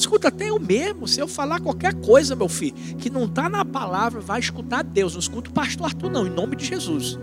Escuta, 0.00 0.28
até 0.28 0.48
eu 0.48 0.58
mesmo, 0.58 1.06
se 1.06 1.20
eu 1.20 1.28
falar 1.28 1.60
qualquer 1.60 1.92
coisa, 1.92 2.34
meu 2.34 2.48
filho, 2.48 2.74
que 2.96 3.10
não 3.10 3.26
está 3.26 3.50
na 3.50 3.66
palavra, 3.66 4.18
vai 4.18 4.40
escutar 4.40 4.82
Deus. 4.82 5.12
Não 5.12 5.20
escuta 5.20 5.50
o 5.50 5.52
pastor 5.52 5.88
Arthur, 5.88 6.10
não, 6.10 6.26
em 6.26 6.30
nome 6.30 6.56
de 6.56 6.64
Jesus. 6.64 7.18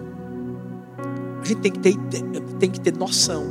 A 1.42 1.44
gente 1.44 1.60
tem 1.60 1.72
que 1.72 1.80
ter, 1.80 1.96
tem 2.60 2.70
que 2.70 2.80
ter 2.80 2.96
noção 2.96 3.44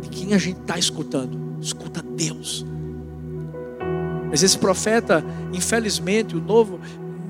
de 0.00 0.08
quem 0.08 0.32
a 0.32 0.38
gente 0.38 0.58
está 0.58 0.78
escutando. 0.78 1.38
Escuta 1.60 2.02
Deus. 2.02 2.64
Mas 4.30 4.42
esse 4.42 4.56
profeta, 4.56 5.22
infelizmente, 5.52 6.34
o 6.34 6.40
novo, 6.40 6.80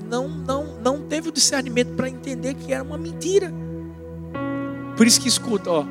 não, 0.09 0.29
não, 0.29 0.79
não 0.81 1.01
teve 1.01 1.27
o 1.27 1.31
discernimento 1.31 1.93
para 1.95 2.07
entender 2.07 2.53
que 2.53 2.71
era 2.71 2.81
uma 2.81 2.97
mentira. 2.97 3.51
Por 4.95 5.05
isso 5.05 5.19
que 5.19 5.27
escuta, 5.27 5.69
ó, 5.69 5.85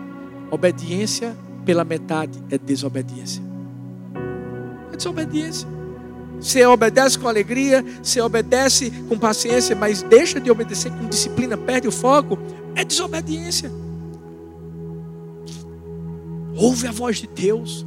obediência 0.50 1.36
pela 1.66 1.84
metade 1.84 2.42
é 2.50 2.57
desobediência. 2.57 3.53
É 4.95 4.97
desobediência. 4.97 5.66
Você 6.40 6.64
obedece 6.64 7.18
com 7.18 7.26
alegria, 7.26 7.84
você 8.01 8.20
obedece 8.20 8.92
com 9.09 9.18
paciência, 9.18 9.74
mas 9.74 10.03
deixa 10.03 10.40
de 10.40 10.53
obedecer 10.53 10.92
com 10.92 11.09
disciplina, 11.09 11.57
perde 11.57 11.88
o 11.88 11.92
foco, 11.92 12.38
é 12.76 12.84
desobediência. 12.84 13.72
Ouve 16.57 16.86
a 16.86 16.92
voz 16.92 17.16
de 17.16 17.26
Deus. 17.26 17.84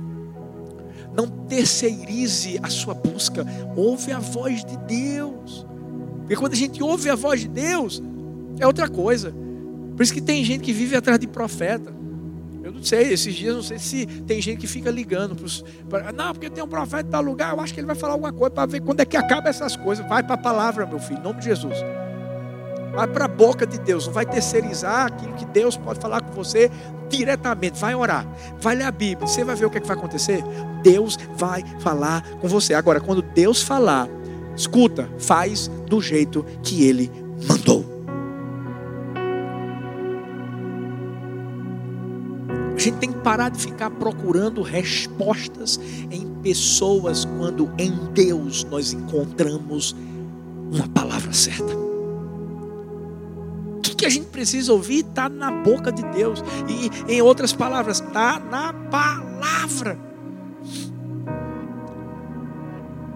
Não 1.15 1.27
terceirize 1.47 2.59
a 2.61 2.69
sua 2.69 2.93
busca. 2.93 3.45
Ouve 3.73 4.11
a 4.11 4.19
voz 4.19 4.65
de 4.65 4.75
Deus. 4.79 5.65
Porque 6.19 6.35
quando 6.35 6.53
a 6.53 6.57
gente 6.57 6.83
ouve 6.83 7.09
a 7.09 7.15
voz 7.15 7.39
de 7.39 7.47
Deus, 7.47 8.03
é 8.59 8.67
outra 8.67 8.89
coisa. 8.89 9.33
Por 9.95 10.03
isso 10.03 10.13
que 10.13 10.19
tem 10.19 10.43
gente 10.43 10.61
que 10.61 10.73
vive 10.73 10.97
atrás 10.97 11.17
de 11.17 11.27
profeta. 11.27 11.95
Eu 12.67 12.73
não 12.73 12.83
sei, 12.83 13.13
esses 13.13 13.33
dias 13.33 13.55
não 13.55 13.63
sei 13.63 13.79
se 13.79 14.05
tem 14.05 14.41
gente 14.41 14.59
que 14.59 14.67
fica 14.67 14.91
ligando 14.91 15.33
pros, 15.37 15.63
pra, 15.89 16.11
não, 16.11 16.33
porque 16.33 16.49
tem 16.49 16.61
um 16.61 16.67
profeta 16.67 17.07
em 17.07 17.11
tal 17.11 17.21
lugar, 17.21 17.53
eu 17.53 17.61
acho 17.61 17.73
que 17.73 17.79
ele 17.79 17.87
vai 17.87 17.95
falar 17.95 18.11
alguma 18.11 18.33
coisa 18.33 18.51
para 18.51 18.65
ver 18.65 18.81
quando 18.81 18.99
é 18.99 19.05
que 19.05 19.15
acaba 19.15 19.47
essas 19.47 19.77
coisas. 19.77 20.05
Vai 20.05 20.21
para 20.21 20.33
a 20.33 20.37
palavra, 20.37 20.85
meu 20.85 20.99
filho, 20.99 21.17
em 21.17 21.23
nome 21.23 21.39
de 21.39 21.45
Jesus. 21.45 21.77
Vai 22.93 23.07
para 23.07 23.23
a 23.23 23.27
boca 23.29 23.65
de 23.65 23.79
Deus, 23.79 24.05
não 24.05 24.13
vai 24.13 24.25
terceirizar 24.25 25.05
aquilo 25.05 25.33
que 25.35 25.45
Deus 25.45 25.77
pode 25.77 26.01
falar 26.01 26.19
com 26.19 26.33
você 26.33 26.69
diretamente. 27.07 27.79
Vai 27.79 27.95
orar, 27.95 28.27
vai 28.59 28.75
ler 28.75 28.83
a 28.83 28.91
Bíblia, 28.91 29.25
você 29.25 29.45
vai 29.45 29.55
ver 29.55 29.65
o 29.65 29.69
que, 29.69 29.77
é 29.77 29.79
que 29.79 29.87
vai 29.87 29.95
acontecer. 29.95 30.43
Deus 30.83 31.17
vai 31.37 31.63
falar 31.79 32.21
com 32.41 32.49
você. 32.49 32.73
Agora, 32.73 32.99
quando 32.99 33.21
Deus 33.21 33.61
falar, 33.61 34.09
escuta, 34.57 35.09
faz 35.17 35.69
do 35.87 36.01
jeito 36.01 36.45
que 36.61 36.85
Ele 36.85 37.09
mandou. 37.47 37.86
Gente 42.87 42.99
tem 42.99 43.11
que 43.11 43.19
parar 43.19 43.49
de 43.49 43.59
ficar 43.59 43.89
procurando 43.91 44.61
respostas 44.61 45.79
em 46.11 46.27
pessoas 46.41 47.25
quando 47.25 47.69
em 47.77 47.91
Deus 48.13 48.63
nós 48.65 48.93
encontramos 48.93 49.95
uma 50.71 50.87
palavra 50.89 51.33
certa. 51.33 51.75
O 53.77 53.95
que 53.97 54.05
a 54.05 54.09
gente 54.09 54.27
precisa 54.27 54.71
ouvir 54.71 54.99
está 54.99 55.27
na 55.27 55.49
boca 55.49 55.91
de 55.91 56.03
Deus. 56.13 56.43
E, 56.67 57.11
em 57.11 57.21
outras 57.21 57.51
palavras, 57.51 57.99
está 57.99 58.39
na 58.39 58.71
palavra. 58.71 59.97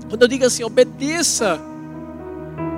Quando 0.09 0.23
eu 0.23 0.27
digo 0.27 0.43
assim, 0.43 0.63
obedeça 0.63 1.61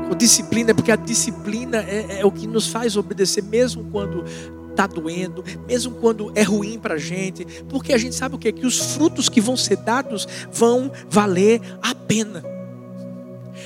com 0.10 0.16
disciplina, 0.16 0.72
é 0.72 0.74
porque 0.74 0.91
a 0.91 0.98
disciplina 0.98 1.78
é, 1.78 2.20
é 2.20 2.26
o 2.26 2.32
que 2.32 2.46
nos 2.46 2.68
faz 2.68 2.98
obedecer, 2.98 3.41
mesmo 3.41 3.86
quando 3.86 4.26
está 4.74 4.88
doendo, 4.88 5.43
mesmo 5.65 5.91
quando 5.95 6.32
é 6.36 6.43
ruim 6.43 6.78
para 6.78 6.95
a 6.95 6.97
gente, 6.97 7.45
porque 7.69 7.93
a 7.93 7.97
gente 7.97 8.15
sabe 8.15 8.36
o 8.36 8.38
que? 8.38 8.51
Que 8.51 8.65
os 8.65 8.95
frutos 8.95 9.30
que 9.30 9.39
vão 9.39 9.55
ser 9.55 9.78
dados 9.78 10.28
vão 10.51 10.91
valer 11.09 11.61
a 11.82 11.95
pena. 11.95 12.43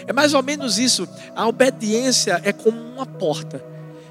É 0.06 0.14
mais 0.14 0.34
ou 0.34 0.44
menos 0.44 0.78
isso. 0.78 1.08
A 1.36 1.48
obediência 1.48 2.40
é 2.44 2.54
como 2.54 2.80
uma 2.80 3.06
porta 3.06 3.64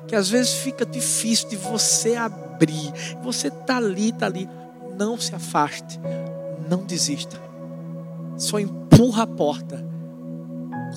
que 0.06 0.14
às 0.14 0.28
vezes 0.28 0.54
fica 0.54 0.84
difícil 0.86 1.48
de 1.48 1.56
você 1.56 2.14
abrir. 2.14 2.92
Você 3.22 3.48
está 3.48 3.76
ali, 3.76 4.10
está 4.10 4.26
ali. 4.26 4.48
Não 4.96 5.18
se 5.18 5.34
afaste, 5.34 6.00
não 6.68 6.84
desista. 6.84 7.38
Só 8.36 8.58
empurra 8.58 9.24
a 9.24 9.26
porta 9.26 9.84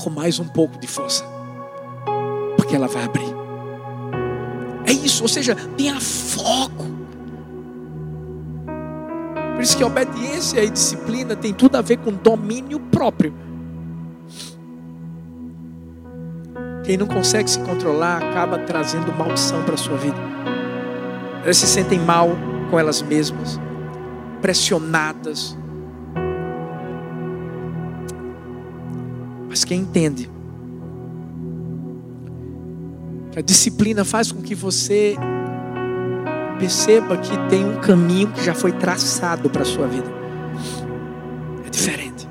com 0.04 0.10
mais 0.10 0.39
um 0.39 0.47
pouco 0.47 0.80
de 0.80 0.88
força, 0.88 1.26
porque 2.56 2.76
ela 2.76 2.88
vai 2.88 3.04
abrir. 3.04 3.49
É 4.90 4.92
isso, 4.92 5.22
ou 5.22 5.30
seja, 5.30 5.56
tenha 5.78 6.00
foco. 6.02 6.88
Por 9.54 9.62
isso 9.62 9.78
que 9.78 9.84
obediência 9.84 10.64
e 10.64 10.70
disciplina 10.70 11.36
tem 11.36 11.54
tudo 11.54 11.76
a 11.76 11.82
ver 11.82 11.98
com 11.98 12.12
domínio 12.12 12.80
próprio. 12.80 13.32
Quem 16.84 16.98
não 16.98 17.06
consegue 17.06 17.48
se 17.48 17.60
controlar 17.60 18.18
acaba 18.18 18.58
trazendo 18.58 19.14
maldição 19.16 19.64
para 19.64 19.76
a 19.76 19.78
sua 19.78 19.96
vida. 19.96 20.18
Elas 21.44 21.58
se 21.58 21.68
sentem 21.68 22.00
mal 22.00 22.30
com 22.72 22.80
elas 22.80 23.04
mesmas, 23.04 23.60
pressionadas. 24.42 25.56
Mas 29.48 29.64
quem 29.64 29.82
entende 29.82 30.39
a 33.36 33.42
disciplina 33.42 34.04
faz 34.04 34.32
com 34.32 34.42
que 34.42 34.56
você 34.56 35.16
perceba 36.60 37.18
que 37.18 37.32
tem 37.50 37.64
um 37.66 37.80
caminho 37.80 38.32
que 38.32 38.44
já 38.44 38.54
foi 38.54 38.72
traçado 38.72 39.50
para 39.50 39.62
a 39.62 39.66
sua 39.66 39.88
vida. 39.88 40.08
É 41.66 41.70
diferente. 41.70 42.28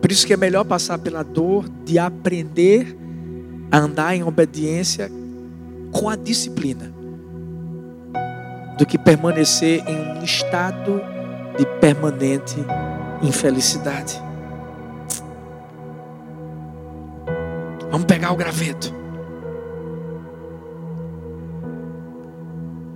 Por 0.00 0.10
isso 0.10 0.26
que 0.26 0.32
é 0.32 0.36
melhor 0.36 0.64
passar 0.64 0.98
pela 0.98 1.22
dor 1.22 1.68
de 1.84 1.98
aprender 1.98 2.96
a 3.70 3.78
andar 3.78 4.16
em 4.16 4.24
obediência 4.24 5.10
com 5.92 6.08
a 6.08 6.16
disciplina 6.16 6.92
do 8.76 8.86
que 8.86 8.98
permanecer 8.98 9.84
em 9.86 10.18
um 10.18 10.24
estado 10.24 11.00
de 11.56 11.66
permanente 11.80 12.56
infelicidade. 13.22 14.29
Vamos 17.90 18.06
pegar 18.06 18.32
o 18.32 18.36
graveto. 18.36 18.94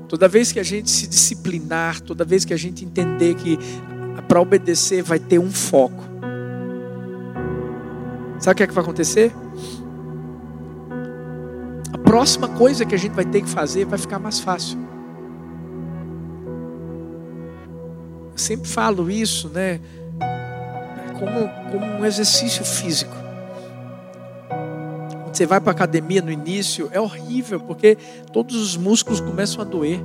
Toda 0.09 0.29
vez 0.29 0.53
que 0.53 0.61
a 0.61 0.63
gente 0.63 0.91
se 0.91 1.07
disciplinar, 1.07 2.01
toda 2.01 2.25
vez 2.25 2.45
que 2.45 2.55
a 2.55 2.57
gente 2.57 2.85
entender 2.85 3.35
que 3.35 3.59
para 4.29 4.41
obedecer 4.41 5.03
vai 5.03 5.19
ter 5.19 5.39
um 5.39 5.51
foco, 5.51 6.15
Sabe 8.45 8.53
o 8.53 8.57
que, 8.57 8.63
é 8.65 8.67
que 8.67 8.75
vai 8.75 8.85
acontecer? 8.85 9.33
A 11.91 11.97
próxima 11.97 12.47
coisa 12.47 12.85
que 12.85 12.95
a 12.95 12.99
gente 12.99 13.13
vai 13.13 13.25
ter 13.25 13.41
que 13.41 13.49
fazer 13.49 13.87
vai 13.87 13.99
ficar 13.99 14.19
mais 14.19 14.39
fácil. 14.39 14.79
Eu 18.33 18.37
sempre 18.37 18.69
falo 18.69 19.11
isso, 19.11 19.49
né? 19.49 19.81
Como, 21.19 21.49
como 21.73 21.87
um 21.87 22.05
exercício 22.05 22.63
físico. 22.67 23.24
Você 25.35 25.47
vai 25.47 25.61
para 25.61 25.73
a 25.73 25.75
academia 25.75 26.23
no 26.23 26.31
início, 26.31 26.89
é 26.93 27.01
horrível, 27.01 27.59
porque 27.59 27.99
todos 28.33 28.55
os 28.55 28.77
músculos 28.77 29.21
começam 29.21 29.61
a 29.61 29.65
doer. 29.65 30.01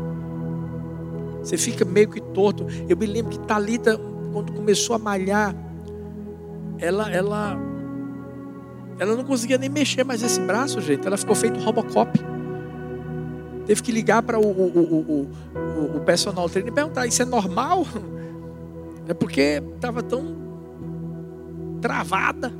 Você 1.44 1.56
fica 1.56 1.86
meio 1.86 2.10
que 2.10 2.20
torto. 2.20 2.66
Eu 2.88 2.98
me 2.98 3.06
lembro 3.06 3.30
que 3.30 3.40
Talita, 3.46 3.96
quando 4.34 4.52
começou 4.52 4.96
a 4.96 5.00
malhar, 5.00 5.56
ela, 6.80 7.12
ela 7.12 7.60
ela 8.98 9.16
não 9.16 9.24
conseguia 9.24 9.60
nem 9.60 9.70
mexer 9.70 10.04
mais 10.04 10.24
esse 10.24 10.42
braço, 10.42 10.82
gente. 10.82 11.06
Ela 11.06 11.16
ficou 11.16 11.36
feito 11.36 11.60
Robocop. 11.60 12.12
Teve 13.68 13.84
que 13.84 13.92
ligar 13.92 14.24
para 14.24 14.40
o, 14.40 14.44
o, 14.44 15.30
o, 15.54 15.98
o, 15.98 16.00
personal 16.02 16.50
trainer 16.50 16.72
e 16.72 16.76
perguntar: 16.76 17.06
Isso 17.06 17.22
é 17.22 17.26
normal? 17.26 17.86
É 19.08 19.14
porque 19.16 19.60
estava 19.74 20.04
tão 20.04 20.38
travada. 21.82 22.54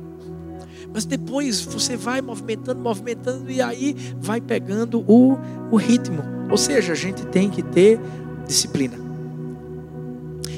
Mas 0.92 1.04
depois 1.04 1.60
você 1.60 1.96
vai 1.96 2.20
movimentando, 2.20 2.80
movimentando 2.80 3.50
e 3.50 3.62
aí 3.62 3.96
vai 4.20 4.40
pegando 4.40 5.04
o, 5.06 5.38
o 5.70 5.76
ritmo. 5.76 6.22
Ou 6.50 6.56
seja, 6.56 6.92
a 6.92 6.96
gente 6.96 7.24
tem 7.26 7.48
que 7.48 7.62
ter 7.62 8.00
disciplina. 8.46 8.96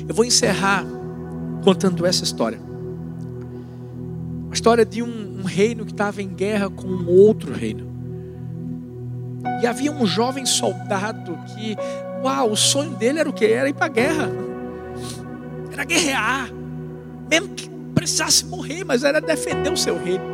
Eu 0.08 0.14
vou 0.14 0.24
encerrar 0.24 0.84
contando 1.62 2.06
essa 2.06 2.24
história. 2.24 2.58
A 4.50 4.54
história 4.54 4.84
de 4.84 5.02
um 5.02 5.32
um 5.42 5.44
reino 5.44 5.84
que 5.84 5.90
estava 5.90 6.22
em 6.22 6.28
guerra 6.28 6.70
com 6.70 6.86
um 6.86 7.08
outro 7.08 7.52
reino. 7.52 7.90
E 9.60 9.66
havia 9.66 9.90
um 9.90 10.06
jovem 10.06 10.46
soldado 10.46 11.36
que, 11.48 11.76
uau, 12.22 12.52
o 12.52 12.56
sonho 12.56 12.92
dele 12.92 13.18
era 13.18 13.28
o 13.28 13.32
que? 13.32 13.44
Era 13.44 13.68
ir 13.68 13.74
para 13.74 13.86
a 13.86 13.88
guerra. 13.88 14.30
Era 15.72 15.84
guerrear. 15.84 16.50
Mesmo 17.28 17.48
que 17.54 17.68
precisasse 18.02 18.44
morrer, 18.46 18.82
mas 18.84 19.04
era 19.04 19.20
defender 19.20 19.72
o 19.72 19.76
seu 19.76 19.96
reino. 19.96 20.24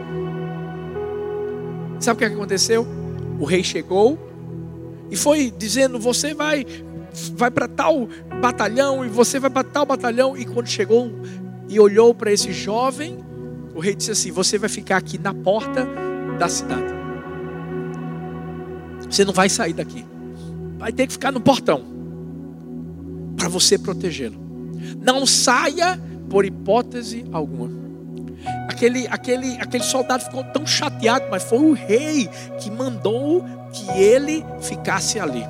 Sabe 2.00 2.16
o 2.16 2.18
que 2.18 2.34
aconteceu? 2.34 2.86
O 3.38 3.44
rei 3.44 3.62
chegou 3.62 4.18
e 5.10 5.16
foi 5.16 5.50
dizendo: 5.50 5.98
Você 5.98 6.32
vai, 6.32 6.64
vai 7.34 7.50
para 7.50 7.68
tal 7.68 8.08
batalhão, 8.40 9.04
e 9.04 9.08
você 9.08 9.38
vai 9.38 9.50
para 9.50 9.64
tal 9.64 9.84
batalhão. 9.84 10.36
E 10.36 10.46
quando 10.46 10.66
chegou 10.66 11.10
e 11.68 11.78
olhou 11.78 12.14
para 12.14 12.32
esse 12.32 12.52
jovem, 12.52 13.18
o 13.74 13.80
rei 13.80 13.94
disse 13.94 14.12
assim: 14.12 14.30
Você 14.30 14.56
vai 14.56 14.70
ficar 14.70 14.96
aqui 14.96 15.18
na 15.18 15.34
porta 15.34 15.86
da 16.38 16.48
cidade. 16.48 16.96
Você 19.10 19.26
não 19.26 19.32
vai 19.32 19.50
sair 19.50 19.74
daqui. 19.74 20.06
Vai 20.78 20.92
ter 20.92 21.06
que 21.06 21.12
ficar 21.12 21.32
no 21.32 21.40
portão 21.40 21.84
para 23.36 23.48
você 23.48 23.76
protegê-lo. 23.76 24.38
Não 25.02 25.26
saia 25.26 26.00
por 26.28 26.44
hipótese 26.44 27.24
alguma. 27.32 27.70
Aquele, 28.68 29.06
aquele, 29.08 29.56
aquele 29.60 29.84
soldado 29.84 30.24
ficou 30.24 30.44
tão 30.44 30.66
chateado, 30.66 31.26
mas 31.30 31.42
foi 31.42 31.58
o 31.58 31.72
rei 31.72 32.28
que 32.60 32.70
mandou 32.70 33.44
que 33.72 33.90
ele 33.90 34.44
ficasse 34.60 35.18
ali. 35.18 35.44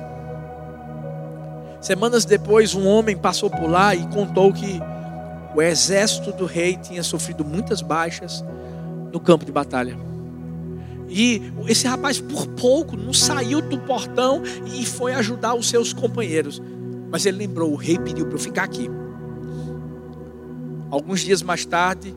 Semanas 1.79 2.25
depois, 2.25 2.73
um 2.73 2.87
homem 2.87 3.15
passou 3.15 3.49
por 3.49 3.69
lá 3.69 3.95
e 3.95 4.05
contou 4.07 4.51
que 4.51 4.81
o 5.55 5.61
exército 5.61 6.31
do 6.31 6.45
rei 6.45 6.75
tinha 6.75 7.03
sofrido 7.03 7.45
muitas 7.45 7.81
baixas 7.81 8.43
no 9.11 9.19
campo 9.19 9.45
de 9.45 9.51
batalha. 9.51 9.97
E 11.07 11.41
esse 11.67 11.87
rapaz, 11.87 12.19
por 12.19 12.45
pouco, 12.47 12.95
não 12.95 13.13
saiu 13.13 13.61
do 13.61 13.79
portão 13.79 14.43
e 14.73 14.85
foi 14.85 15.13
ajudar 15.13 15.55
os 15.55 15.67
seus 15.67 15.91
companheiros. 15.91 16.61
Mas 17.09 17.25
ele 17.25 17.37
lembrou: 17.39 17.71
o 17.71 17.75
rei 17.75 17.97
pediu 17.97 18.25
para 18.25 18.35
eu 18.35 18.39
ficar 18.39 18.63
aqui. 18.63 18.89
Alguns 20.91 21.21
dias 21.21 21.41
mais 21.41 21.65
tarde, 21.65 22.15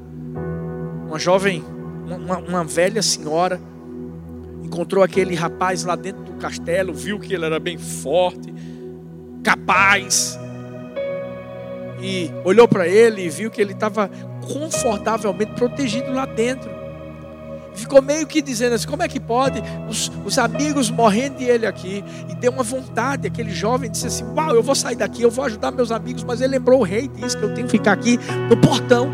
uma 1.06 1.18
jovem, 1.18 1.62
uma, 2.06 2.38
uma 2.38 2.64
velha 2.64 3.02
senhora, 3.02 3.60
encontrou 4.62 5.04
aquele 5.04 5.34
rapaz 5.34 5.84
lá 5.84 5.94
dentro 5.94 6.22
do 6.22 6.32
castelo, 6.34 6.94
viu 6.94 7.18
que 7.20 7.34
ele 7.34 7.44
era 7.44 7.60
bem 7.60 7.76
forte, 7.76 8.52
capaz, 9.42 10.38
e 12.02 12.30
olhou 12.44 12.66
para 12.66 12.88
ele 12.88 13.22
e 13.22 13.28
viu 13.28 13.50
que 13.50 13.60
ele 13.60 13.72
estava 13.72 14.10
confortavelmente 14.52 15.52
protegido 15.52 16.12
lá 16.12 16.26
dentro. 16.26 16.81
Ficou 17.74 18.02
meio 18.02 18.26
que 18.26 18.42
dizendo 18.42 18.74
assim: 18.74 18.86
como 18.86 19.02
é 19.02 19.08
que 19.08 19.20
pode? 19.20 19.62
Os, 19.88 20.10
os 20.24 20.38
amigos 20.38 20.90
morrendo 20.90 21.38
de 21.38 21.44
ele 21.44 21.66
aqui. 21.66 22.04
E 22.28 22.34
deu 22.34 22.52
uma 22.52 22.62
vontade. 22.62 23.26
Aquele 23.26 23.50
jovem 23.50 23.90
disse 23.90 24.06
assim: 24.06 24.24
Uau, 24.34 24.54
eu 24.54 24.62
vou 24.62 24.74
sair 24.74 24.96
daqui, 24.96 25.22
eu 25.22 25.30
vou 25.30 25.44
ajudar 25.44 25.70
meus 25.70 25.90
amigos. 25.90 26.24
Mas 26.24 26.40
ele 26.40 26.52
lembrou 26.52 26.80
o 26.80 26.84
rei, 26.84 27.08
disse 27.08 27.36
que 27.36 27.42
eu 27.42 27.54
tenho 27.54 27.66
que 27.66 27.72
ficar 27.72 27.92
aqui 27.92 28.18
no 28.48 28.56
portão. 28.56 29.10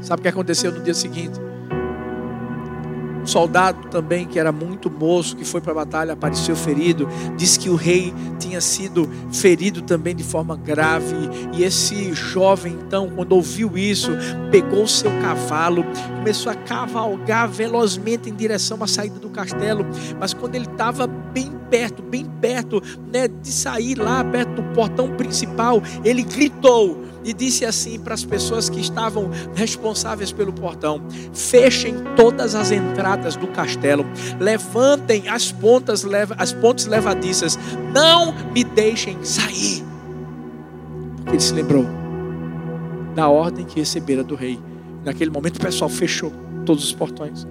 Sabe 0.00 0.20
o 0.20 0.22
que 0.22 0.28
aconteceu 0.28 0.70
no 0.70 0.80
dia 0.80 0.94
seguinte? 0.94 1.45
Soldado 3.26 3.88
também, 3.88 4.24
que 4.26 4.38
era 4.38 4.52
muito 4.52 4.90
moço, 4.90 5.36
que 5.36 5.44
foi 5.44 5.60
para 5.60 5.72
a 5.72 5.74
batalha, 5.74 6.12
apareceu 6.12 6.56
ferido. 6.56 7.08
Diz 7.36 7.56
que 7.56 7.68
o 7.68 7.74
rei 7.74 8.14
tinha 8.38 8.60
sido 8.60 9.08
ferido 9.32 9.82
também 9.82 10.14
de 10.14 10.24
forma 10.24 10.56
grave. 10.56 11.16
E 11.52 11.62
esse 11.64 12.12
jovem, 12.14 12.72
então, 12.74 13.10
quando 13.14 13.32
ouviu 13.32 13.76
isso, 13.76 14.12
pegou 14.50 14.84
o 14.84 14.88
seu 14.88 15.10
cavalo, 15.20 15.84
começou 16.16 16.50
a 16.50 16.54
cavalgar 16.54 17.48
velozmente 17.48 18.30
em 18.30 18.34
direção 18.34 18.82
à 18.82 18.86
saída 18.86 19.18
do 19.18 19.25
castelo. 19.36 19.86
Mas 20.18 20.32
quando 20.32 20.54
ele 20.54 20.66
estava 20.66 21.06
bem 21.06 21.52
perto, 21.70 22.02
bem 22.02 22.24
perto 22.40 22.82
né, 23.12 23.28
de 23.28 23.52
sair 23.52 23.96
lá, 23.96 24.24
perto 24.24 24.54
do 24.54 24.62
portão 24.74 25.10
principal, 25.16 25.82
ele 26.04 26.22
gritou 26.22 27.04
e 27.24 27.32
disse 27.32 27.64
assim 27.64 27.98
para 27.98 28.14
as 28.14 28.24
pessoas 28.24 28.70
que 28.70 28.80
estavam 28.80 29.30
responsáveis 29.54 30.32
pelo 30.32 30.52
portão: 30.52 31.02
fechem 31.34 31.94
todas 32.16 32.54
as 32.54 32.70
entradas 32.70 33.36
do 33.36 33.48
castelo, 33.48 34.06
levantem 34.40 35.28
as 35.28 35.52
pontas, 35.52 36.06
as 36.38 36.52
pontes 36.52 36.86
levadiças, 36.86 37.58
não 37.92 38.34
me 38.52 38.64
deixem 38.64 39.22
sair. 39.24 39.84
Porque 41.16 41.30
ele 41.30 41.40
se 41.40 41.52
lembrou: 41.52 41.84
da 43.14 43.28
ordem 43.28 43.64
que 43.64 43.80
recebera 43.80 44.22
do 44.22 44.34
rei. 44.34 44.58
Naquele 45.04 45.30
momento 45.30 45.56
o 45.56 45.60
pessoal 45.60 45.88
fechou 45.88 46.32
todos 46.64 46.84
os 46.84 46.92
portões. 46.92 47.46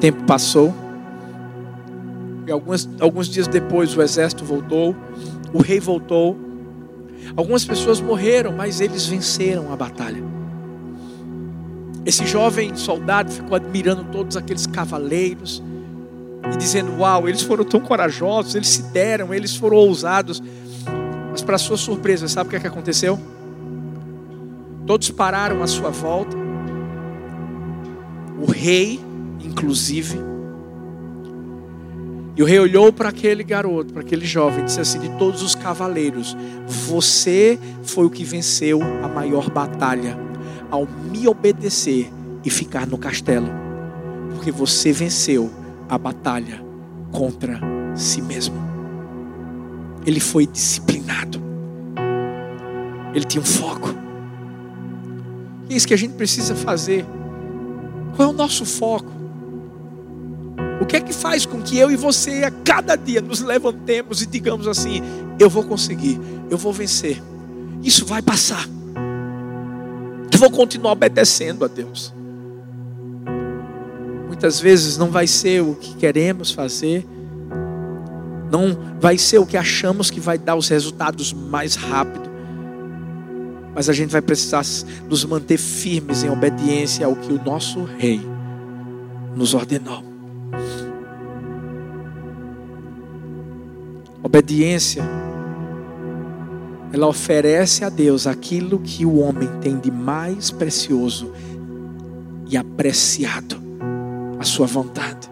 Tempo 0.00 0.24
passou. 0.24 0.74
E 2.46 2.50
alguns, 2.50 2.88
alguns 3.00 3.28
dias 3.28 3.46
depois 3.46 3.96
o 3.96 4.02
exército 4.02 4.44
voltou, 4.44 4.96
o 5.52 5.60
rei 5.60 5.80
voltou. 5.80 6.36
Algumas 7.36 7.64
pessoas 7.64 8.00
morreram, 8.00 8.52
mas 8.52 8.80
eles 8.80 9.06
venceram 9.06 9.72
a 9.72 9.76
batalha. 9.76 10.22
Esse 12.06 12.26
jovem 12.26 12.74
soldado 12.74 13.30
ficou 13.30 13.54
admirando 13.54 14.04
todos 14.04 14.36
aqueles 14.36 14.66
cavaleiros 14.66 15.62
e 16.54 16.56
dizendo: 16.56 16.96
Uau, 16.98 17.28
eles 17.28 17.42
foram 17.42 17.64
tão 17.64 17.80
corajosos, 17.80 18.54
eles 18.54 18.68
se 18.68 18.82
deram, 18.84 19.34
eles 19.34 19.54
foram 19.54 19.76
ousados. 19.76 20.42
Mas, 21.30 21.42
para 21.42 21.58
sua 21.58 21.76
surpresa, 21.76 22.26
sabe 22.26 22.46
o 22.46 22.50
que, 22.50 22.56
é 22.56 22.60
que 22.60 22.66
aconteceu? 22.66 23.18
Todos 24.86 25.10
pararam 25.10 25.62
à 25.62 25.66
sua 25.66 25.90
volta, 25.90 26.34
o 28.40 28.50
rei, 28.50 28.98
inclusive. 29.58 30.18
E 32.36 32.42
o 32.42 32.46
rei 32.46 32.60
olhou 32.60 32.92
para 32.92 33.08
aquele 33.08 33.42
garoto, 33.42 33.92
para 33.92 34.02
aquele 34.02 34.24
jovem, 34.24 34.60
e 34.60 34.64
disse 34.64 34.80
assim: 34.80 35.00
De 35.00 35.08
todos 35.18 35.42
os 35.42 35.54
cavaleiros, 35.54 36.36
você 36.66 37.58
foi 37.82 38.06
o 38.06 38.10
que 38.10 38.22
venceu 38.22 38.80
a 39.02 39.08
maior 39.08 39.50
batalha 39.50 40.16
ao 40.70 40.86
me 40.86 41.26
obedecer 41.26 42.10
e 42.44 42.50
ficar 42.50 42.86
no 42.86 42.96
castelo, 42.96 43.48
porque 44.34 44.52
você 44.52 44.92
venceu 44.92 45.50
a 45.88 45.98
batalha 45.98 46.64
contra 47.10 47.60
si 47.96 48.22
mesmo. 48.22 48.56
Ele 50.06 50.20
foi 50.20 50.46
disciplinado. 50.46 51.42
Ele 53.12 53.24
tinha 53.24 53.42
um 53.42 53.44
foco. 53.44 53.92
E 55.68 55.74
é 55.74 55.76
isso 55.76 55.88
que 55.88 55.94
a 55.94 55.98
gente 55.98 56.14
precisa 56.14 56.54
fazer. 56.54 57.04
Qual 58.14 58.28
é 58.28 58.30
o 58.30 58.34
nosso 58.34 58.64
foco? 58.64 59.17
O 60.80 60.86
que 60.86 60.96
é 60.96 61.00
que 61.00 61.12
faz 61.12 61.44
com 61.44 61.60
que 61.60 61.76
eu 61.76 61.90
e 61.90 61.96
você 61.96 62.44
a 62.44 62.50
cada 62.50 62.94
dia 62.94 63.20
nos 63.20 63.40
levantemos 63.40 64.22
e 64.22 64.26
digamos 64.26 64.68
assim: 64.68 65.02
eu 65.38 65.50
vou 65.50 65.64
conseguir, 65.64 66.20
eu 66.48 66.56
vou 66.56 66.72
vencer. 66.72 67.20
Isso 67.82 68.04
vai 68.06 68.22
passar. 68.22 68.66
Eu 70.32 70.38
vou 70.38 70.50
continuar 70.50 70.92
obedecendo 70.92 71.64
a 71.64 71.68
Deus. 71.68 72.14
Muitas 74.26 74.60
vezes 74.60 74.96
não 74.96 75.10
vai 75.10 75.26
ser 75.26 75.62
o 75.62 75.74
que 75.74 75.96
queremos 75.96 76.52
fazer, 76.52 77.04
não 78.52 78.76
vai 79.00 79.18
ser 79.18 79.38
o 79.38 79.46
que 79.46 79.56
achamos 79.56 80.10
que 80.10 80.20
vai 80.20 80.38
dar 80.38 80.54
os 80.54 80.68
resultados 80.68 81.32
mais 81.32 81.74
rápido, 81.74 82.30
mas 83.74 83.88
a 83.88 83.92
gente 83.92 84.10
vai 84.10 84.22
precisar 84.22 84.62
nos 85.08 85.24
manter 85.24 85.58
firmes 85.58 86.22
em 86.22 86.30
obediência 86.30 87.04
ao 87.04 87.16
que 87.16 87.32
o 87.32 87.42
nosso 87.42 87.82
Rei 87.98 88.20
nos 89.34 89.54
ordenou. 89.54 90.07
Obediência, 94.22 95.02
ela 96.92 97.06
oferece 97.06 97.84
a 97.84 97.88
Deus 97.88 98.26
aquilo 98.26 98.78
que 98.78 99.06
o 99.06 99.18
homem 99.18 99.48
tem 99.60 99.78
de 99.78 99.90
mais 99.90 100.50
precioso 100.50 101.32
e 102.48 102.56
apreciado 102.56 103.56
a 104.38 104.44
sua 104.44 104.66
vontade. 104.66 105.28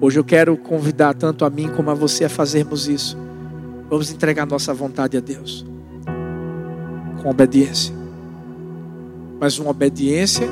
Hoje 0.00 0.18
eu 0.18 0.24
quero 0.24 0.56
convidar 0.56 1.14
tanto 1.14 1.44
a 1.44 1.50
mim 1.50 1.68
como 1.68 1.90
a 1.90 1.94
você 1.94 2.24
a 2.24 2.28
fazermos 2.28 2.88
isso. 2.88 3.18
Vamos 3.88 4.10
entregar 4.10 4.46
nossa 4.46 4.72
vontade 4.72 5.16
a 5.16 5.20
Deus 5.20 5.66
com 7.22 7.28
obediência. 7.28 7.94
Mas 9.38 9.58
uma 9.58 9.70
obediência 9.70 10.46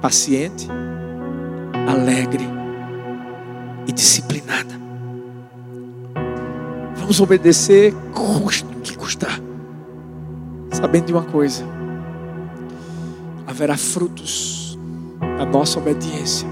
paciente, 0.00 0.66
alegre 1.88 2.46
e 3.86 3.92
disciplinada. 3.92 4.80
Vamos 6.96 7.20
obedecer, 7.20 7.94
custa 8.12 8.66
o 8.66 8.80
que 8.80 8.96
custar. 8.96 9.40
Sabendo 10.70 11.06
de 11.06 11.12
uma 11.12 11.24
coisa: 11.24 11.64
haverá 13.46 13.76
frutos 13.76 14.78
a 15.38 15.44
nossa 15.44 15.78
obediência, 15.78 16.48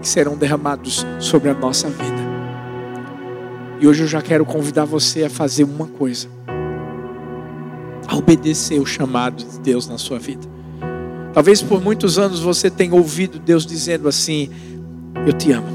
que 0.00 0.08
serão 0.08 0.36
derramados 0.36 1.04
sobre 1.18 1.50
a 1.50 1.54
nossa 1.54 1.88
vida. 1.88 2.28
E 3.80 3.86
hoje 3.86 4.02
eu 4.02 4.08
já 4.08 4.20
quero 4.20 4.44
convidar 4.44 4.84
você 4.84 5.24
a 5.24 5.30
fazer 5.30 5.64
uma 5.64 5.86
coisa: 5.86 6.28
a 8.06 8.16
obedecer 8.16 8.80
o 8.80 8.86
chamado 8.86 9.44
de 9.44 9.58
Deus 9.60 9.88
na 9.88 9.98
sua 9.98 10.18
vida. 10.18 10.57
Talvez 11.38 11.62
por 11.62 11.80
muitos 11.80 12.18
anos 12.18 12.40
você 12.40 12.68
tenha 12.68 12.92
ouvido 12.92 13.38
Deus 13.38 13.64
dizendo 13.64 14.08
assim: 14.08 14.50
Eu 15.24 15.32
te 15.32 15.52
amo, 15.52 15.68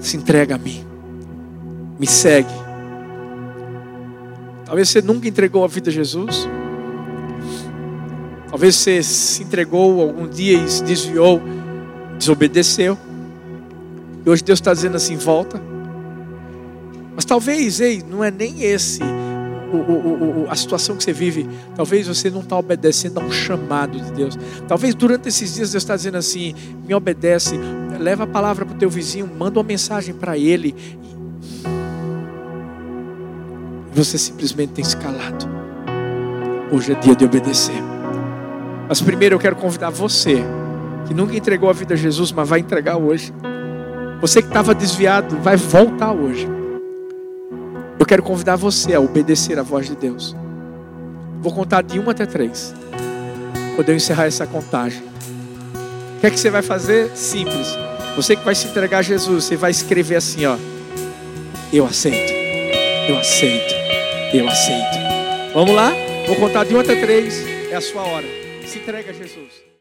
se 0.00 0.18
entrega 0.18 0.56
a 0.56 0.58
mim, 0.58 0.84
me 1.98 2.06
segue. 2.06 2.52
Talvez 4.66 4.90
você 4.90 5.00
nunca 5.00 5.26
entregou 5.26 5.64
a 5.64 5.66
vida 5.66 5.88
a 5.88 5.92
Jesus. 5.94 6.46
Talvez 8.50 8.74
você 8.74 9.02
se 9.02 9.44
entregou 9.44 10.02
algum 10.02 10.28
dia 10.28 10.58
e 10.58 10.68
se 10.68 10.84
desviou, 10.84 11.40
desobedeceu. 12.18 12.98
E 14.26 14.28
hoje 14.28 14.44
Deus 14.44 14.58
está 14.58 14.74
dizendo 14.74 14.98
assim: 14.98 15.16
volta. 15.16 15.58
Mas 17.16 17.24
talvez, 17.24 17.80
ei, 17.80 18.04
não 18.06 18.22
é 18.22 18.30
nem 18.30 18.62
esse 18.62 19.00
o, 19.76 20.44
o, 20.44 20.46
a 20.48 20.54
situação 20.54 20.96
que 20.96 21.04
você 21.04 21.12
vive. 21.12 21.48
Talvez 21.74 22.06
você 22.06 22.30
não 22.30 22.40
está 22.40 22.56
obedecendo 22.56 23.18
a 23.20 23.24
um 23.24 23.30
chamado 23.30 23.98
de 24.00 24.12
Deus. 24.12 24.38
Talvez 24.68 24.94
durante 24.94 25.28
esses 25.28 25.54
dias 25.54 25.72
Deus 25.72 25.82
está 25.82 25.96
dizendo 25.96 26.18
assim: 26.18 26.54
me 26.86 26.94
obedece, 26.94 27.58
leva 27.98 28.24
a 28.24 28.26
palavra 28.26 28.64
para 28.64 28.74
o 28.74 28.78
teu 28.78 28.90
vizinho, 28.90 29.26
manda 29.26 29.58
uma 29.58 29.66
mensagem 29.66 30.14
para 30.14 30.36
ele. 30.36 30.74
E 33.92 33.94
você 33.94 34.18
simplesmente 34.18 34.72
tem 34.72 34.84
se 34.84 34.96
calado. 34.96 35.48
Hoje 36.70 36.92
é 36.92 36.94
dia 36.94 37.14
de 37.14 37.24
obedecer. 37.24 37.76
Mas 38.88 39.00
primeiro 39.00 39.34
eu 39.34 39.38
quero 39.38 39.56
convidar 39.56 39.90
você, 39.90 40.42
que 41.06 41.14
nunca 41.14 41.36
entregou 41.36 41.68
a 41.68 41.72
vida 41.72 41.94
a 41.94 41.96
Jesus, 41.96 42.32
mas 42.32 42.48
vai 42.48 42.60
entregar 42.60 42.96
hoje. 42.96 43.32
Você 44.20 44.40
que 44.40 44.48
estava 44.48 44.74
desviado, 44.74 45.36
vai 45.38 45.56
voltar 45.56 46.12
hoje. 46.12 46.61
Quero 48.12 48.22
convidar 48.22 48.56
você 48.56 48.92
a 48.92 49.00
obedecer 49.00 49.58
a 49.58 49.62
voz 49.62 49.86
de 49.86 49.96
Deus. 49.96 50.36
Vou 51.40 51.50
contar 51.50 51.82
de 51.82 51.98
uma 51.98 52.12
até 52.12 52.26
três. 52.26 52.74
Quando 53.74 53.88
eu 53.88 53.96
encerrar 53.96 54.26
essa 54.26 54.46
contagem. 54.46 55.02
O 56.16 56.20
que 56.20 56.26
é 56.26 56.30
que 56.30 56.38
você 56.38 56.50
vai 56.50 56.60
fazer? 56.60 57.16
Simples. 57.16 57.68
Você 58.14 58.36
que 58.36 58.44
vai 58.44 58.54
se 58.54 58.66
entregar 58.66 58.98
a 58.98 59.02
Jesus, 59.02 59.44
você 59.44 59.56
vai 59.56 59.70
escrever 59.70 60.16
assim, 60.16 60.44
ó. 60.44 60.58
Eu 61.72 61.86
aceito. 61.86 62.34
Eu 63.08 63.16
aceito. 63.16 63.74
Eu 64.34 64.46
aceito. 64.46 65.54
Vamos 65.54 65.74
lá? 65.74 65.90
Vou 66.26 66.36
contar 66.36 66.64
de 66.64 66.74
um 66.74 66.80
até 66.80 66.94
três. 66.94 67.42
É 67.70 67.76
a 67.76 67.80
sua 67.80 68.02
hora. 68.02 68.26
Se 68.66 68.76
entrega 68.76 69.08
a 69.08 69.14
Jesus. 69.14 69.71